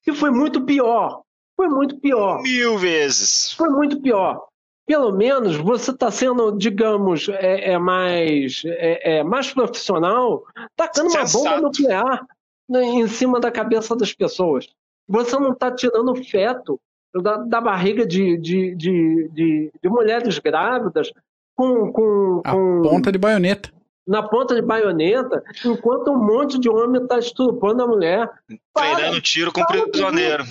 [0.03, 1.21] Que foi muito pior.
[1.55, 2.41] Foi muito pior.
[2.41, 3.53] Mil vezes.
[3.53, 4.45] Foi muito pior.
[4.85, 10.43] Pelo menos você está sendo, digamos, é, é mais, é, é, mais profissional,
[10.75, 12.25] tacando uma bomba nuclear
[12.69, 14.67] em cima da cabeça das pessoas.
[15.07, 16.79] Você não está tirando o feto
[17.15, 21.11] da, da barriga de, de, de, de, de mulheres grávidas
[21.55, 23.71] com, com, a ponta de baioneta.
[24.05, 28.29] Na ponta de baioneta, enquanto um monte de homem está estrupando a mulher.
[28.73, 30.45] Treinando tiro com prisioneiro.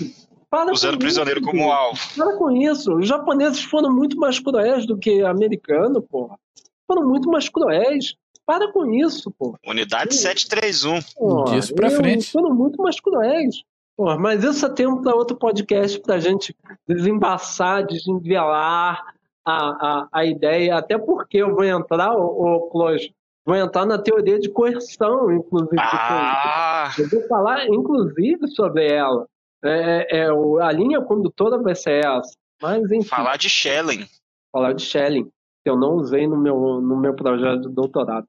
[0.49, 1.99] Para usando prisioneiro isso, como alvo.
[2.15, 2.95] Para com isso.
[2.95, 6.37] Os japoneses foram muito mais cruéis do que americanos, porra.
[6.85, 8.15] Foram muito mais cruéis.
[8.45, 9.57] Para com isso, pô.
[9.65, 11.43] Unidade 731.
[11.45, 12.31] Disso pra frente.
[12.31, 13.63] Foram muito mais cruéis.
[13.97, 16.55] Pô, mas isso é tempo para outro podcast para a gente
[16.87, 19.03] desembaçar, desnivelar
[19.43, 23.09] a, a, a ideia, até porque eu vou entrar, o, Clóvis,
[23.43, 25.79] vou entrar na teoria de coerção, inclusive.
[25.79, 26.91] Ah.
[26.95, 29.25] Eu vou falar, inclusive, sobre ela.
[29.65, 30.27] É, é,
[30.61, 32.37] a linha condutora vai ser essa.
[32.61, 34.05] Mas, enfim, falar de Schelling.
[34.51, 35.25] Falar de Schelling,
[35.63, 38.27] que eu não usei no meu, no meu projeto de doutorado.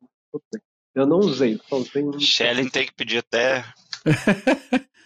[0.95, 2.11] Eu não usei, só usei.
[2.21, 3.65] Schelling tem que pedir até.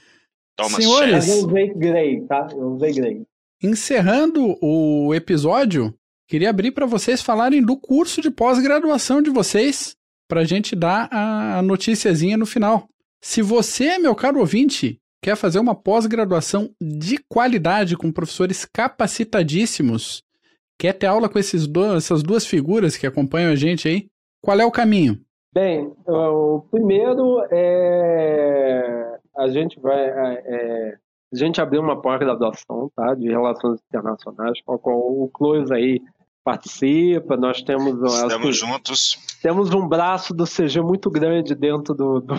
[0.56, 2.48] Toma Senhores, eu usei Grey, tá?
[2.52, 3.22] Eu usei Grey.
[3.62, 5.94] Encerrando o episódio,
[6.28, 9.96] queria abrir para vocês falarem do curso de pós-graduação de vocês,
[10.28, 12.88] para a gente dar a noticiazinha no final.
[13.20, 20.22] Se você, meu caro ouvinte, quer fazer uma pós-graduação de qualidade com professores capacitadíssimos,
[20.78, 24.06] quer ter aula com esses do, essas duas figuras que acompanham a gente aí,
[24.42, 25.20] qual é o caminho?
[25.54, 29.98] Bem, o primeiro é a gente vai.
[29.98, 30.98] É, é,
[31.32, 36.00] a gente abriu uma pós-graduação tá, de relações internacionais, com a qual o Close aí
[36.44, 37.94] participa, nós temos...
[38.02, 39.18] Estamos juntos.
[39.40, 42.34] Temos um braço do CG muito grande dentro do, do,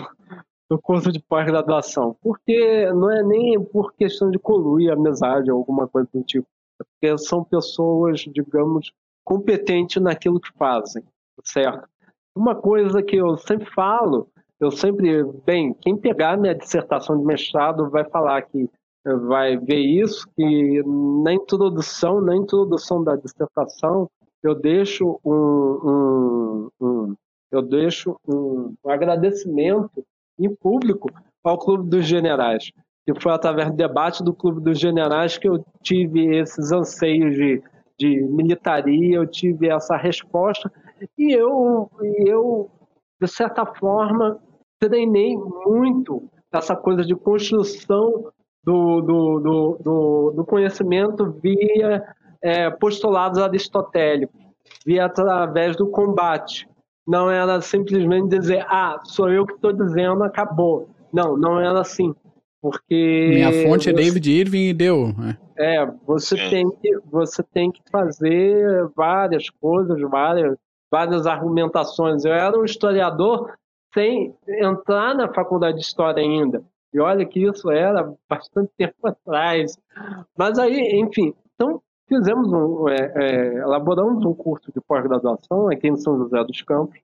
[0.70, 5.88] do curso de pós-graduação, porque não é nem por questão de coluir amizade ou alguma
[5.88, 6.46] coisa do tipo,
[6.80, 8.92] é porque são pessoas, digamos,
[9.24, 11.02] competentes naquilo que fazem,
[11.44, 11.88] certo?
[12.36, 14.28] Uma coisa que eu sempre falo
[14.64, 18.68] eu sempre, bem, quem pegar minha dissertação de mestrado vai falar que
[19.28, 20.82] vai ver isso, que
[21.22, 24.08] na introdução, na introdução da dissertação,
[24.42, 25.32] eu deixo um,
[25.84, 27.14] um, um
[27.52, 30.04] eu deixo um, um agradecimento
[30.38, 31.10] em público
[31.44, 32.70] ao Clube dos Generais,
[33.06, 37.62] que foi através do debate do Clube dos Generais que eu tive esses anseios de,
[37.98, 40.72] de militaria, eu tive essa resposta,
[41.18, 41.90] e eu,
[42.26, 42.70] eu
[43.20, 44.40] de certa forma,
[44.88, 48.32] treinei muito essa coisa de construção
[48.62, 52.02] do, do, do, do, do conhecimento via
[52.42, 54.40] é, postulados aristotélicos,
[54.86, 56.68] via através do combate.
[57.06, 60.88] Não era simplesmente dizer, ah, sou eu que estou dizendo, acabou.
[61.12, 62.14] Não, não era assim.
[62.62, 63.30] Porque.
[63.34, 65.14] Minha fonte é David Irving e deu.
[65.58, 70.56] É, é você, tem que, você tem que fazer várias coisas, várias,
[70.90, 72.24] várias argumentações.
[72.24, 73.52] Eu era um historiador
[73.94, 76.62] sem entrar na faculdade de História ainda.
[76.92, 79.78] E olha que isso era bastante tempo atrás.
[80.36, 85.96] Mas aí, enfim, então fizemos um, é, é, elaboramos um curso de pós-graduação aqui em
[85.96, 86.98] São José dos Campos.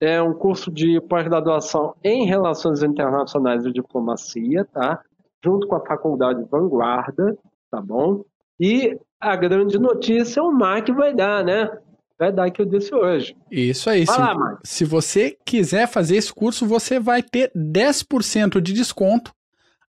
[0.00, 5.00] É um curso de pós-graduação em Relações Internacionais e Diplomacia, tá?
[5.42, 7.36] Junto com a Faculdade Vanguarda,
[7.70, 8.24] tá bom?
[8.60, 11.78] E a grande notícia o MAC vai dar, né?
[12.18, 13.36] Verdade que eu disse hoje.
[13.50, 14.04] Isso aí.
[14.04, 19.32] Vai se, lá, se você quiser fazer esse curso, você vai ter 10% de desconto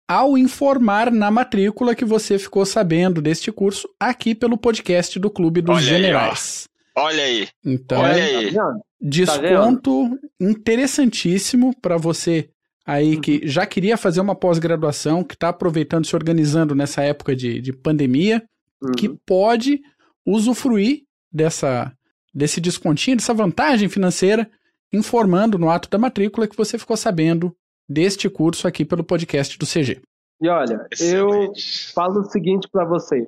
[0.08, 5.60] ao informar na matrícula que você ficou sabendo deste curso aqui pelo podcast do Clube
[5.62, 6.68] dos Olha aí, Generais.
[6.96, 7.48] Olha aí.
[7.64, 8.54] então, Olha aí.
[8.54, 12.48] Tá desconto interessantíssimo para você
[12.86, 13.20] aí Uhum.
[13.20, 17.72] que já queria fazer uma pós-graduação, que está aproveitando, se organizando nessa época de, de
[17.72, 18.42] pandemia,
[18.82, 18.92] Uhum.
[18.92, 19.80] que pode
[20.26, 21.02] usufruir
[21.32, 21.92] dessa,
[22.34, 24.50] desse descontinho, dessa vantagem financeira,
[24.92, 27.54] informando no ato da matrícula que você ficou sabendo
[27.88, 30.00] deste curso aqui pelo podcast do CG.
[30.40, 31.52] E olha, eu
[31.94, 33.26] falo o seguinte para vocês.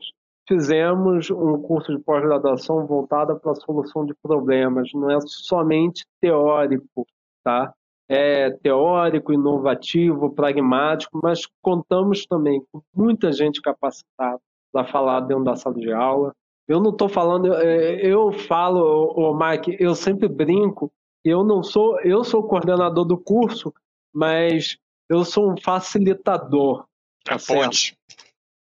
[0.49, 4.91] Fizemos um curso de pós-graduação voltado para a solução de problemas.
[4.95, 7.07] Não é somente teórico,
[7.43, 7.73] tá?
[8.09, 14.41] É teórico, inovativo, pragmático, mas contamos também com muita gente capacitada
[14.73, 16.33] para falar dentro da sala de aula.
[16.69, 20.93] Eu não estou falando, é, eu falo, o Mike, eu sempre brinco.
[21.25, 23.73] Eu não sou, eu sou coordenador do curso,
[24.13, 24.77] mas
[25.09, 26.87] eu sou um facilitador.
[27.29, 27.97] A Tá ponte.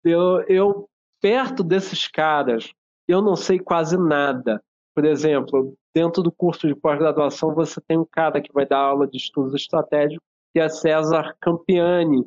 [0.04, 0.90] eu, eu
[1.22, 2.72] perto desses caras,
[3.08, 4.64] eu não sei quase nada.
[4.94, 9.08] Por exemplo, dentro do curso de pós-graduação, você tem um cara que vai dar aula
[9.08, 12.26] de estudos estratégicos, que é César Campiani.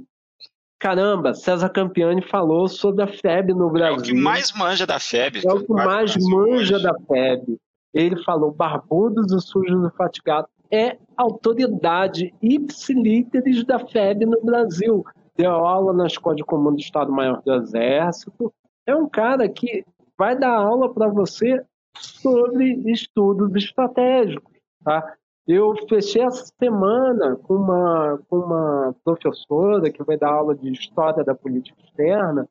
[0.85, 3.99] Caramba, César Campiani falou sobre a FEB no É Brasil.
[4.01, 5.41] o que mais manja da FEB.
[5.43, 7.59] É o que mais manja da FEB.
[7.95, 10.51] Ele falou barbudos e sujos e fatigados.
[10.71, 15.03] É autoridade ipsilíteres da FEB no Brasil.
[15.35, 18.53] Deu aula na Escola de Comando do Estado-Maior do Exército.
[18.87, 19.87] É um cara que
[20.19, 21.65] vai dar aula para você
[21.99, 24.53] sobre estudos estratégicos.
[24.85, 25.15] Tá?
[25.47, 31.23] Eu fechei essa semana com uma, com uma professora que vai dar aula de História
[31.23, 32.49] da Política Externa,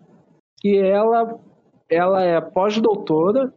[0.60, 1.40] que ela,
[1.90, 3.52] ela é pós-doutora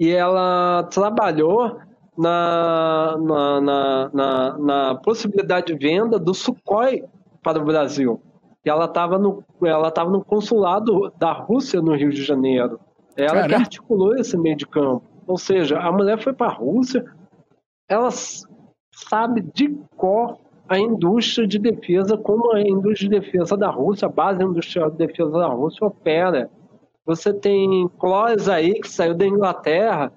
[0.00, 1.78] e ela trabalhou
[2.16, 7.04] na, na, na, na, na possibilidade de venda do Sukhoi
[7.42, 8.20] para o Brasil.
[8.64, 12.80] E ela estava no, ela tava no consulado da Rússia no Rio de Janeiro.
[13.16, 13.56] Ela que Caramba.
[13.56, 15.02] articulou esse meio de campo.
[15.26, 17.04] Ou seja, a mulher foi para a Rússia,
[17.88, 18.10] ela
[18.92, 20.38] sabe de cor
[20.68, 24.96] a indústria de defesa, como a indústria de defesa da Rússia, a base industrial de
[24.98, 26.50] defesa da Rússia opera.
[27.04, 30.12] Você tem Clóvis aí, que saiu da Inglaterra,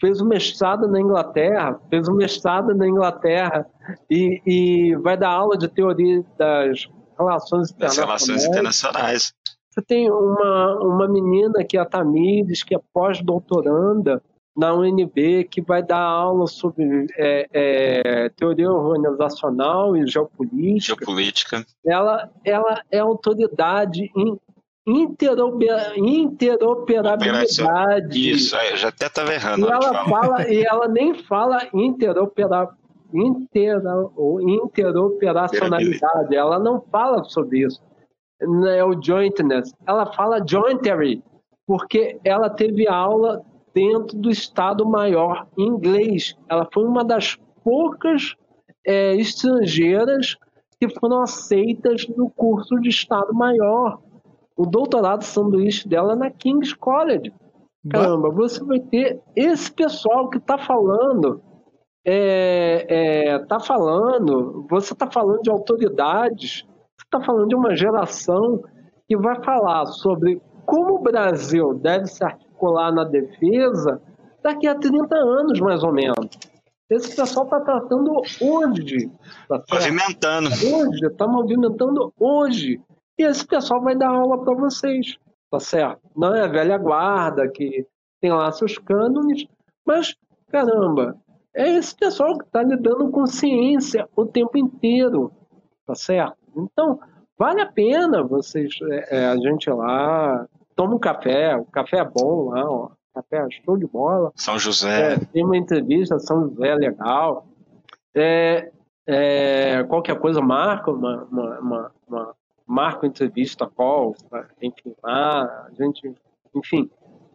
[0.00, 3.66] fez o mestrado na Inglaterra, fez o mestrado na Inglaterra
[4.08, 7.98] e, e vai dar aula de teoria das relações Das internacionais.
[7.98, 9.34] relações internacionais.
[9.70, 14.22] Você tem uma, uma menina que é a Tamires, que é pós-doutoranda
[14.56, 20.96] na UNB, que vai dar aula sobre é, é, teoria organizacional e geopolítica.
[20.98, 21.64] Geopolítica.
[21.84, 24.38] Ela, ela é autoridade em
[24.86, 28.30] interoper- interoperabilidade.
[28.30, 29.66] Isso, eu já até estava errando.
[29.66, 32.68] E ela fala, e ela nem fala interopera,
[33.14, 34.10] intera,
[34.40, 37.80] interoperacionalidade, ela não fala sobre isso.
[38.68, 41.22] É o jointness, ela fala jointery,
[41.64, 43.40] porque ela teve aula
[43.74, 46.36] dentro do Estado Maior em inglês.
[46.48, 48.34] Ela foi uma das poucas
[48.86, 50.36] é, estrangeiras
[50.80, 54.00] que foram aceitas no curso de Estado Maior.
[54.56, 57.32] O doutorado sanduíche dela é na King's College.
[57.90, 61.42] Caramba, você vai ter esse pessoal que está falando,
[62.04, 66.64] é, é, tá falando, você está falando de autoridades,
[66.96, 68.62] você está falando de uma geração
[69.08, 74.00] que vai falar sobre como o Brasil deve se articular na defesa
[74.42, 76.28] daqui a 30 anos, mais ou menos.
[76.90, 79.10] Esse pessoal está tratando hoje,
[79.48, 79.62] tá?
[79.72, 80.48] Movimentando.
[80.48, 82.80] hoje, está movimentando hoje.
[83.18, 85.16] E esse pessoal vai dar aula para vocês,
[85.50, 86.00] tá certo?
[86.14, 87.86] Não é a velha guarda que
[88.20, 89.46] tem lá seus cânones,
[89.86, 90.14] mas,
[90.50, 91.16] caramba,
[91.54, 95.32] é esse pessoal que está lidando com ciência o tempo inteiro,
[95.86, 96.36] tá certo?
[96.56, 97.00] Então,
[97.38, 100.46] vale a pena vocês, é, é, a gente ir lá,
[100.82, 104.32] toma um café, o café é bom lá, ó, café é show de bola.
[104.34, 105.14] São José.
[105.14, 107.46] É, tem uma entrevista, São José é legal.
[108.14, 108.70] É,
[109.06, 112.34] é, qualquer coisa marca uma, uma, uma, uma-
[112.66, 114.14] marca entrevista call,
[114.60, 116.14] enfim, lá, a gente,
[116.54, 116.88] enfim,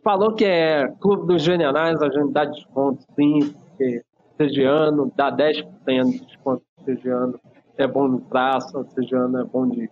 [0.04, 4.04] falou que é Clube dos Generais, a gente dá desconto sim, porque
[4.36, 7.40] Segiano dá 10% de desconto Segiano,
[7.78, 9.90] é bom no traço, Segiano é bom de,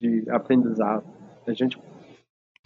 [0.00, 1.04] de aprendizado.
[1.46, 1.78] A gente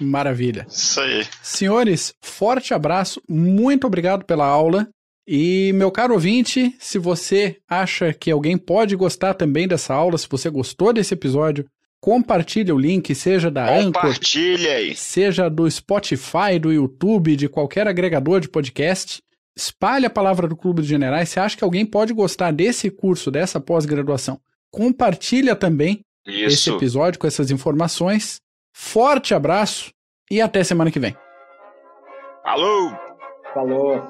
[0.01, 0.66] Maravilha.
[0.69, 1.27] Isso aí.
[1.43, 4.89] Senhores, forte abraço, muito obrigado pela aula.
[5.27, 10.27] E, meu caro ouvinte, se você acha que alguém pode gostar também dessa aula, se
[10.31, 11.66] você gostou desse episódio,
[12.01, 14.95] compartilhe o link, seja da Anchor, Compartilha aí.
[14.95, 19.20] seja do Spotify, do YouTube, de qualquer agregador de podcast.
[19.57, 21.29] espalhe a palavra do Clube dos Generais.
[21.29, 26.47] Se acha que alguém pode gostar desse curso, dessa pós-graduação, compartilha também Isso.
[26.47, 28.41] esse episódio com essas informações.
[28.80, 29.90] Forte abraço
[30.30, 31.14] e até semana que vem.
[32.44, 32.92] Falou!
[33.52, 34.09] Falou.